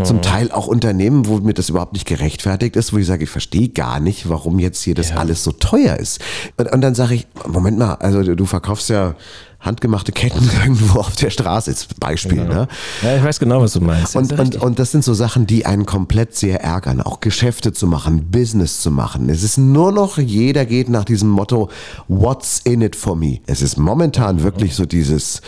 Zum 0.03 0.17
mhm. 0.17 0.21
Teil 0.23 0.51
auch 0.51 0.67
Unternehmen, 0.67 1.25
wo 1.25 1.37
mir 1.37 1.53
das 1.53 1.69
überhaupt 1.69 1.93
nicht 1.93 2.05
gerechtfertigt 2.05 2.75
ist, 2.75 2.91
wo 2.91 2.97
ich 2.97 3.07
sage, 3.07 3.23
ich 3.23 3.29
verstehe 3.29 3.69
gar 3.69 4.01
nicht, 4.01 4.27
warum 4.27 4.59
jetzt 4.59 4.83
hier 4.83 4.93
das 4.93 5.11
ja. 5.11 5.15
alles 5.15 5.41
so 5.41 5.53
teuer 5.53 5.95
ist. 5.95 6.19
Und, 6.57 6.69
und 6.73 6.81
dann 6.81 6.95
sage 6.95 7.15
ich, 7.15 7.27
Moment 7.47 7.77
mal, 7.77 7.93
also 7.93 8.21
du 8.21 8.45
verkaufst 8.45 8.89
ja 8.89 9.15
handgemachte 9.61 10.11
Ketten 10.11 10.49
irgendwo 10.63 10.99
auf 10.99 11.15
der 11.15 11.29
Straße, 11.29 11.71
jetzt 11.71 11.97
Beispiel. 11.97 12.39
Genau. 12.39 12.53
Ne? 12.53 12.67
Ja, 13.03 13.15
ich 13.15 13.23
weiß 13.23 13.39
genau, 13.39 13.61
was 13.61 13.71
du 13.71 13.79
meinst. 13.79 14.17
Und, 14.17 14.37
und, 14.37 14.57
und 14.57 14.79
das 14.79 14.91
sind 14.91 15.05
so 15.05 15.13
Sachen, 15.13 15.47
die 15.47 15.65
einen 15.65 15.85
komplett 15.85 16.35
sehr 16.35 16.61
ärgern, 16.61 16.99
auch 16.99 17.21
Geschäfte 17.21 17.71
zu 17.71 17.87
machen, 17.87 18.29
Business 18.29 18.81
zu 18.81 18.91
machen. 18.91 19.29
Es 19.29 19.43
ist 19.43 19.57
nur 19.57 19.93
noch, 19.93 20.17
jeder 20.17 20.65
geht 20.65 20.89
nach 20.89 21.05
diesem 21.05 21.29
Motto, 21.29 21.69
what's 22.09 22.59
in 22.65 22.81
it 22.81 22.97
for 22.97 23.15
me? 23.15 23.39
Es 23.47 23.61
ist 23.61 23.77
momentan 23.77 24.43
wirklich 24.43 24.75
so 24.75 24.85
dieses, 24.85 25.41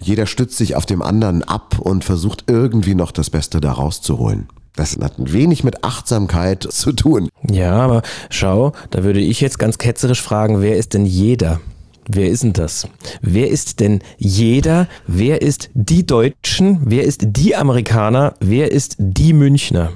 jeder 0.00 0.26
stützt 0.26 0.56
sich 0.56 0.76
auf 0.76 0.86
dem 0.86 1.02
anderen 1.02 1.42
ab 1.42 1.78
und 1.78 2.04
versucht 2.04 2.44
irgendwie 2.46 2.94
noch 2.94 3.12
das 3.12 3.30
Beste 3.30 3.60
da 3.60 3.72
rauszuholen. 3.72 4.48
Das 4.76 4.98
hat 5.00 5.14
wenig 5.18 5.62
mit 5.62 5.84
Achtsamkeit 5.84 6.64
zu 6.64 6.92
tun. 6.92 7.28
Ja, 7.48 7.74
aber 7.76 8.02
schau, 8.28 8.72
da 8.90 9.04
würde 9.04 9.20
ich 9.20 9.40
jetzt 9.40 9.58
ganz 9.58 9.78
ketzerisch 9.78 10.20
fragen, 10.20 10.62
wer 10.62 10.76
ist 10.76 10.94
denn 10.94 11.06
jeder? 11.06 11.60
Wer 12.06 12.28
ist 12.28 12.42
denn 12.42 12.52
das? 12.52 12.86
Wer 13.22 13.48
ist 13.48 13.80
denn 13.80 14.00
jeder? 14.18 14.88
Wer 15.06 15.40
ist 15.40 15.70
die 15.74 16.04
Deutschen? 16.04 16.80
Wer 16.84 17.04
ist 17.04 17.22
die 17.24 17.56
Amerikaner? 17.56 18.34
Wer 18.40 18.72
ist 18.72 18.96
die 18.98 19.32
Münchner? 19.32 19.92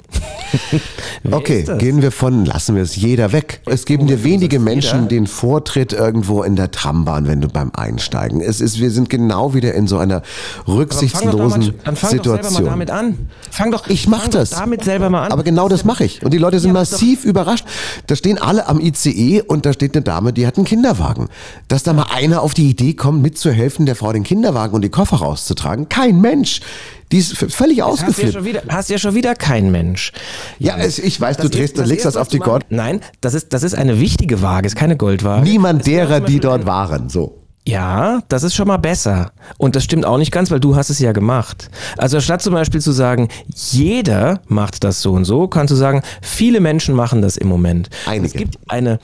okay, 1.31 1.65
gehen 1.79 2.01
wir 2.01 2.11
von, 2.11 2.47
lassen 2.47 2.75
wir 2.75 2.83
es 2.83 2.97
jeder 2.97 3.33
weg. 3.33 3.61
Es 3.67 3.85
geben 3.85 4.07
dir 4.07 4.25
wenige 4.25 4.59
Menschen 4.59 5.01
jeder? 5.01 5.09
den 5.09 5.27
Vortritt 5.27 5.93
irgendwo 5.93 6.43
in 6.43 6.57
der 6.57 6.71
Trambahn, 6.71 7.27
wenn 7.27 7.43
du 7.43 7.49
beim 7.49 7.71
Einsteigen. 7.75 8.41
Es 8.41 8.63
ist, 8.63 8.81
wir 8.81 8.91
sind 8.91 9.11
genau 9.11 9.53
wieder 9.53 9.75
in 9.75 9.87
so 9.87 9.99
einer 9.99 10.23
rücksichtslosen 10.67 11.63
fang 11.63 11.75
dann 11.85 11.97
fang 11.97 12.11
Situation. 12.11 12.43
Doch 12.43 12.51
selber 12.51 12.63
mal 12.63 12.71
damit 12.71 12.91
an. 12.91 13.29
Fang 13.51 13.71
doch, 13.71 13.89
ich 13.89 14.09
mach 14.09 14.29
das. 14.29 14.51
damit 14.51 14.85
selber 14.85 15.11
mal 15.11 15.25
an. 15.25 15.33
Aber 15.33 15.43
genau 15.43 15.69
das 15.69 15.85
mache 15.85 16.05
ich. 16.05 16.25
Und 16.25 16.33
die 16.33 16.39
Leute 16.39 16.59
sind 16.59 16.71
ja, 16.71 16.75
massiv 16.75 17.25
überrascht. 17.25 17.67
Da 18.07 18.17
stehen 18.17 18.39
alle 18.39 18.67
am 18.67 18.81
ICE 18.81 19.43
und 19.43 19.67
da 19.67 19.75
steht 19.75 19.95
eine 19.95 20.03
Dame, 20.03 20.33
die 20.33 20.47
hat 20.47 20.57
einen 20.57 20.65
Kinderwagen. 20.65 21.29
Dass 21.69 21.83
da 21.83 21.98
mal 21.99 22.15
einer 22.15 22.43
auf 22.43 22.55
die 22.55 22.71
Idee 22.71 22.95
kommt, 22.95 23.23
mitzuhelfen, 23.23 23.87
der 23.87 23.97
Frau 23.97 24.13
den 24.13 24.23
Kinderwagen 24.23 24.75
und 24.75 24.83
die 24.83 24.89
Koffer 24.89 25.17
rauszutragen. 25.17 25.89
Kein 25.89 26.21
Mensch. 26.21 26.61
Die 27.11 27.19
ist 27.19 27.37
völlig 27.37 27.83
ausgeführt. 27.83 28.37
Hast 28.37 28.47
ja, 28.47 28.61
hast 28.69 28.91
ja 28.91 28.99
schon 28.99 29.15
wieder 29.15 29.35
kein 29.35 29.71
Mensch. 29.71 30.13
Ja, 30.59 30.77
ja 30.77 30.85
es, 30.85 30.99
ich 30.99 31.21
weiß, 31.21 31.39
du 31.39 31.49
drehst, 31.49 31.79
du 31.79 31.83
legst 31.83 32.05
das 32.05 32.17
auf 32.17 32.29
die 32.29 32.39
Gold. 32.39 32.67
Nein, 32.69 33.01
das 33.21 33.35
ist, 33.35 33.53
das 33.53 33.63
ist 33.63 33.75
eine 33.75 33.99
wichtige 34.01 34.43
Waage, 34.43 34.67
ist 34.67 34.77
keine 34.77 34.97
Goldwaage. 34.97 35.43
Niemand 35.43 35.87
derer, 35.87 36.21
die 36.21 36.39
dort 36.41 36.67
waren, 36.67 37.09
so. 37.09 37.38
Ja, 37.69 38.23
das 38.29 38.45
ist 38.45 38.55
schon 38.55 38.67
mal 38.67 38.79
besser. 38.79 39.31
Und 39.59 39.77
das 39.77 39.85
stimmt 39.85 40.07
auch 40.07 40.17
nicht 40.17 40.33
ganz, 40.33 40.51
weil 40.51 40.59
du 40.59 40.75
hast 40.75 40.89
es 40.89 41.01
ja 41.01 41.13
gemacht. 41.13 41.69
Also 41.99 42.19
statt 42.19 42.41
zum 42.41 42.55
Beispiel 42.55 42.81
zu 42.81 42.93
sagen, 42.93 43.29
jeder 43.55 44.41
macht 44.47 44.85
das 44.85 45.03
so 45.03 45.13
und 45.13 45.27
so, 45.27 45.49
kannst 45.49 45.71
du 45.73 45.77
sagen, 45.77 46.03
viele 46.23 46.61
Menschen 46.61 46.95
machen 46.95 47.21
das 47.21 47.37
im 47.37 47.47
Moment. 47.47 47.91
Einige. 48.07 48.27
Es 48.27 48.33
gibt 48.33 48.59
eine, 48.69 49.01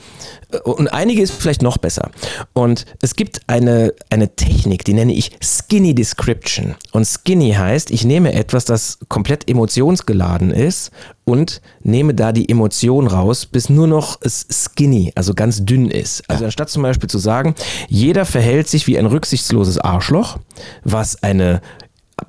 und 0.63 0.91
einige 0.91 1.21
ist 1.21 1.35
vielleicht 1.35 1.61
noch 1.61 1.77
besser. 1.77 2.09
Und 2.53 2.87
es 3.03 3.15
gibt 3.15 3.41
eine, 3.45 3.93
eine 4.09 4.35
Technik, 4.35 4.83
die 4.83 4.93
nenne 4.93 5.13
ich 5.13 5.37
Skinny 5.43 5.93
Description. 5.93 6.73
Und 6.91 7.05
Skinny 7.05 7.51
heißt, 7.51 7.91
ich 7.91 8.03
nehme 8.03 8.33
etwas, 8.33 8.65
das 8.65 8.97
komplett 9.09 9.47
emotionsgeladen 9.47 10.49
ist 10.49 10.89
und 11.25 11.61
nehme 11.81 12.13
da 12.13 12.31
die 12.31 12.49
Emotion 12.49 13.07
raus, 13.07 13.45
bis 13.45 13.69
nur 13.69 13.87
noch 13.87 14.19
es 14.21 14.45
skinny, 14.49 15.11
also 15.15 15.33
ganz 15.33 15.65
dünn 15.65 15.89
ist. 15.89 16.23
Also 16.29 16.43
ja. 16.43 16.47
anstatt 16.47 16.69
zum 16.69 16.83
Beispiel 16.83 17.09
zu 17.09 17.17
sagen, 17.17 17.55
jeder 17.89 18.25
verhält 18.25 18.67
sich 18.67 18.87
wie 18.87 18.97
ein 18.97 19.07
rücksichtsloses 19.07 19.79
Arschloch, 19.79 20.37
was 20.83 21.21
eine 21.23 21.61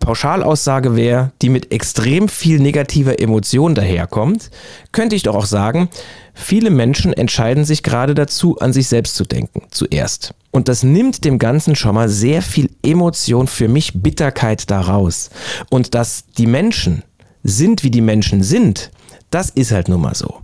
Pauschalaussage 0.00 0.96
wäre, 0.96 1.32
die 1.42 1.48
mit 1.48 1.70
extrem 1.70 2.28
viel 2.28 2.58
negativer 2.58 3.20
Emotion 3.20 3.74
daherkommt, 3.74 4.50
könnte 4.92 5.14
ich 5.14 5.22
doch 5.22 5.36
auch 5.36 5.46
sagen, 5.46 5.88
viele 6.34 6.70
Menschen 6.70 7.12
entscheiden 7.12 7.64
sich 7.64 7.82
gerade 7.82 8.14
dazu, 8.14 8.58
an 8.58 8.72
sich 8.72 8.88
selbst 8.88 9.14
zu 9.14 9.24
denken, 9.24 9.62
zuerst. 9.70 10.34
Und 10.50 10.68
das 10.68 10.82
nimmt 10.82 11.24
dem 11.24 11.38
Ganzen 11.38 11.76
schon 11.76 11.94
mal 11.94 12.08
sehr 12.08 12.42
viel 12.42 12.70
Emotion, 12.82 13.46
für 13.46 13.68
mich 13.68 14.02
Bitterkeit 14.02 14.70
daraus. 14.70 15.30
Und 15.70 15.94
dass 15.94 16.24
die 16.36 16.46
Menschen 16.46 17.02
sind, 17.48 17.82
wie 17.82 17.90
die 17.90 18.00
Menschen 18.00 18.42
sind, 18.42 18.90
das 19.30 19.50
ist 19.50 19.72
halt 19.72 19.88
nun 19.88 20.00
mal 20.00 20.14
so. 20.14 20.40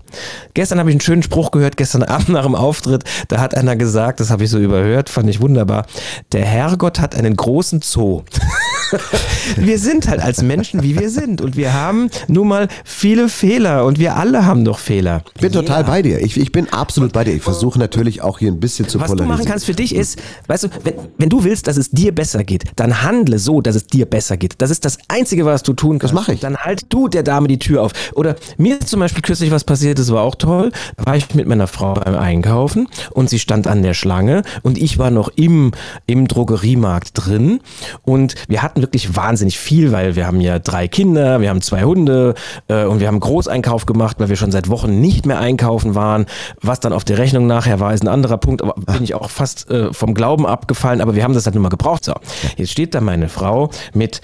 Gestern 0.55 0.79
habe 0.79 0.91
ich 0.91 0.95
einen 0.95 1.01
schönen 1.01 1.23
Spruch 1.23 1.51
gehört, 1.51 1.77
gestern 1.77 2.03
Abend 2.03 2.31
nach 2.31 2.45
dem 2.45 2.55
Auftritt, 2.55 3.05
da 3.29 3.41
hat 3.41 3.55
einer 3.55 3.77
gesagt, 3.77 4.21
das 4.21 4.31
habe 4.31 4.45
ich 4.45 4.51
so 4.51 4.59
überhört, 4.59 5.09
fand 5.09 5.29
ich 5.31 5.41
wunderbar, 5.41 5.87
der 6.33 6.45
Herrgott 6.45 7.01
hat 7.01 7.15
einen 7.15 7.37
großen 7.37 7.83
Zoo. 7.83 8.23
wir 9.57 9.79
sind 9.79 10.09
halt 10.09 10.21
als 10.21 10.43
Menschen, 10.43 10.83
wie 10.83 10.99
wir 10.99 11.11
sind 11.11 11.41
und 11.41 11.57
wir 11.57 11.73
haben 11.73 12.11
nun 12.29 12.49
mal 12.49 12.69
viele 12.85 13.29
Fehler 13.29 13.85
und 13.85 13.99
wir 13.99 14.17
alle 14.17 14.45
haben 14.45 14.65
doch 14.65 14.79
Fehler. 14.79 15.23
Ich 15.35 15.41
bin 15.41 15.53
total 15.53 15.85
bei 15.85 16.03
dir. 16.03 16.21
Ich, 16.21 16.37
ich 16.37 16.53
bin 16.53 16.69
absolut 16.73 17.13
bei 17.13 17.25
dir. 17.25 17.35
Ich 17.35 17.43
versuche 17.43 17.79
natürlich 17.79 18.23
auch 18.23 18.39
hier 18.39 18.51
ein 18.51 18.61
bisschen 18.61 18.89
zu 18.89 19.01
Was 19.01 19.09
polarisieren. 19.09 19.31
Was 19.31 19.37
du 19.37 19.43
machen 19.43 19.51
kannst 19.51 19.67
für 19.67 19.75
dich 19.75 19.95
ist, 19.95 20.21
weißt 20.47 20.65
du, 20.65 20.69
wenn, 20.85 20.95
wenn 21.19 21.29
du 21.29 21.45
willst, 21.45 21.67
dass 21.67 21.77
es 21.77 21.91
dir 21.91 22.15
besser 22.15 22.45
geht, 22.45 22.65
dann 22.77 23.03
handle 23.03 23.39
so, 23.39 23.61
dass 23.61 23.77
es 23.77 23.87
dir 23.87 24.07
besser 24.07 24.37
geht. 24.37 24.55
Das 24.59 24.71
ist 24.71 24.85
das 24.85 24.99
Einzige, 25.09 25.45
was 25.45 25.63
du 25.63 25.73
tun 25.73 25.99
kannst. 25.99 26.15
Das 26.15 26.21
mache 26.21 26.35
ich. 26.35 26.41
Dann 26.41 26.57
halt 26.57 26.87
du 26.89 27.09
der 27.09 27.23
Dame 27.23 27.49
die 27.49 27.59
Tür 27.59 27.83
auf. 27.83 27.93
Oder 28.15 28.37
mir 28.59 28.79
ist 28.79 28.89
zum 28.89 29.01
Beispiel 29.01 29.23
kürzlich 29.23 29.51
was 29.51 29.65
passiert, 29.65 29.99
das 29.99 30.11
war 30.13 30.23
auch 30.23 30.35
toll. 30.35 30.73
Da 30.97 31.07
war 31.07 31.17
ich 31.17 31.35
mit 31.35 31.47
meiner 31.47 31.67
Frau 31.67 31.95
beim 31.95 32.17
Einkaufen 32.17 32.89
und 33.11 33.31
sie 33.31 33.39
stand 33.39 33.67
an 33.67 33.83
der 33.83 33.95
Schlange 33.95 34.43
und 34.63 34.79
ich 34.79 34.99
war 34.99 35.11
noch 35.11 35.31
im, 35.37 35.73
im 36.07 36.29
Drogeriemarkt 36.29 37.11
drin 37.15 37.61
und 38.03 38.35
wir 38.49 38.63
hatten 38.63 38.82
wirklich 38.83 39.17
wahnsinnig 39.17 39.59
viel, 39.59 39.93
weil 39.93 40.17
wir 40.17 40.27
haben 40.27 40.41
ja 40.41 40.59
drei 40.59 40.89
Kinder, 40.89 41.41
wir 41.41 41.49
haben 41.49 41.63
zwei 41.63 41.85
Hunde 41.85 42.35
äh, 42.69 42.85
und 42.85 43.01
wir 43.01 43.09
haben 43.09 43.21
Großeinkauf 43.21 43.87
gemacht, 43.87 44.19
weil 44.21 44.29
wir 44.29 44.37
schon 44.37 44.53
seit 44.53 44.69
Wochen 44.69 45.01
nicht 45.01 45.25
mehr 45.25 45.39
einkaufen 45.39 45.95
waren. 45.95 46.27
Was 46.61 46.81
dann 46.81 46.93
auf 46.93 47.05
der 47.05 47.19
Rechnung 47.19 47.47
nachher 47.47 47.81
war, 47.81 47.95
ist 47.95 48.03
ein 48.03 48.09
anderer 48.09 48.37
Punkt, 48.39 48.63
aber 48.63 48.75
bin 48.75 49.03
ich 49.03 49.15
auch 49.15 49.31
fast 49.31 49.71
äh, 49.71 49.93
vom 49.93 50.15
Glauben 50.15 50.47
abgefallen, 50.47 51.01
aber 51.01 51.15
wir 51.15 51.25
haben 51.25 51.35
das 51.35 51.47
halt 51.47 51.55
nur 51.55 51.63
mal 51.63 51.71
gebraucht. 51.71 52.05
So, 52.05 52.15
jetzt 52.57 52.71
steht 52.71 52.95
da 52.95 53.01
meine 53.01 53.29
Frau 53.29 53.71
mit 53.95 54.21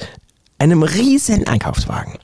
einem 0.59 0.83
riesen 0.83 1.47
Einkaufswagen. 1.47 2.15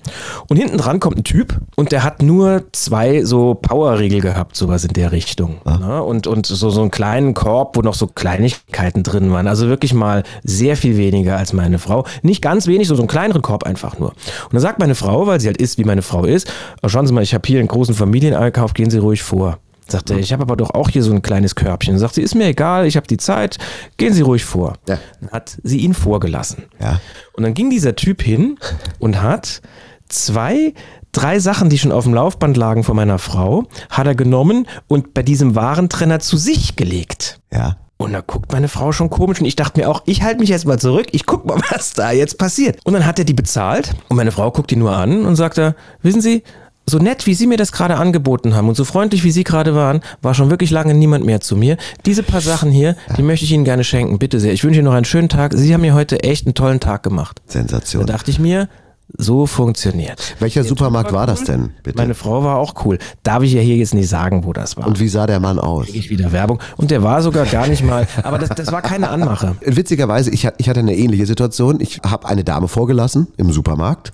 Und 0.49 0.57
hinten 0.57 0.79
dran 0.79 1.01
kommt 1.01 1.19
ein 1.19 1.25
Typ 1.25 1.61
und 1.77 1.93
der 1.93 2.03
hat 2.03 2.23
nur 2.23 2.65
zwei 2.73 3.25
so 3.25 3.55
Powerriegel 3.55 4.21
gehabt, 4.21 4.57
sowas 4.57 4.85
in 4.85 4.93
der 4.93 5.13
Richtung. 5.13 5.61
Ah. 5.65 5.79
Ne? 5.79 6.03
Und, 6.03 6.27
und 6.27 6.47
so, 6.47 6.71
so 6.71 6.81
einen 6.81 6.91
kleinen 6.91 7.35
Korb, 7.35 7.77
wo 7.77 7.83
noch 7.83 7.95
so 7.95 8.07
Kleinigkeiten 8.07 9.03
drin 9.03 9.31
waren. 9.31 9.47
Also 9.47 9.69
wirklich 9.69 9.95
mal 9.95 10.25
sehr 10.43 10.77
viel 10.77 10.97
weniger 10.97 11.37
als 11.37 11.53
meine 11.53 11.79
Frau. 11.79 12.07
Nicht 12.23 12.43
ganz 12.43 12.67
wenig, 12.67 12.89
so, 12.89 12.95
so 12.95 13.03
einen 13.03 13.09
kleineren 13.09 13.43
Korb 13.43 13.65
einfach 13.65 13.99
nur. 13.99 14.11
Und 14.11 14.53
dann 14.53 14.61
sagt 14.61 14.79
meine 14.79 14.95
Frau, 14.95 15.27
weil 15.27 15.41
sie 15.41 15.47
halt 15.47 15.59
ist, 15.59 15.79
wie 15.79 15.85
meine 15.85 16.03
Frau 16.03 16.25
ist, 16.25 16.53
oh, 16.83 16.89
schauen 16.89 17.07
Sie 17.07 17.13
mal, 17.13 17.23
ich 17.23 17.35
habe 17.35 17.47
hier 17.47 17.61
einen 17.61 17.69
großen 17.69 17.95
Familieneinkauf, 17.95 18.75
gehen 18.75 18.91
Sie 18.91 18.99
ruhig 18.99 19.23
vor. 19.23 19.59
Sagt 19.89 20.11
er, 20.11 20.19
ich 20.19 20.33
habe 20.33 20.43
aber 20.43 20.57
doch 20.57 20.71
auch 20.71 20.89
hier 20.89 21.03
so 21.03 21.13
ein 21.13 21.23
kleines 21.23 21.55
Körbchen. 21.55 21.99
Sagt 21.99 22.15
sie, 22.15 22.23
ist 22.23 22.35
mir 22.35 22.47
egal, 22.47 22.87
ich 22.87 22.97
habe 22.97 23.07
die 23.07 23.19
Zeit, 23.19 23.59
gehen 23.97 24.15
Sie 24.15 24.23
ruhig 24.23 24.45
vor. 24.45 24.75
Ja. 24.89 24.99
Dann 25.21 25.31
hat 25.31 25.59
sie 25.63 25.79
ihn 25.79 25.95
vorgelassen. 25.95 26.65
Ja. 26.81 27.01
Und 27.35 27.43
dann 27.43 27.55
ging 27.55 27.71
dieser 27.71 27.95
Typ 27.95 28.23
hin 28.23 28.59
und 28.99 29.21
hat 29.21 29.61
zwei, 30.09 30.73
drei 31.13 31.39
Sachen, 31.39 31.69
die 31.69 31.79
schon 31.79 31.93
auf 31.93 32.05
dem 32.05 32.15
Laufband 32.15 32.57
lagen 32.57 32.83
von 32.83 32.97
meiner 32.97 33.19
Frau, 33.19 33.65
hat 33.91 34.07
er 34.07 34.15
genommen 34.15 34.67
und 34.89 35.15
bei 35.15 35.23
diesem 35.23 35.55
Warentrenner 35.55 36.21
zu 36.21 36.37
sich 36.37 36.77
gelegt. 36.77 37.41
Ja. 37.53 37.77
Und 37.97 38.13
da 38.13 38.21
guckt 38.21 38.53
meine 38.53 38.69
Frau 38.69 38.91
schon 38.91 39.09
komisch 39.09 39.41
und 39.41 39.47
ich 39.47 39.57
dachte 39.57 39.81
mir 39.81 39.89
auch, 39.89 40.03
ich 40.07 40.23
halte 40.23 40.41
mich 40.41 40.49
jetzt 40.49 40.67
mal 40.67 40.79
zurück, 40.79 41.07
ich 41.13 41.27
guck 41.27 41.47
mal, 41.47 41.61
was 41.71 41.93
da 41.93 42.11
jetzt 42.11 42.39
passiert. 42.39 42.79
Und 42.85 42.95
dann 42.95 43.07
hat 43.07 43.19
er 43.19 43.25
die 43.25 43.35
bezahlt 43.35 43.95
und 44.09 44.17
meine 44.17 44.33
Frau 44.33 44.51
guckt 44.51 44.73
ihn 44.73 44.81
nur 44.81 44.97
an 44.97 45.25
und 45.25 45.37
sagt 45.37 45.59
er, 45.59 45.77
wissen 46.03 46.21
Sie, 46.21 46.43
so 46.87 46.99
nett, 46.99 47.27
wie 47.27 47.35
Sie 47.35 47.47
mir 47.47 47.57
das 47.57 47.73
gerade 47.73 47.97
angeboten 47.97 48.55
haben 48.55 48.69
und 48.69 48.75
so 48.75 48.85
freundlich, 48.85 49.25
wie 49.25 49.31
Sie 49.31 49.45
gerade 49.45 49.75
waren, 49.75 50.01
war 50.23 50.35
schon 50.35 50.51
wirklich 50.51 50.71
lange 50.71 50.95
niemand 50.95 51.25
mehr 51.25 51.41
zu 51.41 51.57
mir. 51.57 51.77
Diese 52.05 52.23
paar 52.23 52.41
Sachen 52.41 52.71
hier, 52.71 52.97
die 53.17 53.23
möchte 53.23 53.45
ich 53.45 53.53
Ihnen 53.53 53.65
gerne 53.65 53.85
schenken. 53.85 54.19
Bitte 54.19 54.41
sehr. 54.41 54.53
Ich 54.53 54.65
wünsche 54.65 54.81
Ihnen 54.81 54.87
noch 54.87 54.95
einen 54.95 55.05
schönen 55.05 55.29
Tag. 55.29 55.55
Sie 55.55 55.73
haben 55.73 55.81
mir 55.81 55.95
heute 55.95 56.23
echt 56.23 56.47
einen 56.47 56.55
tollen 56.55 56.81
Tag 56.81 57.03
gemacht. 57.03 57.41
Sensation. 57.47 58.07
Da 58.07 58.13
dachte 58.13 58.31
ich 58.31 58.39
mir, 58.39 58.69
so 59.17 59.47
funktioniert. 59.47 60.35
Welcher 60.41 60.63
der 60.63 60.69
Supermarkt 60.69 61.13
war, 61.13 61.21
war 61.21 61.27
das 61.27 61.45
denn? 61.45 61.71
Bitte? 61.83 61.99
Meine 61.99 62.15
Frau 62.15 62.43
war 62.43 62.57
auch 62.57 62.85
cool. 62.85 62.99
Darf 63.23 63.43
ich 63.43 63.53
ja 63.53 63.61
hier 63.61 63.77
jetzt 63.77 63.95
nicht 63.95 64.09
sagen, 64.09 64.45
wo 64.45 64.53
das 64.53 64.77
war. 64.77 64.87
Und 64.87 64.99
wie 64.99 65.09
sah 65.09 65.27
der 65.27 65.41
Mann 65.41 65.59
aus? 65.59 65.89
Ich 65.89 66.11
wieder 66.11 66.33
Werbung. 66.33 66.59
Und 66.77 66.91
der 66.91 67.03
war 67.03 67.23
sogar 67.23 67.47
gar 67.47 67.67
nicht 67.69 67.85
mal, 67.85 68.07
aber 68.23 68.39
das, 68.39 68.49
das 68.51 68.73
war 68.73 68.83
keine 68.83 69.11
Anmache. 69.11 69.57
Witzigerweise, 69.65 70.31
ich, 70.31 70.49
ich 70.59 70.69
hatte 70.69 70.81
eine 70.81 70.97
ähnliche 70.97 71.27
Situation. 71.27 71.81
Ich 71.81 72.01
habe 72.05 72.27
eine 72.27 72.45
Dame 72.45 72.67
vorgelassen 72.67 73.29
im 73.37 73.53
Supermarkt. 73.53 74.11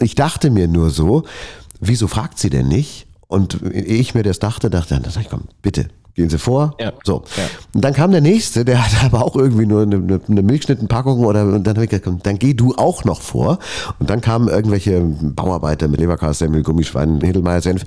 Ich 0.00 0.14
dachte 0.14 0.50
mir 0.50 0.68
nur 0.68 0.90
so, 0.90 1.24
wieso 1.80 2.08
fragt 2.08 2.38
sie 2.38 2.50
denn 2.50 2.68
nicht? 2.68 3.06
Und 3.26 3.60
ehe 3.62 3.82
ich 3.82 4.14
mir 4.14 4.22
das 4.22 4.38
dachte, 4.38 4.70
dachte 4.70 5.00
ich, 5.20 5.28
komm, 5.28 5.44
bitte, 5.62 5.88
gehen 6.14 6.30
Sie 6.30 6.38
vor. 6.38 6.76
Ja. 6.78 6.92
So. 7.02 7.24
Ja. 7.36 7.44
Und 7.74 7.84
dann 7.84 7.92
kam 7.92 8.12
der 8.12 8.20
nächste, 8.20 8.64
der 8.64 8.84
hatte 8.84 9.04
aber 9.04 9.24
auch 9.24 9.36
irgendwie 9.36 9.66
nur 9.66 9.82
eine, 9.82 10.20
eine 10.28 10.42
Milchschnittenpackung 10.42 11.24
oder 11.24 11.44
und 11.44 11.66
dann 11.66 11.74
habe 11.74 11.84
ich 11.84 11.90
gesagt, 11.90 12.04
komm, 12.04 12.20
dann 12.22 12.38
geh 12.38 12.54
du 12.54 12.74
auch 12.76 13.04
noch 13.04 13.20
vor. 13.20 13.58
Und 13.98 14.10
dann 14.10 14.20
kamen 14.20 14.48
irgendwelche 14.48 15.00
Bauarbeiter 15.00 15.88
mit 15.88 16.00
Leberkassemmel, 16.00 16.62
Gummischweinen, 16.62 17.20
Hedelmeier 17.20 17.60
Senf 17.60 17.84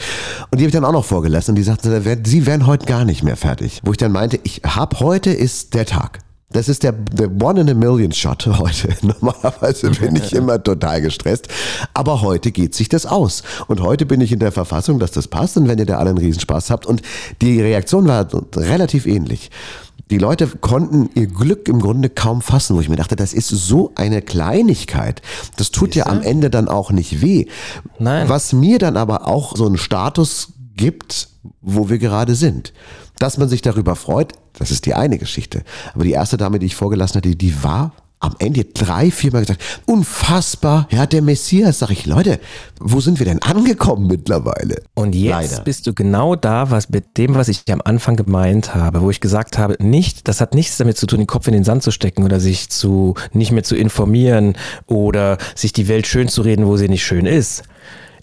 und 0.51 0.59
die 0.59 0.63
habe 0.63 0.69
ich 0.69 0.73
dann 0.73 0.85
auch 0.85 0.91
noch 0.91 1.05
vorgelassen. 1.05 1.53
Und 1.53 1.55
die 1.55 1.63
sagten, 1.63 2.23
sie 2.25 2.45
wären 2.45 2.67
heute 2.67 2.85
gar 2.85 3.05
nicht 3.05 3.23
mehr 3.23 3.37
fertig. 3.37 3.81
Wo 3.83 3.91
ich 3.91 3.97
dann 3.97 4.11
meinte, 4.11 4.39
ich 4.43 4.61
hab 4.63 4.99
heute 4.99 5.31
ist 5.31 5.73
der 5.73 5.85
Tag. 5.85 6.19
Das 6.49 6.69
ist 6.69 6.83
der, 6.83 6.93
der 6.93 7.29
One 7.41 7.59
in 7.59 7.69
a 7.69 7.73
Million 7.73 8.13
Shot 8.13 8.47
heute. 8.47 8.95
Normalerweise 9.05 9.91
bin 9.91 10.15
ich 10.15 10.31
immer 10.33 10.63
total 10.63 11.01
gestresst. 11.01 11.49
Aber 11.93 12.21
heute 12.21 12.51
geht 12.51 12.73
sich 12.73 12.87
das 12.87 13.05
aus. 13.05 13.43
Und 13.67 13.81
heute 13.81 14.05
bin 14.05 14.21
ich 14.21 14.31
in 14.31 14.39
der 14.39 14.53
Verfassung, 14.53 14.97
dass 14.97 15.11
das 15.11 15.27
passt. 15.27 15.57
Und 15.57 15.67
wenn 15.67 15.77
ihr 15.77 15.85
da 15.85 15.97
alle 15.97 16.11
einen 16.11 16.19
Riesenspaß 16.19 16.69
habt. 16.69 16.85
Und 16.85 17.01
die 17.41 17.61
Reaktion 17.61 18.07
war 18.07 18.27
relativ 18.55 19.07
ähnlich. 19.07 19.51
Die 20.09 20.19
Leute 20.19 20.47
konnten 20.47 21.09
ihr 21.15 21.27
Glück 21.27 21.67
im 21.67 21.81
Grunde 21.81 22.09
kaum 22.09 22.41
fassen, 22.41 22.77
wo 22.77 22.79
ich 22.79 22.87
mir 22.87 22.95
dachte, 22.95 23.17
das 23.17 23.33
ist 23.33 23.49
so 23.49 23.91
eine 23.95 24.21
Kleinigkeit. 24.21 25.21
Das 25.57 25.71
tut 25.71 25.95
ja 25.95 26.05
am 26.05 26.21
Ende 26.21 26.49
dann 26.49 26.69
auch 26.69 26.91
nicht 26.91 27.21
weh. 27.21 27.47
Nein. 27.99 28.29
Was 28.29 28.53
mir 28.53 28.79
dann 28.79 28.95
aber 28.95 29.27
auch 29.27 29.57
so 29.57 29.65
einen 29.65 29.77
Status 29.77 30.53
gibt, 30.77 31.27
wo 31.67 31.89
wir 31.89 31.99
gerade 31.99 32.33
sind. 32.33 32.73
Dass 33.19 33.37
man 33.37 33.49
sich 33.49 33.61
darüber 33.61 33.95
freut, 33.95 34.33
das 34.57 34.71
ist 34.71 34.85
die 34.85 34.93
eine 34.93 35.17
Geschichte. 35.17 35.63
Aber 35.93 36.03
die 36.03 36.11
erste 36.11 36.37
Dame, 36.37 36.59
die 36.59 36.65
ich 36.65 36.75
vorgelassen 36.75 37.17
hatte, 37.17 37.35
die 37.35 37.63
war 37.63 37.91
am 38.19 38.33
Ende 38.39 38.65
drei, 38.65 39.11
viermal 39.11 39.41
gesagt, 39.41 39.61
unfassbar, 39.85 40.87
ja, 40.89 41.05
der 41.05 41.21
Messias. 41.21 41.79
Sag 41.79 41.91
ich, 41.91 42.07
Leute, 42.07 42.39
wo 42.79 42.99
sind 42.99 43.19
wir 43.19 43.27
denn 43.27 43.41
angekommen 43.43 44.07
mittlerweile? 44.07 44.81
Und 44.95 45.13
jetzt 45.13 45.51
Leider. 45.51 45.63
bist 45.63 45.85
du 45.85 45.93
genau 45.93 46.35
da, 46.35 46.71
was 46.71 46.89
mit 46.89 47.17
dem, 47.17 47.35
was 47.35 47.47
ich 47.47 47.61
am 47.69 47.81
Anfang 47.83 48.15
gemeint 48.15 48.73
habe, 48.73 49.01
wo 49.01 49.11
ich 49.11 49.21
gesagt 49.21 49.59
habe, 49.59 49.75
nicht, 49.79 50.27
das 50.27 50.41
hat 50.41 50.55
nichts 50.55 50.77
damit 50.77 50.97
zu 50.97 51.05
tun, 51.05 51.19
den 51.19 51.27
Kopf 51.27 51.47
in 51.47 51.53
den 51.53 51.63
Sand 51.63 51.83
zu 51.83 51.91
stecken 51.91 52.23
oder 52.23 52.39
sich 52.39 52.69
zu, 52.69 53.13
nicht 53.33 53.51
mehr 53.51 53.63
zu 53.63 53.75
informieren 53.75 54.55
oder 54.87 55.37
sich 55.53 55.73
die 55.73 55.87
Welt 55.87 56.07
schön 56.07 56.27
zu 56.27 56.41
reden, 56.41 56.65
wo 56.65 56.75
sie 56.77 56.89
nicht 56.89 57.05
schön 57.05 57.27
ist. 57.27 57.63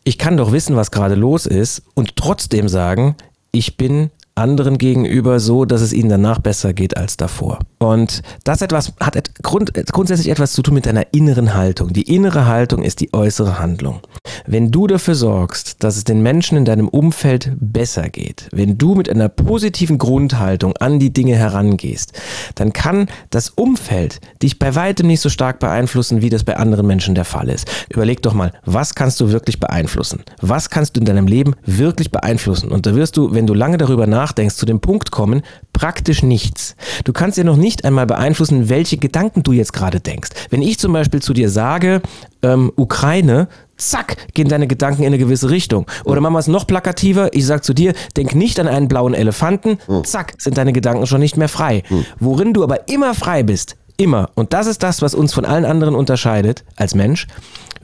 Ich 0.02 0.18
kann 0.18 0.36
doch 0.36 0.50
wissen, 0.50 0.74
was 0.74 0.90
gerade 0.90 1.14
los 1.14 1.46
ist 1.46 1.82
und 1.94 2.16
trotzdem 2.16 2.68
sagen, 2.68 3.14
ich 3.54 3.76
bin 3.76 4.10
anderen 4.36 4.78
gegenüber 4.78 5.38
so, 5.38 5.64
dass 5.64 5.80
es 5.80 5.92
ihnen 5.92 6.08
danach 6.08 6.40
besser 6.40 6.72
geht 6.72 6.96
als 6.96 7.16
davor. 7.16 7.60
Und 7.78 8.22
das 8.42 8.62
etwas 8.62 8.92
hat 8.98 9.34
grund, 9.42 9.72
grundsätzlich 9.92 10.28
etwas 10.28 10.52
zu 10.52 10.62
tun 10.62 10.74
mit 10.74 10.86
deiner 10.86 11.12
inneren 11.12 11.54
Haltung. 11.54 11.92
Die 11.92 12.14
innere 12.14 12.46
Haltung 12.46 12.82
ist 12.82 13.00
die 13.00 13.12
äußere 13.14 13.58
Handlung. 13.58 14.00
Wenn 14.46 14.70
du 14.70 14.86
dafür 14.86 15.14
sorgst, 15.14 15.84
dass 15.84 15.96
es 15.96 16.04
den 16.04 16.22
Menschen 16.22 16.58
in 16.58 16.64
deinem 16.64 16.88
Umfeld 16.88 17.52
besser 17.60 18.08
geht, 18.08 18.48
wenn 18.52 18.76
du 18.76 18.94
mit 18.94 19.08
einer 19.08 19.28
positiven 19.28 19.98
Grundhaltung 19.98 20.76
an 20.78 20.98
die 20.98 21.12
Dinge 21.12 21.36
herangehst, 21.36 22.12
dann 22.56 22.72
kann 22.72 23.08
das 23.30 23.50
Umfeld 23.50 24.20
dich 24.42 24.58
bei 24.58 24.74
weitem 24.74 25.06
nicht 25.06 25.20
so 25.20 25.28
stark 25.28 25.60
beeinflussen, 25.60 26.22
wie 26.22 26.30
das 26.30 26.42
bei 26.42 26.56
anderen 26.56 26.86
Menschen 26.86 27.14
der 27.14 27.24
Fall 27.24 27.48
ist. 27.48 27.70
Überleg 27.88 28.22
doch 28.22 28.34
mal, 28.34 28.52
was 28.64 28.94
kannst 28.94 29.20
du 29.20 29.30
wirklich 29.30 29.60
beeinflussen? 29.60 30.24
Was 30.40 30.70
kannst 30.70 30.96
du 30.96 31.00
in 31.00 31.06
deinem 31.06 31.26
Leben 31.26 31.54
wirklich 31.64 32.10
beeinflussen? 32.10 32.70
Und 32.70 32.86
da 32.86 32.94
wirst 32.94 33.16
du, 33.16 33.32
wenn 33.32 33.46
du 33.46 33.54
lange 33.54 33.78
darüber 33.78 34.06
nachdenkst, 34.06 34.23
nachdenkst, 34.24 34.56
zu 34.56 34.66
dem 34.66 34.80
Punkt 34.80 35.10
kommen, 35.10 35.42
praktisch 35.72 36.22
nichts. 36.22 36.76
Du 37.04 37.12
kannst 37.12 37.36
ja 37.36 37.44
noch 37.44 37.56
nicht 37.56 37.84
einmal 37.84 38.06
beeinflussen, 38.06 38.68
welche 38.68 38.96
Gedanken 38.96 39.42
du 39.42 39.52
jetzt 39.52 39.72
gerade 39.72 40.00
denkst. 40.00 40.30
Wenn 40.50 40.62
ich 40.62 40.78
zum 40.78 40.92
Beispiel 40.92 41.20
zu 41.20 41.34
dir 41.34 41.50
sage, 41.50 42.00
ähm, 42.42 42.72
Ukraine, 42.76 43.48
zack, 43.76 44.16
gehen 44.32 44.48
deine 44.48 44.66
Gedanken 44.66 45.02
in 45.02 45.08
eine 45.08 45.18
gewisse 45.18 45.50
Richtung. 45.50 45.86
Oder 46.04 46.20
machen 46.20 46.34
wir 46.34 46.38
es 46.38 46.46
noch 46.46 46.66
plakativer, 46.66 47.34
ich 47.34 47.44
sag 47.44 47.64
zu 47.64 47.74
dir, 47.74 47.92
denk 48.16 48.34
nicht 48.34 48.58
an 48.58 48.68
einen 48.68 48.88
blauen 48.88 49.14
Elefanten, 49.14 49.78
hm. 49.86 50.04
zack, 50.04 50.34
sind 50.38 50.56
deine 50.56 50.72
Gedanken 50.72 51.06
schon 51.06 51.20
nicht 51.20 51.36
mehr 51.36 51.48
frei. 51.48 51.82
Hm. 51.88 52.06
Worin 52.18 52.54
du 52.54 52.62
aber 52.62 52.88
immer 52.88 53.14
frei 53.14 53.42
bist, 53.42 53.76
immer, 53.96 54.30
und 54.34 54.52
das 54.52 54.66
ist 54.66 54.82
das, 54.82 55.02
was 55.02 55.14
uns 55.14 55.34
von 55.34 55.44
allen 55.44 55.64
anderen 55.64 55.94
unterscheidet 55.94 56.64
als 56.76 56.94
Mensch, 56.94 57.26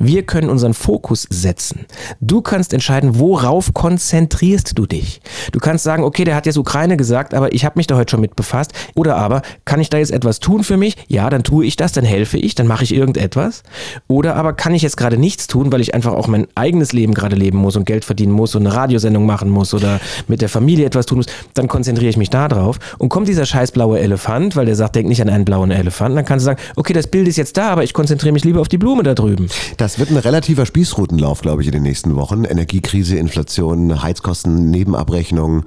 wir 0.00 0.22
können 0.22 0.48
unseren 0.48 0.74
Fokus 0.74 1.26
setzen. 1.28 1.84
Du 2.20 2.40
kannst 2.40 2.72
entscheiden, 2.72 3.18
worauf 3.18 3.74
konzentrierst 3.74 4.76
du 4.76 4.86
dich. 4.86 5.20
Du 5.52 5.60
kannst 5.60 5.84
sagen, 5.84 6.04
okay, 6.04 6.24
der 6.24 6.34
hat 6.34 6.46
jetzt 6.46 6.56
Ukraine 6.56 6.96
gesagt, 6.96 7.34
aber 7.34 7.52
ich 7.52 7.66
habe 7.66 7.78
mich 7.78 7.86
da 7.86 7.96
heute 7.96 8.12
schon 8.12 8.22
mit 8.22 8.34
befasst. 8.34 8.72
Oder 8.94 9.16
aber, 9.16 9.42
kann 9.66 9.78
ich 9.78 9.90
da 9.90 9.98
jetzt 9.98 10.10
etwas 10.10 10.40
tun 10.40 10.64
für 10.64 10.78
mich? 10.78 10.96
Ja, 11.08 11.28
dann 11.28 11.44
tue 11.44 11.66
ich 11.66 11.76
das, 11.76 11.92
dann 11.92 12.04
helfe 12.04 12.38
ich, 12.38 12.54
dann 12.54 12.66
mache 12.66 12.82
ich 12.82 12.94
irgendetwas. 12.94 13.62
Oder 14.08 14.36
aber 14.36 14.54
kann 14.54 14.74
ich 14.74 14.80
jetzt 14.80 14.96
gerade 14.96 15.18
nichts 15.18 15.46
tun, 15.46 15.70
weil 15.70 15.82
ich 15.82 15.94
einfach 15.94 16.14
auch 16.14 16.28
mein 16.28 16.46
eigenes 16.54 16.92
Leben 16.94 17.12
gerade 17.12 17.36
leben 17.36 17.58
muss 17.58 17.76
und 17.76 17.84
Geld 17.84 18.06
verdienen 18.06 18.32
muss 18.32 18.54
und 18.54 18.66
eine 18.66 18.74
Radiosendung 18.74 19.26
machen 19.26 19.50
muss 19.50 19.74
oder 19.74 20.00
mit 20.28 20.40
der 20.40 20.48
Familie 20.48 20.86
etwas 20.86 21.04
tun 21.04 21.18
muss, 21.18 21.26
dann 21.52 21.68
konzentriere 21.68 22.08
ich 22.08 22.16
mich 22.16 22.30
da 22.30 22.48
drauf. 22.48 22.78
Und 22.96 23.10
kommt 23.10 23.28
dieser 23.28 23.44
scheiß 23.44 23.72
blaue 23.72 24.00
Elefant, 24.00 24.56
weil 24.56 24.64
der 24.64 24.76
sagt, 24.76 24.96
denk 24.96 25.08
nicht 25.08 25.20
an 25.20 25.28
einen 25.28 25.44
blauen 25.44 25.70
Elefanten, 25.70 26.16
dann 26.16 26.24
kannst 26.24 26.44
du 26.44 26.46
sagen, 26.46 26.60
okay, 26.76 26.94
das 26.94 27.06
Bild 27.06 27.28
ist 27.28 27.36
jetzt 27.36 27.58
da, 27.58 27.68
aber 27.68 27.84
ich 27.84 27.92
konzentriere 27.92 28.32
mich 28.32 28.44
lieber 28.44 28.62
auf 28.62 28.68
die 28.68 28.78
Blume 28.78 29.02
da 29.02 29.14
drüben. 29.14 29.48
Das 29.76 29.89
das 29.90 29.98
wird 29.98 30.10
ein 30.10 30.18
relativer 30.18 30.66
Spießrutenlauf, 30.66 31.40
glaube 31.40 31.62
ich, 31.62 31.66
in 31.66 31.72
den 31.72 31.82
nächsten 31.82 32.14
Wochen. 32.14 32.44
Energiekrise, 32.44 33.16
Inflation, 33.16 34.00
Heizkosten, 34.04 34.70
Nebenabrechnung. 34.70 35.64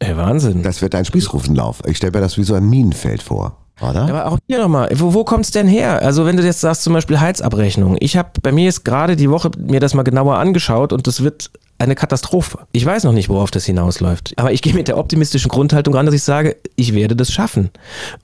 Ey, 0.00 0.16
Wahnsinn. 0.16 0.64
Das 0.64 0.82
wird 0.82 0.96
ein 0.96 1.04
Spießrutenlauf. 1.04 1.80
Ich 1.86 1.98
stelle 1.98 2.10
mir 2.10 2.20
das 2.20 2.36
wie 2.36 2.42
so 2.42 2.54
ein 2.54 2.68
Minenfeld 2.68 3.22
vor. 3.22 3.58
Oder? 3.80 4.02
Aber 4.08 4.26
auch 4.26 4.38
hier 4.48 4.58
nochmal, 4.58 4.88
wo, 4.96 5.14
wo 5.14 5.22
kommt 5.22 5.44
es 5.44 5.52
denn 5.52 5.68
her? 5.68 6.02
Also 6.02 6.26
wenn 6.26 6.36
du 6.36 6.42
jetzt 6.42 6.60
sagst 6.60 6.82
zum 6.82 6.92
Beispiel 6.92 7.20
Heizabrechnung. 7.20 7.98
Ich 8.00 8.16
habe 8.16 8.30
bei 8.42 8.50
mir 8.50 8.64
jetzt 8.64 8.84
gerade 8.84 9.14
die 9.14 9.30
Woche 9.30 9.52
mir 9.56 9.78
das 9.78 9.94
mal 9.94 10.02
genauer 10.02 10.38
angeschaut 10.38 10.92
und 10.92 11.06
das 11.06 11.22
wird 11.22 11.52
eine 11.82 11.94
Katastrophe. 11.94 12.60
Ich 12.72 12.86
weiß 12.86 13.04
noch 13.04 13.12
nicht, 13.12 13.28
worauf 13.28 13.50
das 13.50 13.64
hinausläuft. 13.64 14.32
Aber 14.36 14.52
ich 14.52 14.62
gehe 14.62 14.74
mit 14.74 14.88
der 14.88 14.98
optimistischen 14.98 15.48
Grundhaltung 15.48 15.94
ran, 15.94 16.06
dass 16.06 16.14
ich 16.14 16.22
sage, 16.22 16.56
ich 16.76 16.94
werde 16.94 17.16
das 17.16 17.32
schaffen. 17.32 17.70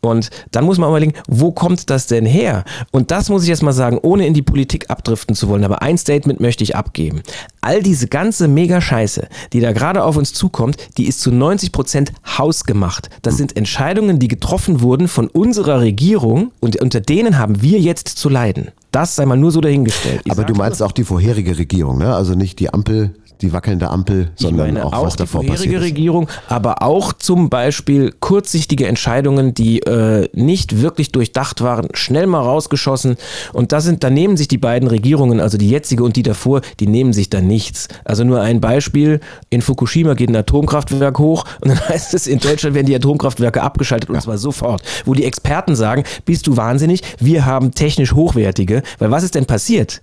Und 0.01 0.31
dann 0.53 0.65
muss 0.65 0.79
man 0.79 0.89
überlegen, 0.89 1.15
wo 1.27 1.53
kommt 1.53 1.91
das 1.91 2.07
denn 2.07 2.25
her? 2.25 2.65
Und 2.93 3.11
das 3.11 3.29
muss 3.29 3.43
ich 3.43 3.49
jetzt 3.49 3.63
mal 3.63 3.73
sagen, 3.73 3.99
ohne 4.01 4.27
in 4.27 4.35
die 4.35 4.43
Politik 4.43 4.91
abdriften 4.91 5.35
zu 5.35 5.49
wollen. 5.49 5.65
Aber 5.65 5.83
ein 5.83 5.99
Statement 5.99 6.41
möchte 6.41 6.65
ich 6.65 6.77
abgeben. 6.77 7.23
All 7.61 7.83
diese 7.83 8.07
ganze 8.07 8.49
Mega-Scheiße, 8.49 9.29
die 9.53 9.61
da 9.61 9.73
gerade 9.73 10.05
auf 10.05 10.17
uns 10.17 10.33
zukommt, 10.33 10.77
die 10.97 11.09
ist 11.09 11.21
zu 11.21 11.33
90 11.33 11.73
Prozent 11.73 12.13
hausgemacht. 12.39 13.11
Das 13.23 13.37
sind 13.37 13.57
Entscheidungen, 13.57 14.19
die 14.19 14.29
getroffen 14.29 14.81
wurden 14.81 15.09
von 15.09 15.27
unserer 15.27 15.81
Regierung 15.81 16.53
und 16.61 16.77
unter 16.81 17.01
denen 17.01 17.39
haben 17.39 17.61
wir 17.61 17.81
jetzt 17.81 18.09
zu 18.09 18.29
leiden. 18.29 18.71
Das 18.91 19.17
sei 19.17 19.27
mal 19.27 19.37
nur 19.37 19.51
so 19.51 19.61
dahingestellt. 19.61 20.23
Ich 20.25 20.33
Aber 20.33 20.45
du 20.45 20.55
meinst 20.55 20.83
auch 20.83 20.93
die 20.93 21.05
vorherige 21.05 21.59
Regierung, 21.59 21.99
ne? 21.99 22.15
Also 22.15 22.35
nicht 22.35 22.59
die 22.59 22.73
Ampel 22.73 23.15
die 23.41 23.53
wackelnde 23.53 23.89
Ampel, 23.89 24.31
sondern 24.37 24.77
auch, 24.79 24.93
auch 24.93 25.07
was 25.07 25.17
davor 25.17 25.43
passiert. 25.43 25.61
Die 25.61 25.69
vorherige 25.69 25.81
Regierung, 25.81 26.29
aber 26.49 26.83
auch 26.83 27.13
zum 27.13 27.51
Beispiel 27.51 28.15
kurzsichtige 28.19 28.87
Entscheidungen, 28.87 29.55
die 29.55 29.81
äh, 29.81 30.29
nicht 30.33 30.81
wirklich 30.81 31.13
durchdacht 31.13 31.61
waren, 31.63 31.89
schnell 31.95 32.27
mal 32.27 32.41
rausgeschossen. 32.41 33.17
Und 33.53 33.73
da 33.73 33.81
sind, 33.81 34.03
da 34.03 34.11
nehmen 34.11 34.37
sich 34.37 34.49
die 34.49 34.59
beiden 34.59 34.89
Regierungen, 34.89 35.41
also 35.41 35.59
die 35.59 35.71
jetzige 35.71 36.05
und 36.05 36.17
die 36.17 36.23
davor, 36.23 36.61
die 36.81 36.87
nehmen 36.87 37.13
sich 37.13 37.31
da 37.31 37.41
nichts. 37.41 37.89
Also 38.05 38.25
nur 38.25 38.41
ein 38.41 38.61
Beispiel: 38.61 39.21
In 39.51 39.63
Fukushima 39.63 40.15
geht 40.15 40.31
ein 40.31 40.37
Atomkraftwerk 40.37 41.19
hoch 41.19 41.45
und 41.61 41.69
dann 41.69 41.81
heißt 41.89 42.15
es, 42.15 42.27
in 42.27 42.39
Deutschland 42.39 42.75
werden 42.75 42.87
die 42.87 42.97
Atomkraftwerke 42.97 43.63
abgeschaltet 43.63 44.09
und 44.09 44.17
ja. 44.17 44.23
zwar 44.23 44.39
sofort. 44.39 44.83
Wo 45.05 45.15
die 45.15 45.25
Experten 45.25 45.77
sagen, 45.77 46.05
bist 46.25 46.47
du 46.47 46.57
wahnsinnig? 46.57 47.03
Wir 47.19 47.47
haben 47.47 47.73
technisch 47.73 48.15
hochwertige, 48.15 48.83
weil 48.99 49.11
was 49.11 49.23
ist 49.23 49.35
denn 49.35 49.47
passiert? 49.47 50.03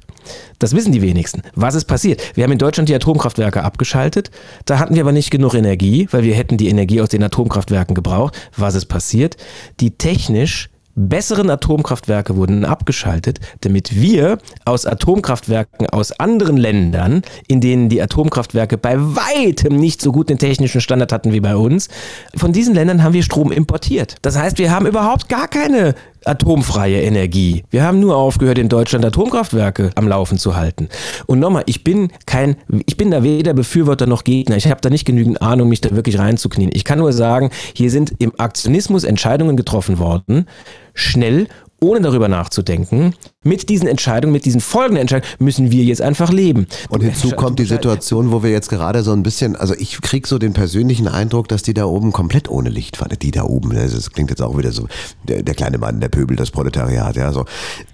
Das 0.59 0.75
wissen 0.75 0.91
die 0.91 1.01
wenigsten. 1.01 1.41
Was 1.55 1.75
ist 1.75 1.85
passiert? 1.85 2.21
Wir 2.35 2.43
haben 2.43 2.51
in 2.51 2.57
Deutschland 2.57 2.89
die 2.89 2.95
Atomkraftwerke 2.95 3.63
abgeschaltet. 3.63 4.31
Da 4.65 4.79
hatten 4.79 4.95
wir 4.95 5.01
aber 5.01 5.11
nicht 5.11 5.31
genug 5.31 5.53
Energie, 5.53 6.07
weil 6.11 6.23
wir 6.23 6.35
hätten 6.35 6.57
die 6.57 6.69
Energie 6.69 7.01
aus 7.01 7.09
den 7.09 7.23
Atomkraftwerken 7.23 7.95
gebraucht. 7.95 8.35
Was 8.55 8.75
ist 8.75 8.85
passiert? 8.85 9.37
Die 9.79 9.91
technisch 9.91 10.69
besseren 10.95 11.49
Atomkraftwerke 11.49 12.35
wurden 12.35 12.65
abgeschaltet, 12.65 13.39
damit 13.61 13.99
wir 13.99 14.37
aus 14.63 14.85
Atomkraftwerken 14.85 15.89
aus 15.89 16.13
anderen 16.13 16.57
Ländern, 16.57 17.21
in 17.47 17.61
denen 17.61 17.89
die 17.89 18.01
Atomkraftwerke 18.01 18.77
bei 18.77 18.95
weitem 18.97 19.75
nicht 19.75 20.01
so 20.01 20.11
gut 20.11 20.29
den 20.29 20.37
technischen 20.37 20.81
Standard 20.81 21.11
hatten 21.11 21.33
wie 21.33 21.41
bei 21.41 21.55
uns, 21.55 21.89
von 22.35 22.53
diesen 22.53 22.73
Ländern 22.73 23.03
haben 23.03 23.13
wir 23.13 23.23
Strom 23.23 23.51
importiert. 23.51 24.15
Das 24.21 24.37
heißt, 24.37 24.57
wir 24.57 24.71
haben 24.71 24.87
überhaupt 24.87 25.27
gar 25.27 25.47
keine 25.47 25.95
atomfreie 26.25 27.01
Energie. 27.01 27.63
Wir 27.69 27.83
haben 27.83 27.99
nur 27.99 28.15
aufgehört, 28.15 28.57
in 28.57 28.69
Deutschland 28.69 29.05
Atomkraftwerke 29.05 29.91
am 29.95 30.07
Laufen 30.07 30.37
zu 30.37 30.55
halten. 30.55 30.89
Und 31.25 31.39
nochmal, 31.39 31.63
ich 31.65 31.83
bin 31.83 32.09
kein, 32.25 32.57
ich 32.85 32.97
bin 32.97 33.11
da 33.11 33.23
weder 33.23 33.53
Befürworter 33.53 34.07
noch 34.07 34.23
Gegner. 34.23 34.57
Ich 34.57 34.67
habe 34.67 34.81
da 34.81 34.89
nicht 34.89 35.05
genügend 35.05 35.41
Ahnung, 35.41 35.69
mich 35.69 35.81
da 35.81 35.95
wirklich 35.95 36.19
reinzuknien. 36.19 36.71
Ich 36.73 36.83
kann 36.83 36.99
nur 36.99 37.13
sagen, 37.13 37.49
hier 37.73 37.91
sind 37.91 38.13
im 38.19 38.33
Aktionismus 38.37 39.03
Entscheidungen 39.03 39.57
getroffen 39.57 39.99
worden, 39.99 40.47
schnell 40.93 41.47
ohne 41.81 42.01
darüber 42.01 42.27
nachzudenken. 42.27 43.13
Mit 43.43 43.69
diesen 43.69 43.87
Entscheidungen, 43.87 44.31
mit 44.33 44.45
diesen 44.45 44.61
folgenden 44.61 45.01
Entscheidungen 45.01 45.33
müssen 45.39 45.71
wir 45.71 45.83
jetzt 45.83 46.01
einfach 46.01 46.31
leben. 46.31 46.67
Und 46.89 47.01
hinzu 47.01 47.31
kommt 47.31 47.59
die 47.59 47.65
Situation, 47.65 48.31
wo 48.31 48.43
wir 48.43 48.49
jetzt 48.51 48.69
gerade 48.69 49.03
so 49.03 49.11
ein 49.11 49.23
bisschen, 49.23 49.55
also 49.55 49.75
ich 49.77 50.01
kriege 50.01 50.27
so 50.27 50.37
den 50.37 50.53
persönlichen 50.53 51.07
Eindruck, 51.07 51.47
dass 51.47 51.63
die 51.63 51.73
da 51.73 51.85
oben 51.85 52.11
komplett 52.11 52.49
ohne 52.49 52.69
Licht 52.69 52.97
fahren. 52.97 53.15
Die 53.21 53.31
da 53.31 53.43
oben, 53.43 53.71
das 53.73 54.11
klingt 54.11 54.29
jetzt 54.29 54.41
auch 54.41 54.57
wieder 54.57 54.71
so, 54.71 54.87
der, 55.27 55.43
der 55.43 55.53
kleine 55.53 55.77
Mann, 55.77 55.99
der 55.99 56.09
Pöbel, 56.09 56.35
das 56.35 56.51
Proletariat, 56.51 57.15
ja, 57.15 57.31
so. 57.31 57.45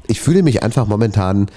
Ich 0.07 0.21
fühle 0.21 0.43
mich 0.43 0.63
einfach 0.63 0.87
momentan 0.87 1.47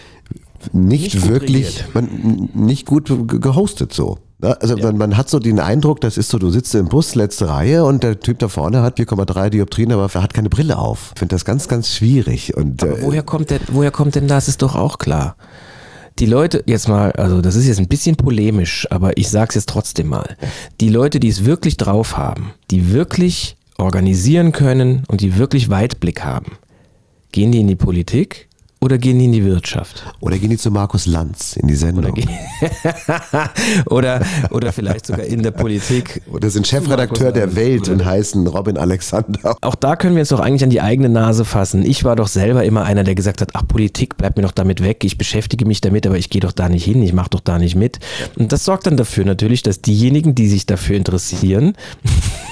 nicht, 0.72 1.14
nicht 1.14 1.28
wirklich, 1.28 1.84
man, 1.92 2.50
nicht 2.54 2.86
gut 2.86 3.12
gehostet 3.28 3.92
so. 3.92 4.18
Also 4.45 4.76
ja. 4.76 4.92
man, 4.92 5.16
hat 5.16 5.28
so 5.28 5.38
den 5.38 5.61
Eindruck, 5.61 6.01
das 6.01 6.16
ist 6.16 6.30
so, 6.30 6.38
du 6.38 6.51
sitzt 6.51 6.74
im 6.74 6.88
Bus, 6.88 7.14
letzte 7.14 7.49
Reihe 7.49 7.84
und 7.84 8.03
der 8.03 8.20
Typ 8.20 8.38
da 8.38 8.49
vorne 8.49 8.82
hat 8.82 8.99
4,3 8.99 9.51
Dioptrien, 9.51 9.92
aber 9.92 10.09
er 10.12 10.22
hat 10.22 10.34
keine 10.34 10.49
Brille 10.49 10.78
auf. 10.78 11.12
Ich 11.14 11.18
finde 11.18 11.34
das 11.34 11.45
ganz, 11.45 11.68
ganz 11.68 11.90
schwierig. 11.90 12.57
Und, 12.57 12.82
äh, 12.82 13.03
woher, 13.03 13.22
kommt 13.22 13.51
denn, 13.51 13.61
woher 13.68 13.90
kommt 13.90 14.14
denn 14.14 14.28
das? 14.28 14.49
Ist 14.49 14.62
doch 14.62 14.74
auch 14.74 14.99
klar. 14.99 15.36
Die 16.20 16.26
Leute, 16.26 16.62
jetzt 16.66 16.88
mal, 16.88 17.11
also 17.12 17.40
das 17.40 17.57
ist 17.57 17.66
jetzt 17.66 17.80
ein 17.80 17.88
bisschen 17.88 18.14
polemisch, 18.16 18.86
aber 18.90 19.16
ich 19.16 19.28
sag's 19.28 19.57
jetzt 19.57 19.68
trotzdem 19.68 20.09
mal. 20.09 20.36
Die 20.80 20.88
Leute, 20.88 21.18
die 21.18 21.28
es 21.28 21.45
wirklich 21.45 21.76
drauf 21.76 22.16
haben, 22.16 22.53
die 22.70 22.92
wirklich 22.92 23.57
organisieren 23.78 24.53
können 24.53 25.03
und 25.09 25.20
die 25.20 25.36
wirklich 25.36 25.70
Weitblick 25.70 26.22
haben, 26.24 26.53
gehen 27.32 27.51
die 27.51 27.61
in 27.61 27.66
die 27.66 27.74
Politik 27.74 28.49
oder 28.85 28.99
gehen 28.99 29.18
die 29.18 29.24
in 29.24 29.32
die 29.32 29.45
Wirtschaft? 29.45 30.05
Oder 30.20 30.39
gehen 30.39 30.51
die 30.51 30.59
zu 30.59 30.70
Markus 30.70 31.07
Lanz 31.07 31.57
in 31.57 31.68
die 31.68 31.74
Sendung? 31.74 32.12
Oder, 32.12 33.51
oder, 33.87 34.26
oder, 34.51 34.72
vielleicht 34.72 35.07
sogar 35.07 35.24
in 35.24 35.43
der 35.43 35.53
Politik. 35.53 36.20
Oder 36.30 36.51
sind 36.51 36.66
Chefredakteur 36.66 37.32
der 37.32 37.57
Welt 37.57 37.89
und 37.89 38.05
heißen 38.05 38.47
Robin 38.47 38.76
Alexander. 38.76 39.57
Auch 39.62 39.74
da 39.74 39.97
können 39.97 40.16
wir 40.16 40.20
uns 40.20 40.28
doch 40.28 40.41
eigentlich 40.41 40.64
an 40.64 40.70
die 40.70 40.82
eigene 40.82 41.09
Nase 41.09 41.47
fassen. 41.47 41.85
Ich 41.85 42.05
war 42.05 42.14
doch 42.14 42.28
selber 42.28 42.64
immer 42.64 42.85
einer, 42.85 43.05
der 43.05 43.14
gesagt 43.14 43.41
hat, 43.41 43.51
ach 43.55 43.66
Politik, 43.66 44.18
bleibt 44.18 44.37
mir 44.37 44.43
doch 44.43 44.53
damit 44.53 44.82
weg. 44.82 45.03
Ich 45.05 45.16
beschäftige 45.16 45.64
mich 45.64 45.80
damit, 45.80 46.07
aber 46.07 46.18
ich 46.18 46.28
gehe 46.28 46.43
doch 46.43 46.53
da 46.53 46.68
nicht 46.68 46.85
hin, 46.85 47.03
ich 47.03 47.14
mache 47.14 47.30
doch 47.30 47.41
da 47.41 47.59
nicht 47.59 47.76
mit. 47.76 48.01
Und 48.37 48.53
das 48.53 48.66
sorgt 48.66 48.87
dann 48.87 48.99
dafür 48.99 49.24
natürlich, 49.24 49.62
dass 49.62 49.80
diejenigen, 49.80 50.35
die 50.35 50.49
sich 50.49 50.66
dafür 50.66 50.97
interessieren, 50.97 51.74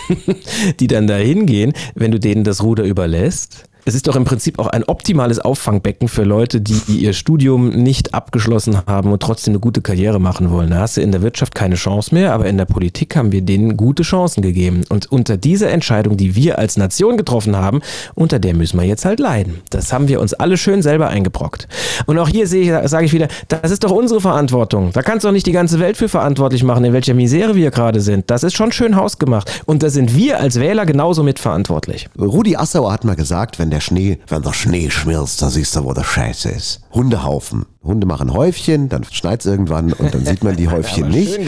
die 0.80 0.86
dann 0.86 1.06
da 1.06 1.16
hingehen, 1.16 1.74
wenn 1.94 2.10
du 2.10 2.18
denen 2.18 2.42
das 2.42 2.62
Ruder 2.62 2.84
überlässt, 2.84 3.68
es 3.84 3.94
ist 3.94 4.06
doch 4.06 4.14
im 4.14 4.24
Prinzip 4.24 4.58
auch 4.58 4.68
ein 4.68 4.84
optimales 4.84 5.40
Auffangbecken 5.40 6.06
für 6.06 6.22
Leute, 6.22 6.60
die 6.60 6.80
ihr 7.00 7.12
Studium 7.12 7.70
nicht 7.70 8.14
abgeschlossen 8.14 8.78
haben 8.86 9.10
und 9.10 9.20
trotzdem 9.20 9.52
eine 9.52 9.60
gute 9.60 9.82
Karriere 9.82 10.20
machen 10.20 10.50
wollen. 10.50 10.70
Da 10.70 10.78
hast 10.78 10.96
du 10.96 11.00
in 11.00 11.10
der 11.10 11.22
Wirtschaft 11.22 11.54
keine 11.54 11.74
Chance 11.74 12.14
mehr, 12.14 12.32
aber 12.32 12.46
in 12.46 12.58
der 12.58 12.64
Politik 12.64 13.16
haben 13.16 13.32
wir 13.32 13.42
denen 13.42 13.76
gute 13.76 14.04
Chancen 14.04 14.40
gegeben. 14.42 14.82
Und 14.88 15.10
unter 15.10 15.36
dieser 15.36 15.70
Entscheidung, 15.70 16.16
die 16.16 16.36
wir 16.36 16.58
als 16.58 16.76
Nation 16.76 17.16
getroffen 17.16 17.56
haben, 17.56 17.80
unter 18.14 18.38
der 18.38 18.54
müssen 18.54 18.78
wir 18.78 18.86
jetzt 18.86 19.04
halt 19.04 19.18
leiden. 19.18 19.62
Das 19.70 19.92
haben 19.92 20.06
wir 20.06 20.20
uns 20.20 20.32
alle 20.32 20.56
schön 20.56 20.82
selber 20.82 21.08
eingebrockt. 21.08 21.66
Und 22.06 22.18
auch 22.18 22.28
hier 22.28 22.46
sehe 22.46 22.62
ich, 22.62 22.88
sage 22.88 23.06
ich 23.06 23.12
wieder, 23.12 23.26
das 23.48 23.72
ist 23.72 23.82
doch 23.82 23.90
unsere 23.90 24.20
Verantwortung. 24.20 24.92
Da 24.92 25.02
kannst 25.02 25.24
du 25.24 25.28
doch 25.28 25.32
nicht 25.32 25.46
die 25.46 25.52
ganze 25.52 25.80
Welt 25.80 25.96
für 25.96 26.08
verantwortlich 26.08 26.62
machen, 26.62 26.84
in 26.84 26.92
welcher 26.92 27.14
Misere 27.14 27.56
wir 27.56 27.72
gerade 27.72 28.00
sind. 28.00 28.30
Das 28.30 28.44
ist 28.44 28.54
schon 28.54 28.70
schön 28.70 28.94
hausgemacht. 28.94 29.62
Und 29.66 29.82
da 29.82 29.90
sind 29.90 30.14
wir 30.14 30.38
als 30.38 30.60
Wähler 30.60 30.86
genauso 30.86 31.24
mitverantwortlich. 31.24 32.08
Rudi 32.16 32.54
Assauer 32.54 32.92
hat 32.92 33.04
mal 33.04 33.16
gesagt, 33.16 33.58
wenn 33.58 33.71
der 33.72 33.80
Schnee, 33.80 34.18
wenn 34.28 34.42
der 34.42 34.52
Schnee 34.52 34.90
schmilzt, 34.90 35.42
da 35.42 35.50
siehst 35.50 35.74
du, 35.74 35.84
wo 35.84 35.92
der 35.92 36.04
Scheiße 36.04 36.50
ist. 36.50 36.80
Hundehaufen. 36.92 37.66
Hunde 37.84 38.06
machen 38.06 38.32
Häufchen, 38.32 38.88
dann 38.88 39.02
schneit 39.10 39.40
es 39.40 39.46
irgendwann 39.46 39.92
und 39.92 40.14
dann 40.14 40.24
sieht 40.24 40.44
man 40.44 40.56
die 40.56 40.68
Häufchen 40.70 41.08
nicht. 41.08 41.40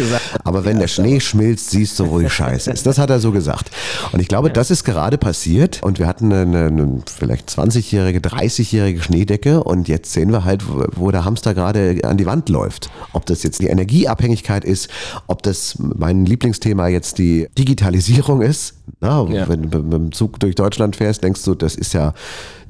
Aber 0.42 0.64
wenn 0.64 0.80
der 0.80 0.88
Schnee 0.88 1.20
schmilzt, 1.20 1.70
siehst 1.70 2.00
du, 2.00 2.10
wo 2.10 2.18
die 2.18 2.28
Scheiße 2.28 2.72
ist. 2.72 2.86
Das 2.86 2.98
hat 2.98 3.10
er 3.10 3.20
so 3.20 3.30
gesagt. 3.30 3.70
Und 4.10 4.18
ich 4.18 4.26
glaube, 4.26 4.50
das 4.50 4.72
ist 4.72 4.82
gerade 4.82 5.16
passiert 5.16 5.80
und 5.84 6.00
wir 6.00 6.08
hatten 6.08 6.32
eine, 6.32 6.66
eine 6.66 7.02
vielleicht 7.06 7.50
20-jährige, 7.50 8.18
30-jährige 8.18 9.00
Schneedecke 9.00 9.62
und 9.62 9.86
jetzt 9.86 10.12
sehen 10.12 10.32
wir 10.32 10.44
halt, 10.44 10.64
wo 10.96 11.12
der 11.12 11.24
Hamster 11.24 11.54
gerade 11.54 12.00
an 12.02 12.16
die 12.16 12.26
Wand 12.26 12.48
läuft. 12.48 12.90
Ob 13.12 13.26
das 13.26 13.44
jetzt 13.44 13.60
die 13.60 13.68
Energieabhängigkeit 13.68 14.64
ist, 14.64 14.88
ob 15.28 15.42
das 15.44 15.76
mein 15.78 16.26
Lieblingsthema 16.26 16.88
jetzt 16.88 17.18
die 17.18 17.48
Digitalisierung 17.56 18.42
ist. 18.42 18.74
Na, 19.00 19.24
ja. 19.30 19.48
Wenn 19.48 19.70
du 19.70 19.78
mit 19.78 19.92
dem 19.92 20.12
Zug 20.12 20.38
durch 20.40 20.54
Deutschland 20.54 20.96
fährst, 20.96 21.22
denkst 21.22 21.42
du, 21.44 21.54
das 21.54 21.74
ist 21.74 21.92
ja 21.94 22.12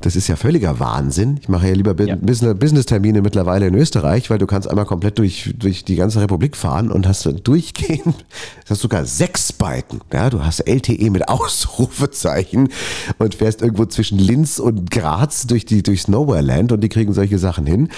das 0.05 0.17
ist 0.17 0.29
ja 0.29 0.37
völliger 0.37 0.81
Wahnsinn. 0.81 1.39
Ich 1.41 1.49
mache 1.49 1.69
ja 1.69 1.75
lieber 1.75 1.95
ja. 2.05 2.17
Business-Termine 2.17 3.23
mittlerweile 3.23 3.69
in 3.69 3.75
Österreich, 3.75 4.29
weil 4.29 4.37
du 4.37 4.47
kannst 4.47 4.69
einmal 4.69 4.85
komplett 4.85 5.19
durch, 5.19 5.55
durch 5.59 5.85
die 5.85 5.97
ganze 5.97 6.21
Republik 6.21 6.59
fahren 6.59 6.91
und 6.91 7.09
hast 7.09 7.27
durchgehend, 7.43 8.27
hast 8.69 8.83
sogar 8.83 9.07
sechs 9.07 9.53
Balken. 9.53 10.03
Ja, 10.13 10.29
du 10.29 10.45
hast 10.45 10.61
LTE 10.61 11.11
mit 11.11 11.29
Ausrufezeichen 11.29 12.69
und 13.19 13.35
fährst 13.35 13.63
irgendwo 13.63 13.87
zwischen 13.87 14.19
Linz 14.19 14.59
und 14.59 14.91
Graz 14.91 15.47
durch 15.47 15.65
die 15.65 15.83
durchs 15.83 16.07
Nowhereland 16.07 16.73
und 16.73 16.83
die 16.83 16.91
kriegen 16.91 17.15
solche 17.15 17.39
Sachen 17.39 17.65
hin. 17.65 17.89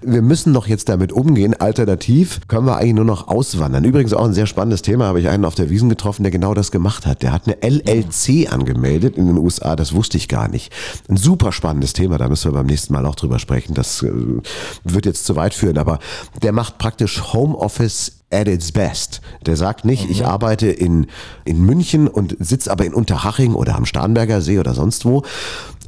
Wir 0.00 0.22
müssen 0.22 0.52
noch 0.52 0.66
jetzt 0.66 0.88
damit 0.88 1.12
umgehen. 1.12 1.52
Alternativ 1.52 2.40
können 2.48 2.66
wir 2.66 2.78
eigentlich 2.78 2.94
nur 2.94 3.04
noch 3.04 3.28
auswandern. 3.28 3.84
Übrigens 3.84 4.14
auch 4.14 4.24
ein 4.24 4.32
sehr 4.32 4.46
spannendes 4.46 4.80
Thema. 4.80 5.06
Habe 5.06 5.20
ich 5.20 5.28
einen 5.28 5.44
auf 5.44 5.56
der 5.56 5.68
Wiesen 5.68 5.90
getroffen, 5.90 6.22
der 6.22 6.32
genau 6.32 6.54
das 6.54 6.70
gemacht 6.70 7.04
hat. 7.04 7.22
Der 7.22 7.32
hat 7.32 7.42
eine 7.46 7.56
LLC 7.62 8.50
angemeldet 8.50 9.18
in 9.18 9.26
den 9.26 9.36
USA. 9.36 9.76
Das 9.76 9.94
wusste 9.94 10.16
ich 10.16 10.28
gar 10.28 10.48
nicht. 10.48 10.72
Ein 11.08 11.18
super 11.18 11.49
super 11.50 11.52
spannendes 11.52 11.92
Thema, 11.92 12.18
da 12.18 12.28
müssen 12.28 12.50
wir 12.50 12.58
beim 12.58 12.66
nächsten 12.66 12.92
Mal 12.92 13.06
auch 13.06 13.14
drüber 13.14 13.38
sprechen. 13.38 13.74
Das 13.74 14.02
äh, 14.02 14.10
wird 14.84 15.06
jetzt 15.06 15.24
zu 15.24 15.36
weit 15.36 15.54
führen, 15.54 15.78
aber 15.78 15.98
der 16.42 16.52
macht 16.52 16.78
praktisch 16.78 17.32
Homeoffice 17.32 18.12
at 18.30 18.46
its 18.48 18.72
best. 18.72 19.20
Der 19.46 19.56
sagt 19.56 19.84
nicht, 19.84 20.04
mhm. 20.04 20.10
ich 20.12 20.24
arbeite 20.24 20.68
in, 20.68 21.06
in 21.44 21.64
München 21.64 22.08
und 22.08 22.36
sitze 22.38 22.70
aber 22.70 22.84
in 22.84 22.94
Unterhaching 22.94 23.54
oder 23.54 23.74
am 23.74 23.84
Starnberger 23.84 24.40
See 24.40 24.58
oder 24.58 24.74
sonst 24.74 25.04
wo, 25.04 25.24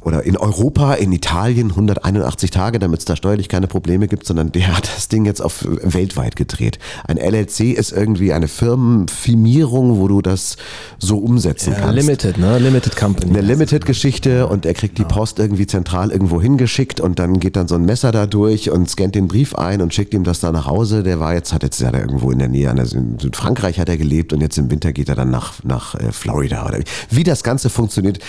oder 0.03 0.23
in 0.23 0.37
Europa, 0.37 0.93
in 0.93 1.11
Italien 1.11 1.69
181 1.69 2.51
Tage, 2.51 2.79
damit 2.79 2.99
es 2.99 3.05
da 3.05 3.15
steuerlich 3.15 3.49
keine 3.49 3.67
Probleme 3.67 4.07
gibt, 4.07 4.25
sondern 4.25 4.51
der 4.51 4.75
hat 4.75 4.87
das 4.95 5.07
Ding 5.07 5.25
jetzt 5.25 5.41
auf 5.41 5.65
weltweit 5.65 6.35
gedreht. 6.35 6.79
Ein 7.07 7.17
LLC 7.17 7.73
ist 7.73 7.91
irgendwie 7.91 8.33
eine 8.33 8.47
Firmenfirmierung, 8.47 9.99
wo 9.99 10.07
du 10.07 10.21
das 10.21 10.57
so 10.99 11.17
umsetzen 11.17 11.73
ja, 11.73 11.79
kannst. 11.79 11.95
Limited, 11.95 12.37
ne? 12.37 12.59
Limited 12.59 12.95
Company. 12.95 13.31
Eine 13.31 13.41
Limited-Geschichte 13.41 14.47
und 14.47 14.65
er 14.65 14.73
kriegt 14.73 14.97
die 14.97 15.05
Post 15.05 15.39
irgendwie 15.39 15.67
zentral 15.67 16.11
irgendwo 16.11 16.41
hingeschickt 16.41 16.99
und 16.99 17.19
dann 17.19 17.39
geht 17.39 17.55
dann 17.55 17.67
so 17.67 17.75
ein 17.75 17.85
Messer 17.85 18.11
da 18.11 18.25
durch 18.25 18.69
und 18.69 18.89
scannt 18.89 19.15
den 19.15 19.27
Brief 19.27 19.55
ein 19.55 19.81
und 19.81 19.93
schickt 19.93 20.13
ihm 20.13 20.23
das 20.23 20.39
da 20.39 20.51
nach 20.51 20.65
Hause. 20.65 21.03
Der 21.03 21.19
war 21.19 21.33
jetzt, 21.33 21.53
hat 21.53 21.63
jetzt 21.63 21.79
ja 21.79 21.93
irgendwo 21.93 22.31
in 22.31 22.39
der 22.39 22.49
Nähe, 22.49 22.69
in 22.69 23.19
Südfrankreich 23.19 23.79
hat 23.79 23.89
er 23.89 23.97
gelebt 23.97 24.33
und 24.33 24.41
jetzt 24.41 24.57
im 24.57 24.69
Winter 24.69 24.93
geht 24.93 25.09
er 25.09 25.15
dann 25.15 25.29
nach, 25.29 25.63
nach 25.63 25.95
äh, 25.95 26.11
Florida 26.11 26.65
oder 26.65 26.79
wie. 26.79 26.83
Wie 27.09 27.23
das 27.23 27.43
Ganze 27.43 27.69
funktioniert, 27.69 28.19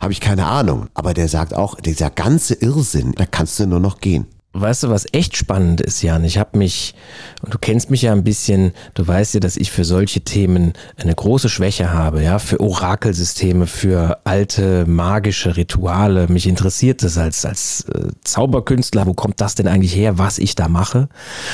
habe 0.00 0.12
ich 0.12 0.20
keine 0.20 0.46
Ahnung. 0.46 0.86
Aber 0.94 1.14
der 1.14 1.21
der 1.22 1.28
sagt 1.28 1.54
auch, 1.54 1.76
dieser 1.76 2.10
ganze 2.10 2.54
Irrsinn, 2.54 3.12
da 3.12 3.26
kannst 3.26 3.60
du 3.60 3.66
nur 3.68 3.78
noch 3.78 4.00
gehen. 4.00 4.26
Weißt 4.54 4.82
du, 4.82 4.90
was 4.90 5.06
echt 5.12 5.34
spannend 5.34 5.80
ist, 5.80 6.02
Jan? 6.02 6.24
Ich 6.24 6.36
habe 6.36 6.58
mich, 6.58 6.94
und 7.42 7.54
du 7.54 7.58
kennst 7.58 7.90
mich 7.90 8.02
ja 8.02 8.12
ein 8.12 8.22
bisschen, 8.22 8.72
du 8.92 9.06
weißt 9.06 9.32
ja, 9.32 9.40
dass 9.40 9.56
ich 9.56 9.70
für 9.70 9.86
solche 9.86 10.20
Themen 10.20 10.74
eine 10.98 11.14
große 11.14 11.48
Schwäche 11.48 11.94
habe, 11.94 12.22
ja, 12.22 12.38
für 12.38 12.60
Orakelsysteme, 12.60 13.66
für 13.66 14.18
alte 14.24 14.84
magische 14.84 15.56
Rituale. 15.56 16.28
Mich 16.28 16.46
interessiert 16.46 17.02
das 17.02 17.16
als, 17.16 17.46
als 17.46 17.86
äh, 17.94 18.08
Zauberkünstler, 18.24 19.06
wo 19.06 19.14
kommt 19.14 19.40
das 19.40 19.54
denn 19.54 19.68
eigentlich 19.68 19.96
her, 19.96 20.18
was 20.18 20.38
ich 20.38 20.54
da 20.54 20.68
mache? 20.68 21.08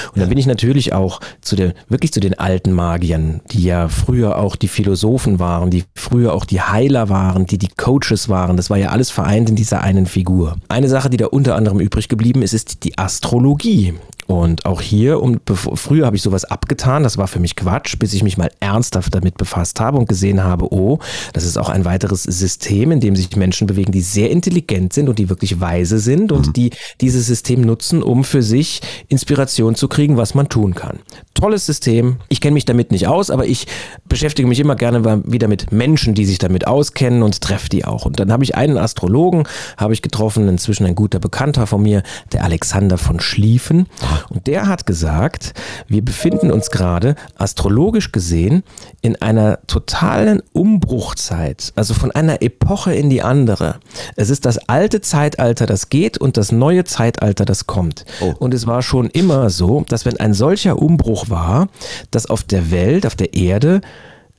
Und 0.09 0.17
ja. 0.17 0.23
dann 0.23 0.31
bin 0.31 0.39
ich 0.39 0.47
natürlich 0.47 0.93
auch 0.93 1.21
zu 1.41 1.55
den, 1.55 1.75
wirklich 1.89 2.13
zu 2.13 2.19
den 2.19 2.37
alten 2.37 2.73
Magiern, 2.73 3.43
die 3.53 3.63
ja 3.63 3.87
früher 3.87 4.39
auch 4.39 4.57
die 4.57 4.67
Philosophen 4.67 5.39
waren, 5.39 5.71
die 5.71 5.85
früher 5.95 6.35
auch 6.35 6.45
die 6.45 6.63
Heiler 6.63 7.09
waren, 7.09 7.47
die 7.47 7.59
die 7.59 7.69
Coaches 7.69 8.29
waren. 8.29 8.57
Das 8.57 8.71
war 8.71 8.77
ja 8.77 8.89
alles 8.89 9.11
vereint 9.11 9.49
in 9.51 9.55
dieser 9.55 9.83
einen 9.83 10.07
Figur. 10.07 10.57
Eine 10.69 10.89
Sache, 10.89 11.11
die 11.11 11.17
da 11.17 11.27
unter 11.27 11.55
anderem 11.55 11.79
übrig 11.79 12.09
geblieben 12.09 12.43
ist, 12.43 12.55
ist 12.55 12.83
die 12.83 12.88
die 12.89 12.97
Astrologie. 12.97 13.95
Und 14.29 14.67
auch 14.67 14.83
hier, 14.83 15.23
um, 15.23 15.41
bevor, 15.43 15.79
früher 15.79 16.05
habe 16.05 16.15
ich 16.15 16.21
sowas 16.21 16.45
abgetan, 16.45 17.03
das 17.03 17.17
war 17.17 17.29
für 17.29 17.41
mich 17.41 17.57
Quatsch, 17.57 17.99
bis 17.99 18.13
ich 18.13 18.23
mich 18.23 18.37
mal 18.37 18.51
ernsthaft 18.61 19.15
damit 19.15 19.39
befasst 19.39 19.81
habe 19.81 19.97
und 19.97 20.07
gesehen 20.07 20.45
habe, 20.45 20.71
oh, 20.71 20.99
das 21.33 21.45
ist 21.45 21.57
auch 21.57 21.71
ein 21.71 21.87
weiteres 21.87 22.25
System, 22.25 22.93
in 22.93 23.01
dem 23.01 23.17
sich 23.17 23.35
Menschen 23.37 23.67
bewegen, 23.67 23.91
die 23.91 24.03
sehr 24.03 24.31
intelligent 24.31 24.93
sind 24.93 25.09
und 25.09 25.19
die 25.19 25.31
wirklich 25.31 25.63
weise 25.63 25.99
sind 25.99 26.31
und 26.31 26.49
mhm. 26.49 26.53
die 26.53 26.71
dieses 27.01 27.27
System 27.27 27.63
nutzen, 27.63 28.03
um 28.03 28.23
für 28.23 28.43
sich 28.43 28.83
Inspiration 29.09 29.75
zu 29.75 29.89
kriegen, 29.89 30.19
was 30.19 30.35
man 30.35 30.51
tun 30.51 30.75
kann. 30.75 30.99
Tolles 31.33 31.65
System. 31.65 32.19
Ich 32.29 32.43
kenne 32.43 32.53
mich 32.53 32.67
damit 32.67 32.93
nicht 32.93 33.07
aus, 33.07 33.31
aber 33.31 33.47
ich 33.47 33.67
beschäftige 34.11 34.47
mich 34.47 34.61
immer 34.61 34.77
gerne 34.77 35.23
wieder 35.25 35.49
mit 35.49 35.73
Menschen, 35.73 36.15
die 36.15 36.27
sich 36.27 36.37
damit 36.39 36.67
auskennen 36.67 37.23
und 37.23 37.41
treffe 37.41 37.71
die 37.71 37.87
auch. 37.87 38.05
Und 38.05 38.21
dann 38.21 38.31
habe 38.31 38.45
ich 38.45 38.57
einen 38.57 38.77
Astrologen, 38.77 39.45
habe 39.79 39.95
ich 39.95 40.03
getroffen, 40.03 40.49
inzwischen 40.49 40.85
ein 40.85 40.95
guter 40.95 41.19
Bekannter 41.19 41.67
von 41.67 41.83
mir, 41.83 42.03
der 42.35 42.45
Alexander 42.45 42.99
von 42.99 43.21
Schlieffen. 43.21 43.87
Und 44.29 44.47
der 44.47 44.67
hat 44.67 44.87
gesagt, 44.87 45.55
wir 45.87 46.05
befinden 46.05 46.51
uns 46.51 46.71
gerade 46.71 47.15
astrologisch 47.37 48.13
gesehen 48.13 48.63
in 49.01 49.21
einer 49.21 49.61
totalen 49.67 50.43
Umbruchzeit, 50.53 51.73
also 51.77 51.95
von 51.95 52.11
einer 52.11 52.43
Epoche 52.43 52.95
in 52.95 53.11
die 53.11 53.23
andere. 53.23 53.77
Es 54.17 54.31
ist 54.31 54.45
das 54.45 54.59
alte 54.69 55.01
Zeitalter, 55.01 55.67
das 55.67 55.89
geht 55.89 56.19
und 56.19 56.37
das 56.37 56.53
neue 56.53 56.85
Zeitalter, 56.85 57.45
das 57.45 57.67
kommt. 57.67 58.05
Oh. 58.21 58.35
Und 58.39 58.55
es 58.55 58.67
war 58.67 58.83
schon 58.83 59.09
immer 59.09 59.51
so, 59.51 59.85
dass 59.89 60.05
wenn 60.05 60.19
ein 60.19 60.35
solcher 60.35 60.79
Umbruch 60.79 61.31
war, 61.31 61.69
dass 62.11 62.27
auf 62.27 62.43
der 62.43 62.71
Welt, 62.71 63.07
auf 63.07 63.17
der 63.17 63.35
Erde, 63.35 63.81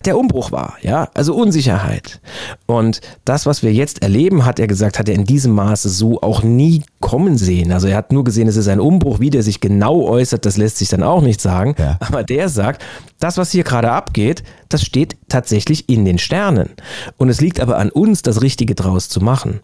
der 0.06 0.18
Umbruch 0.18 0.52
war, 0.52 0.78
ja, 0.82 1.10
also 1.14 1.36
Unsicherheit. 1.36 2.22
Und 2.66 3.02
das, 3.26 3.45
was 3.45 3.64
wir 3.64 3.74
jetzt 3.74 4.02
erleben, 4.02 4.45
hat 4.45 4.60
er 4.60 4.68
gesagt, 4.68 4.97
hat 4.97 5.10
er 5.10 5.16
in 5.16 5.26
diesem 5.26 5.54
Maße 5.54 5.89
so 5.89 6.22
auch 6.22 6.41
nie 6.41 6.84
kommen 7.02 7.38
sehen. 7.38 7.72
Also 7.72 7.88
er 7.88 7.97
hat 7.97 8.14
nur 8.14 8.24
gesehen, 8.24 8.47
es 8.47 8.56
ist 8.56 8.70
ein 8.70 8.80
Umbruch, 8.80 9.20
wie 9.20 9.30
der 9.30 9.43
sich 9.43 9.60
genau 9.60 10.04
äußert, 10.08 10.45
das 10.45 10.58
lässt 10.58 10.78
sich 10.78 10.89
dann 10.89 11.04
auch 11.04 11.22
nicht 11.22 11.41
sagen. 11.41 11.76
Ja. 11.78 11.97
Aber 12.00 12.24
der 12.24 12.47
sagt, 12.47 12.82
das, 13.20 13.38
was 13.38 13.52
hier 13.52 13.64
gerade 13.64 13.91
abgeht, 13.91 14.43
das 14.70 14.84
steht 14.84 15.18
tatsächlich 15.28 15.89
in 15.89 16.06
den 16.06 16.18
Sternen. 16.18 16.70
Und 17.18 17.28
es 17.28 17.41
liegt 17.41 17.60
aber 17.60 17.78
an 17.78 17.89
uns, 17.89 18.22
das 18.22 18.41
Richtige 18.41 18.76
draus 18.76 19.10
zu 19.10 19.20
machen. 19.20 19.60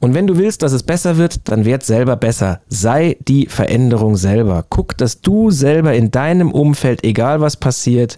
Und 0.00 0.14
wenn 0.14 0.26
du 0.26 0.38
willst, 0.38 0.62
dass 0.62 0.72
es 0.72 0.82
besser 0.82 1.16
wird, 1.16 1.48
dann 1.48 1.64
werd 1.64 1.84
selber 1.84 2.16
besser. 2.16 2.60
Sei 2.68 3.16
die 3.28 3.46
Veränderung 3.46 4.16
selber. 4.16 4.64
Guck, 4.68 4.96
dass 4.96 5.20
du 5.20 5.50
selber 5.50 5.92
in 5.94 6.10
deinem 6.10 6.52
Umfeld, 6.52 7.04
egal 7.04 7.40
was 7.40 7.56
passiert, 7.56 8.16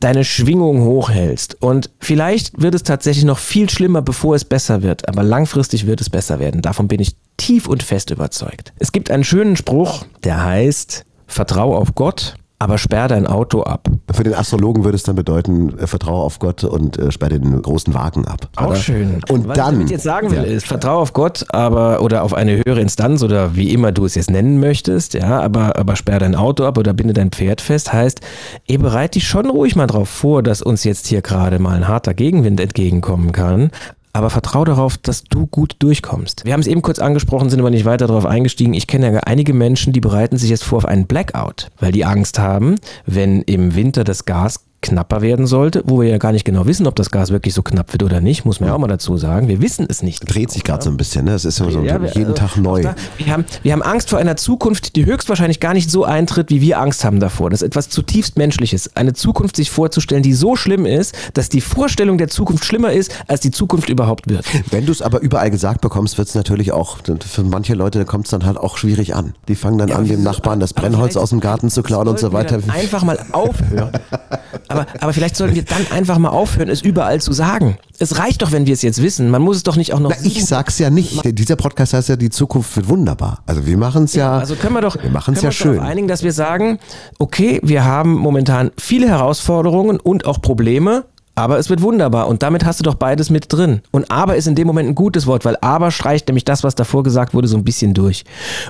deine 0.00 0.24
Schwingung 0.24 0.82
hochhältst. 0.82 1.60
Und 1.60 1.90
vielleicht 2.00 2.60
wird 2.60 2.74
es 2.74 2.82
tatsächlich 2.82 3.24
noch 3.24 3.38
viel 3.38 3.68
schlimmer, 3.70 4.02
bevor 4.02 4.34
es 4.34 4.44
besser 4.44 4.82
wird. 4.82 5.08
Aber 5.08 5.22
langfristig 5.22 5.86
wird 5.86 6.00
es 6.00 6.10
besser 6.10 6.38
werden. 6.38 6.62
Davon 6.62 6.88
bin 6.88 7.00
ich 7.00 7.16
tief 7.36 7.68
und 7.68 7.82
fest 7.82 8.10
überzeugt. 8.10 8.72
Es 8.78 8.92
gibt 8.92 9.10
einen 9.10 9.24
schönen 9.24 9.56
Spruch, 9.56 10.04
der 10.24 10.44
heißt, 10.44 11.04
vertrau 11.26 11.76
auf 11.76 11.94
Gott 11.94 12.34
aber 12.58 12.76
sperr 12.78 13.08
dein 13.08 13.26
Auto 13.26 13.62
ab. 13.62 13.88
Für 14.12 14.24
den 14.24 14.34
Astrologen 14.34 14.84
würde 14.84 14.96
es 14.96 15.04
dann 15.04 15.14
bedeuten, 15.14 15.78
äh, 15.78 15.86
vertraue 15.86 16.24
auf 16.24 16.38
Gott 16.38 16.64
und 16.64 16.98
äh, 16.98 17.12
sperr 17.12 17.28
den 17.28 17.62
großen 17.62 17.94
Wagen 17.94 18.26
ab. 18.26 18.48
Auch 18.56 18.68
oder? 18.68 18.76
schön. 18.76 19.20
Und 19.28 19.48
Was 19.48 19.56
dann. 19.56 19.78
Was 19.78 19.84
ich 19.84 19.90
jetzt 19.90 20.02
sagen 20.02 20.30
will, 20.30 20.38
ja. 20.38 20.42
ist, 20.42 20.66
vertraue 20.66 21.00
auf 21.00 21.12
Gott, 21.12 21.46
aber 21.50 22.02
oder 22.02 22.24
auf 22.24 22.34
eine 22.34 22.56
höhere 22.64 22.80
Instanz 22.80 23.22
oder 23.22 23.54
wie 23.54 23.72
immer 23.72 23.92
du 23.92 24.04
es 24.04 24.16
jetzt 24.16 24.30
nennen 24.30 24.58
möchtest, 24.58 25.14
ja, 25.14 25.40
aber, 25.40 25.76
aber 25.76 25.94
sperr 25.94 26.18
dein 26.18 26.34
Auto 26.34 26.64
ab 26.64 26.78
oder 26.78 26.94
binde 26.94 27.14
dein 27.14 27.30
Pferd 27.30 27.60
fest, 27.60 27.92
heißt, 27.92 28.20
ihr 28.66 28.78
bereit 28.78 29.14
dich 29.14 29.28
schon 29.28 29.48
ruhig 29.48 29.76
mal 29.76 29.86
drauf 29.86 30.08
vor, 30.08 30.42
dass 30.42 30.60
uns 30.60 30.82
jetzt 30.82 31.06
hier 31.06 31.22
gerade 31.22 31.60
mal 31.60 31.76
ein 31.76 31.86
harter 31.86 32.14
Gegenwind 32.14 32.60
entgegenkommen 32.60 33.32
kann 33.32 33.70
aber 34.12 34.30
vertrau 34.30 34.64
darauf, 34.64 34.98
dass 34.98 35.24
du 35.24 35.46
gut 35.46 35.76
durchkommst. 35.78 36.44
Wir 36.44 36.52
haben 36.52 36.60
es 36.60 36.66
eben 36.66 36.82
kurz 36.82 36.98
angesprochen, 36.98 37.50
sind 37.50 37.60
aber 37.60 37.70
nicht 37.70 37.84
weiter 37.84 38.06
darauf 38.06 38.26
eingestiegen. 38.26 38.74
Ich 38.74 38.86
kenne 38.86 39.12
ja 39.12 39.20
einige 39.20 39.54
Menschen, 39.54 39.92
die 39.92 40.00
bereiten 40.00 40.36
sich 40.36 40.50
jetzt 40.50 40.64
vor 40.64 40.78
auf 40.78 40.86
einen 40.86 41.06
Blackout, 41.06 41.68
weil 41.78 41.92
die 41.92 42.04
Angst 42.04 42.38
haben, 42.38 42.76
wenn 43.06 43.42
im 43.42 43.74
Winter 43.74 44.04
das 44.04 44.24
Gas 44.24 44.64
knapper 44.80 45.22
werden 45.22 45.46
sollte, 45.46 45.82
wo 45.86 46.00
wir 46.00 46.08
ja 46.08 46.18
gar 46.18 46.32
nicht 46.32 46.44
genau 46.44 46.66
wissen, 46.66 46.86
ob 46.86 46.94
das 46.94 47.10
Gas 47.10 47.30
wirklich 47.30 47.52
so 47.52 47.62
knapp 47.62 47.92
wird 47.92 48.02
oder 48.04 48.20
nicht, 48.20 48.44
muss 48.44 48.60
man 48.60 48.68
ja 48.68 48.74
auch 48.74 48.78
mal 48.78 48.86
dazu 48.86 49.16
sagen. 49.16 49.48
Wir 49.48 49.60
wissen 49.60 49.86
es 49.88 50.02
nicht. 50.02 50.32
Dreht 50.32 50.52
sich 50.52 50.62
gerade 50.62 50.84
so 50.84 50.90
ein 50.90 50.96
bisschen, 50.96 51.24
ne? 51.24 51.32
Es 51.32 51.44
ist 51.44 51.58
immer 51.60 51.72
so 51.72 51.82
ja, 51.82 52.00
wir, 52.00 52.10
jeden 52.10 52.30
also, 52.30 52.34
Tag 52.34 52.56
neu. 52.56 52.84
Wir, 53.16 53.32
haben, 53.32 53.44
wir 53.62 53.72
haben 53.72 53.82
Angst 53.82 54.10
vor 54.10 54.18
einer 54.18 54.36
Zukunft, 54.36 54.94
die 54.94 55.04
höchstwahrscheinlich 55.04 55.58
gar 55.58 55.74
nicht 55.74 55.90
so 55.90 56.04
eintritt, 56.04 56.50
wie 56.50 56.60
wir 56.60 56.78
Angst 56.78 57.04
haben 57.04 57.18
davor. 57.18 57.50
Das 57.50 57.62
ist 57.62 57.66
etwas 57.66 57.88
zutiefst 57.88 58.36
Menschliches. 58.36 58.94
Eine 58.94 59.14
Zukunft 59.14 59.56
sich 59.56 59.70
vorzustellen, 59.70 60.22
die 60.22 60.32
so 60.32 60.54
schlimm 60.54 60.86
ist, 60.86 61.14
dass 61.34 61.48
die 61.48 61.60
Vorstellung 61.60 62.16
der 62.16 62.28
Zukunft 62.28 62.64
schlimmer 62.64 62.92
ist, 62.92 63.12
als 63.26 63.40
die 63.40 63.50
Zukunft 63.50 63.88
überhaupt 63.88 64.28
wird. 64.30 64.46
Wenn 64.70 64.86
du 64.86 64.92
es 64.92 65.02
aber 65.02 65.20
überall 65.20 65.50
gesagt 65.50 65.80
bekommst, 65.80 66.18
wird 66.18 66.28
es 66.28 66.34
natürlich 66.36 66.70
auch, 66.70 66.98
für 67.26 67.42
manche 67.42 67.74
Leute 67.74 68.04
kommt 68.04 68.26
es 68.26 68.30
dann 68.30 68.46
halt 68.46 68.56
auch 68.56 68.78
schwierig 68.78 69.16
an. 69.16 69.34
Die 69.48 69.56
fangen 69.56 69.78
dann 69.78 69.88
ja, 69.88 69.96
an, 69.96 70.06
dem 70.06 70.22
Nachbarn 70.22 70.60
das 70.60 70.72
Brennholz 70.72 71.16
aus 71.16 71.30
dem 71.30 71.40
Garten 71.40 71.68
zu 71.68 71.82
klauen 71.82 72.06
und 72.06 72.18
so 72.20 72.32
weiter. 72.32 72.60
Einfach 72.68 73.02
mal 73.02 73.18
aufhören. 73.32 73.90
aber, 74.68 74.86
aber 75.00 75.12
vielleicht 75.12 75.36
soll 75.36 75.48
sollten 75.48 75.56
wir 75.56 75.64
dann 75.64 75.96
einfach 75.96 76.18
mal 76.18 76.28
aufhören, 76.28 76.68
es 76.68 76.82
überall 76.82 77.20
zu 77.20 77.32
sagen. 77.32 77.78
Es 77.98 78.18
reicht 78.18 78.42
doch, 78.42 78.52
wenn 78.52 78.66
wir 78.66 78.74
es 78.74 78.82
jetzt 78.82 79.02
wissen. 79.02 79.30
Man 79.30 79.42
muss 79.42 79.56
es 79.56 79.62
doch 79.62 79.76
nicht 79.76 79.92
auch 79.94 80.00
noch. 80.00 80.10
Na, 80.10 80.16
ich 80.26 80.44
sag's 80.44 80.78
ja 80.78 80.90
nicht. 80.90 81.22
Dieser 81.38 81.56
Podcast 81.56 81.94
heißt 81.94 82.08
ja, 82.08 82.16
die 82.16 82.30
Zukunft 82.30 82.76
wird 82.76 82.88
wunderbar. 82.88 83.42
Also 83.46 83.66
wir 83.66 83.76
machen 83.76 84.04
es 84.04 84.14
ja, 84.14 84.34
ja, 84.34 84.38
Also 84.38 84.54
können 84.54 84.74
wir 84.74 84.80
doch, 84.80 85.02
wir 85.02 85.10
machen 85.10 85.34
es 85.34 85.42
ja 85.42 85.50
schön. 85.50 85.80
einigen, 85.80 86.08
dass 86.08 86.22
wir 86.22 86.32
sagen, 86.32 86.78
okay, 87.18 87.60
wir 87.62 87.84
haben 87.84 88.14
momentan 88.14 88.70
viele 88.78 89.08
Herausforderungen 89.08 89.98
und 90.00 90.26
auch 90.26 90.40
Probleme. 90.42 91.04
Aber 91.34 91.56
es 91.56 91.70
wird 91.70 91.82
wunderbar 91.82 92.26
und 92.26 92.42
damit 92.42 92.64
hast 92.64 92.80
du 92.80 92.82
doch 92.82 92.96
beides 92.96 93.30
mit 93.30 93.52
drin. 93.52 93.80
Und 93.92 94.10
aber 94.10 94.34
ist 94.34 94.48
in 94.48 94.56
dem 94.56 94.66
Moment 94.66 94.88
ein 94.88 94.96
gutes 94.96 95.28
Wort, 95.28 95.44
weil 95.44 95.56
aber 95.60 95.92
streicht 95.92 96.26
nämlich 96.26 96.44
das, 96.44 96.64
was 96.64 96.74
davor 96.74 97.04
gesagt 97.04 97.32
wurde, 97.32 97.46
so 97.46 97.56
ein 97.56 97.62
bisschen 97.62 97.94
durch. 97.94 98.24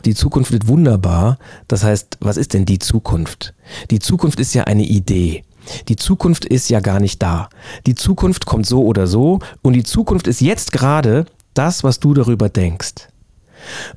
Die 0.05 0.15
Zukunft 0.15 0.53
wird 0.53 0.69
wunderbar. 0.69 1.39
Das 1.67 1.83
heißt, 1.83 2.19
was 2.21 2.37
ist 2.37 2.53
denn 2.53 2.67
die 2.67 2.79
Zukunft? 2.79 3.55
Die 3.91 4.01
Zukunft 4.01 4.39
ist 4.39 4.53
ja 4.53 4.65
eine 4.65 4.85
Idee. 4.85 5.45
Die 5.89 5.97
Zukunft 5.97 6.45
ist 6.45 6.71
ja 6.71 6.81
gar 6.81 7.01
nicht 7.01 7.23
da. 7.23 7.49
Die 7.87 7.95
Zukunft 7.95 8.47
kommt 8.47 8.67
so 8.67 8.85
oder 8.85 9.07
so 9.07 9.41
und 9.63 9.73
die 9.75 9.85
Zukunft 9.85 10.27
ist 10.27 10.41
jetzt 10.41 10.73
gerade 10.73 11.27
das, 11.55 11.85
was 11.85 12.01
du 12.01 12.15
darüber 12.15 12.49
denkst. 12.49 13.09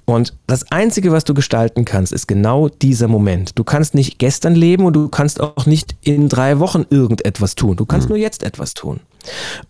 Und 0.06 0.34
das 0.48 0.72
Einzige, 0.72 1.12
was 1.12 1.24
du 1.24 1.34
gestalten 1.34 1.86
kannst, 1.86 2.12
ist 2.12 2.28
genau 2.28 2.68
dieser 2.68 3.08
Moment. 3.08 3.58
Du 3.60 3.64
kannst 3.64 3.94
nicht 3.94 4.18
gestern 4.18 4.56
leben 4.56 4.86
und 4.86 4.94
du 4.94 5.08
kannst 5.08 5.40
auch 5.40 5.66
nicht 5.66 5.96
in 6.02 6.30
drei 6.30 6.60
Wochen 6.60 6.86
irgendetwas 6.90 7.56
tun. 7.56 7.78
Du 7.78 7.86
kannst 7.86 8.08
mhm. 8.08 8.16
nur 8.16 8.18
jetzt 8.18 8.44
etwas 8.44 8.74
tun. 8.74 9.02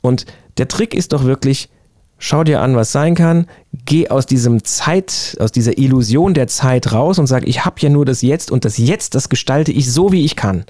Und 0.01 0.25
der 0.57 0.69
Trick 0.69 0.93
ist 0.93 1.13
doch 1.13 1.25
wirklich, 1.25 1.69
schau 2.17 2.43
dir 2.43 2.61
an, 2.61 2.75
was 2.75 2.91
sein 2.91 3.15
kann, 3.15 3.47
geh 3.85 4.09
aus 4.09 4.25
diesem 4.25 4.63
Zeit, 4.63 5.35
aus 5.39 5.51
dieser 5.51 5.77
Illusion 5.77 6.33
der 6.33 6.47
Zeit 6.47 6.93
raus 6.93 7.19
und 7.19 7.27
sag, 7.27 7.47
ich 7.47 7.65
habe 7.65 7.75
ja 7.79 7.89
nur 7.89 8.05
das 8.05 8.21
Jetzt 8.21 8.51
und 8.51 8.63
das 8.63 8.77
Jetzt, 8.77 9.15
das 9.15 9.29
gestalte 9.29 9.71
ich 9.71 9.91
so, 9.91 10.11
wie 10.11 10.23
ich 10.23 10.35
kann 10.35 10.65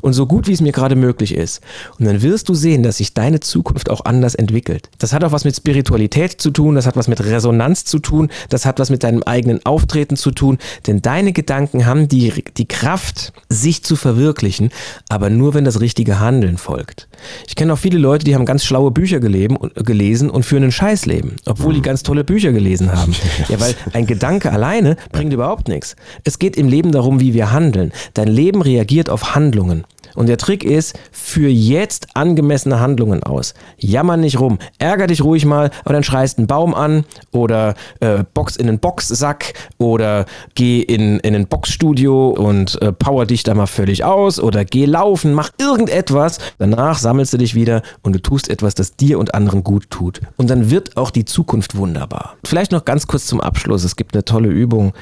und 0.00 0.12
so 0.12 0.26
gut, 0.26 0.46
wie 0.48 0.52
es 0.52 0.60
mir 0.60 0.72
gerade 0.72 0.96
möglich 0.96 1.34
ist. 1.34 1.60
Und 1.98 2.06
dann 2.06 2.22
wirst 2.22 2.48
du 2.48 2.54
sehen, 2.54 2.82
dass 2.82 2.98
sich 2.98 3.14
deine 3.14 3.40
Zukunft 3.40 3.90
auch 3.90 4.04
anders 4.04 4.34
entwickelt. 4.34 4.90
Das 4.98 5.12
hat 5.12 5.24
auch 5.24 5.32
was 5.32 5.44
mit 5.44 5.56
Spiritualität 5.56 6.40
zu 6.40 6.50
tun, 6.50 6.74
das 6.74 6.86
hat 6.86 6.96
was 6.96 7.08
mit 7.08 7.24
Resonanz 7.24 7.84
zu 7.84 7.98
tun, 7.98 8.28
das 8.48 8.66
hat 8.66 8.78
was 8.78 8.90
mit 8.90 9.02
deinem 9.02 9.22
eigenen 9.22 9.64
Auftreten 9.64 10.16
zu 10.16 10.30
tun, 10.30 10.58
denn 10.86 11.02
deine 11.02 11.32
Gedanken 11.32 11.86
haben 11.86 12.08
die, 12.08 12.44
die 12.56 12.66
Kraft, 12.66 13.32
sich 13.48 13.82
zu 13.82 13.96
verwirklichen, 13.96 14.70
aber 15.08 15.30
nur, 15.30 15.54
wenn 15.54 15.64
das 15.64 15.80
richtige 15.80 16.20
Handeln 16.20 16.58
folgt. 16.58 17.08
Ich 17.46 17.56
kenne 17.56 17.72
auch 17.72 17.78
viele 17.78 17.98
Leute, 17.98 18.24
die 18.24 18.34
haben 18.34 18.46
ganz 18.46 18.64
schlaue 18.64 18.90
Bücher 18.90 19.20
geleben, 19.20 19.58
gelesen 19.74 20.30
und 20.30 20.44
führen 20.44 20.64
ein 20.64 20.72
Scheißleben, 20.72 21.36
obwohl 21.46 21.74
die 21.74 21.82
ganz 21.82 22.02
tolle 22.02 22.24
Bücher 22.24 22.52
gelesen 22.52 22.92
haben. 22.92 23.14
Ja, 23.48 23.58
weil 23.58 23.74
ein 23.94 24.06
Gedanke 24.06 24.52
alleine 24.52 24.96
bringt 25.12 25.32
überhaupt 25.32 25.66
nichts. 25.68 25.96
Es 26.24 26.38
geht 26.38 26.56
im 26.56 26.68
Leben 26.68 26.92
darum, 26.92 27.20
wie 27.20 27.34
wir 27.34 27.52
handeln. 27.52 27.92
Dein 28.14 28.28
Leben 28.28 28.62
reagiert 28.62 29.08
auf 29.08 29.34
Handlungen. 29.34 29.79
Und 30.14 30.28
der 30.28 30.38
Trick 30.38 30.64
ist, 30.64 30.98
für 31.10 31.48
jetzt 31.48 32.08
angemessene 32.14 32.80
Handlungen 32.80 33.22
aus. 33.22 33.54
Jammer 33.78 34.16
nicht 34.16 34.40
rum. 34.40 34.58
Ärger 34.78 35.06
dich 35.06 35.22
ruhig 35.22 35.44
mal, 35.44 35.70
aber 35.84 35.94
dann 35.94 36.02
schreist 36.02 36.38
einen 36.38 36.46
Baum 36.46 36.74
an 36.74 37.04
oder 37.32 37.74
äh, 38.00 38.24
box 38.34 38.56
in 38.56 38.68
einen 38.68 38.78
Boxsack 38.78 39.54
oder 39.78 40.26
geh 40.54 40.80
in, 40.80 41.20
in 41.20 41.34
ein 41.34 41.46
Boxstudio 41.46 42.30
und 42.30 42.80
äh, 42.82 42.92
power 42.92 43.26
dich 43.26 43.42
da 43.42 43.54
mal 43.54 43.66
völlig 43.66 44.04
aus 44.04 44.40
oder 44.40 44.64
geh 44.64 44.84
laufen, 44.84 45.32
mach 45.32 45.50
irgendetwas. 45.58 46.38
Danach 46.58 46.98
sammelst 46.98 47.32
du 47.32 47.38
dich 47.38 47.54
wieder 47.54 47.82
und 48.02 48.14
du 48.14 48.20
tust 48.20 48.48
etwas, 48.48 48.74
das 48.74 48.96
dir 48.96 49.18
und 49.18 49.34
anderen 49.34 49.64
gut 49.64 49.90
tut. 49.90 50.20
Und 50.36 50.50
dann 50.50 50.70
wird 50.70 50.96
auch 50.96 51.10
die 51.10 51.24
Zukunft 51.24 51.76
wunderbar. 51.76 52.36
Vielleicht 52.44 52.72
noch 52.72 52.84
ganz 52.84 53.06
kurz 53.06 53.26
zum 53.26 53.40
Abschluss. 53.40 53.84
Es 53.84 53.96
gibt 53.96 54.14
eine 54.14 54.24
tolle 54.24 54.48
Übung 54.48 54.92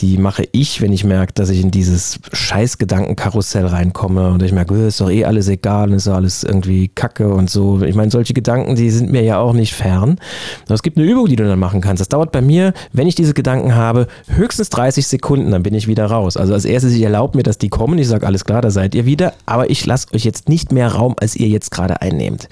die 0.00 0.18
mache 0.18 0.48
ich, 0.52 0.80
wenn 0.80 0.92
ich 0.92 1.04
merke, 1.04 1.32
dass 1.34 1.50
ich 1.50 1.60
in 1.60 1.70
dieses 1.70 2.18
scheiß 2.32 2.78
Gedankenkarussell 2.78 3.66
reinkomme 3.66 4.30
und 4.30 4.42
ich 4.42 4.52
merke, 4.52 4.74
oh, 4.74 4.86
ist 4.86 5.00
doch 5.00 5.10
eh 5.10 5.24
alles 5.24 5.48
egal 5.48 5.92
ist 5.92 6.06
doch 6.06 6.14
alles 6.14 6.44
irgendwie 6.44 6.88
Kacke 6.88 7.28
und 7.28 7.50
so. 7.50 7.82
Ich 7.82 7.94
meine, 7.94 8.10
solche 8.10 8.34
Gedanken, 8.34 8.74
die 8.74 8.90
sind 8.90 9.10
mir 9.10 9.22
ja 9.22 9.38
auch 9.38 9.52
nicht 9.52 9.74
fern. 9.74 10.16
Aber 10.64 10.74
es 10.74 10.82
gibt 10.82 10.96
eine 10.96 11.06
Übung, 11.06 11.26
die 11.26 11.36
du 11.36 11.46
dann 11.46 11.58
machen 11.58 11.80
kannst. 11.80 12.00
Das 12.00 12.08
dauert 12.08 12.32
bei 12.32 12.40
mir, 12.40 12.72
wenn 12.92 13.06
ich 13.06 13.14
diese 13.14 13.34
Gedanken 13.34 13.74
habe, 13.74 14.06
höchstens 14.28 14.70
30 14.70 15.06
Sekunden, 15.06 15.50
dann 15.50 15.62
bin 15.62 15.74
ich 15.74 15.86
wieder 15.86 16.06
raus. 16.06 16.36
Also 16.36 16.54
als 16.54 16.64
erstes, 16.64 16.94
ich 16.94 17.02
erlaube 17.02 17.36
mir, 17.36 17.42
dass 17.42 17.58
die 17.58 17.68
kommen. 17.68 17.98
Ich 17.98 18.08
sage, 18.08 18.26
alles 18.26 18.44
klar, 18.44 18.62
da 18.62 18.70
seid 18.70 18.94
ihr 18.94 19.04
wieder, 19.04 19.34
aber 19.46 19.70
ich 19.70 19.84
lasse 19.84 20.12
euch 20.14 20.24
jetzt 20.24 20.48
nicht 20.48 20.72
mehr 20.72 20.88
Raum, 20.88 21.16
als 21.20 21.36
ihr 21.36 21.48
jetzt 21.48 21.70
gerade 21.70 22.00
einnehmt. 22.00 22.48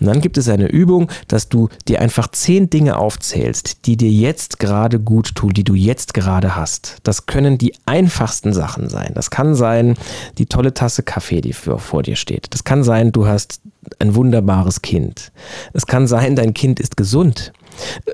Und 0.00 0.06
dann 0.06 0.20
gibt 0.20 0.38
es 0.38 0.48
eine 0.48 0.66
Übung, 0.66 1.10
dass 1.28 1.48
du 1.48 1.68
dir 1.86 2.00
einfach 2.00 2.28
zehn 2.28 2.70
Dinge 2.70 2.96
aufzählst, 2.96 3.86
die 3.86 3.96
dir 3.96 4.10
jetzt 4.10 4.58
gerade 4.58 4.98
gut 4.98 5.34
tun, 5.34 5.52
die 5.52 5.64
du 5.64 5.74
jetzt 5.74 6.14
gerade 6.14 6.56
hast. 6.88 7.00
Das 7.02 7.26
können 7.26 7.58
die 7.58 7.74
einfachsten 7.86 8.52
Sachen 8.52 8.88
sein. 8.88 9.12
Das 9.14 9.30
kann 9.30 9.54
sein, 9.54 9.96
die 10.38 10.46
tolle 10.46 10.74
Tasse 10.74 11.02
Kaffee, 11.02 11.40
die 11.40 11.52
für, 11.52 11.78
vor 11.78 12.02
dir 12.02 12.16
steht. 12.16 12.48
Das 12.50 12.64
kann 12.64 12.84
sein, 12.84 13.12
du 13.12 13.26
hast 13.26 13.60
ein 13.98 14.14
wunderbares 14.14 14.82
Kind. 14.82 15.32
Es 15.72 15.86
kann 15.86 16.06
sein, 16.06 16.36
dein 16.36 16.54
Kind 16.54 16.80
ist 16.80 16.96
gesund. 16.96 17.52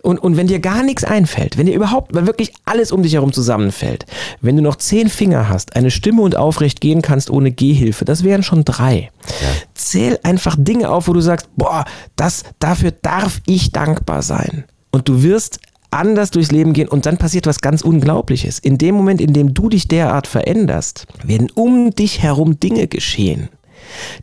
Und, 0.02 0.18
und 0.18 0.36
wenn 0.36 0.46
dir 0.46 0.60
gar 0.60 0.82
nichts 0.82 1.04
einfällt, 1.04 1.56
wenn 1.56 1.66
dir 1.66 1.74
überhaupt, 1.74 2.14
wenn 2.14 2.26
wirklich 2.26 2.52
alles 2.66 2.92
um 2.92 3.02
dich 3.02 3.14
herum 3.14 3.32
zusammenfällt, 3.32 4.04
wenn 4.42 4.56
du 4.56 4.62
noch 4.62 4.76
zehn 4.76 5.08
Finger 5.08 5.48
hast, 5.48 5.74
eine 5.74 5.90
Stimme 5.90 6.20
und 6.20 6.36
aufrecht 6.36 6.82
gehen 6.82 7.00
kannst 7.00 7.30
ohne 7.30 7.50
Gehhilfe, 7.50 8.04
das 8.04 8.24
wären 8.24 8.42
schon 8.42 8.64
drei. 8.64 9.10
Ja. 9.26 9.48
Zähl 9.74 10.18
einfach 10.22 10.56
Dinge 10.58 10.90
auf, 10.90 11.08
wo 11.08 11.14
du 11.14 11.20
sagst, 11.20 11.48
boah, 11.56 11.86
das, 12.16 12.44
dafür 12.58 12.90
darf 12.90 13.40
ich 13.46 13.72
dankbar 13.72 14.22
sein. 14.22 14.64
Und 14.90 15.08
du 15.08 15.22
wirst 15.22 15.60
anders 15.94 16.30
durchs 16.30 16.52
Leben 16.52 16.72
gehen 16.72 16.88
und 16.88 17.06
dann 17.06 17.18
passiert 17.18 17.46
was 17.46 17.60
ganz 17.60 17.82
Unglaubliches. 17.82 18.58
In 18.58 18.78
dem 18.78 18.94
Moment, 18.94 19.20
in 19.20 19.32
dem 19.32 19.54
du 19.54 19.68
dich 19.68 19.88
derart 19.88 20.26
veränderst, 20.26 21.06
werden 21.22 21.50
um 21.54 21.90
dich 21.90 22.22
herum 22.22 22.60
Dinge 22.60 22.86
geschehen, 22.86 23.48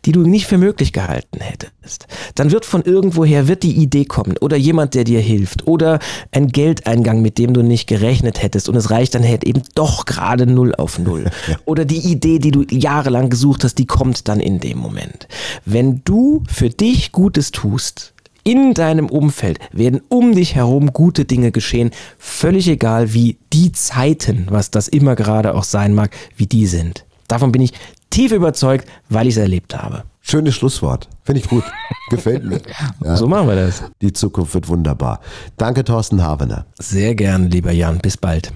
die 0.04 0.12
du 0.12 0.20
nicht 0.22 0.46
für 0.46 0.58
möglich 0.58 0.92
gehalten 0.92 1.40
hättest. 1.40 2.06
Dann 2.34 2.50
wird 2.50 2.64
von 2.64 2.82
irgendwoher 2.82 3.48
wird 3.48 3.62
die 3.62 3.76
Idee 3.76 4.04
kommen 4.04 4.36
oder 4.40 4.56
jemand, 4.56 4.94
der 4.94 5.04
dir 5.04 5.20
hilft 5.20 5.66
oder 5.66 5.98
ein 6.30 6.48
Geldeingang, 6.48 7.22
mit 7.22 7.38
dem 7.38 7.54
du 7.54 7.62
nicht 7.62 7.86
gerechnet 7.86 8.42
hättest 8.42 8.68
und 8.68 8.76
es 8.76 8.90
reicht 8.90 9.14
dann 9.14 9.26
halt 9.26 9.44
eben 9.44 9.62
doch 9.74 10.04
gerade 10.04 10.46
null 10.46 10.74
auf 10.74 10.98
null. 10.98 11.30
Oder 11.64 11.84
die 11.84 11.98
Idee, 11.98 12.38
die 12.38 12.50
du 12.50 12.64
jahrelang 12.70 13.30
gesucht 13.30 13.64
hast, 13.64 13.76
die 13.78 13.86
kommt 13.86 14.28
dann 14.28 14.40
in 14.40 14.58
dem 14.58 14.78
Moment. 14.78 15.28
Wenn 15.64 16.02
du 16.04 16.42
für 16.48 16.70
dich 16.70 17.12
Gutes 17.12 17.50
tust, 17.50 18.12
in 18.44 18.74
deinem 18.74 19.06
Umfeld 19.06 19.58
werden 19.72 20.00
um 20.08 20.34
dich 20.34 20.54
herum 20.54 20.92
gute 20.92 21.24
Dinge 21.24 21.52
geschehen, 21.52 21.90
völlig 22.18 22.68
egal 22.68 23.14
wie 23.14 23.38
die 23.52 23.72
Zeiten, 23.72 24.46
was 24.50 24.70
das 24.70 24.88
immer 24.88 25.14
gerade 25.14 25.54
auch 25.54 25.64
sein 25.64 25.94
mag, 25.94 26.14
wie 26.36 26.46
die 26.46 26.66
sind. 26.66 27.04
Davon 27.28 27.52
bin 27.52 27.62
ich 27.62 27.72
tief 28.10 28.32
überzeugt, 28.32 28.88
weil 29.08 29.26
ich 29.26 29.34
es 29.34 29.40
erlebt 29.40 29.76
habe. 29.76 30.04
Schönes 30.20 30.54
Schlusswort. 30.54 31.08
Finde 31.24 31.40
ich 31.40 31.48
gut. 31.48 31.64
Gefällt 32.10 32.44
mir. 32.44 32.60
Ja. 33.04 33.16
So 33.16 33.26
machen 33.26 33.48
wir 33.48 33.56
das. 33.56 33.82
Die 34.00 34.12
Zukunft 34.12 34.54
wird 34.54 34.68
wunderbar. 34.68 35.20
Danke, 35.56 35.82
Thorsten 35.84 36.22
Havener. 36.22 36.66
Sehr 36.78 37.14
gern, 37.14 37.50
lieber 37.50 37.72
Jan. 37.72 37.98
Bis 37.98 38.16
bald. 38.16 38.52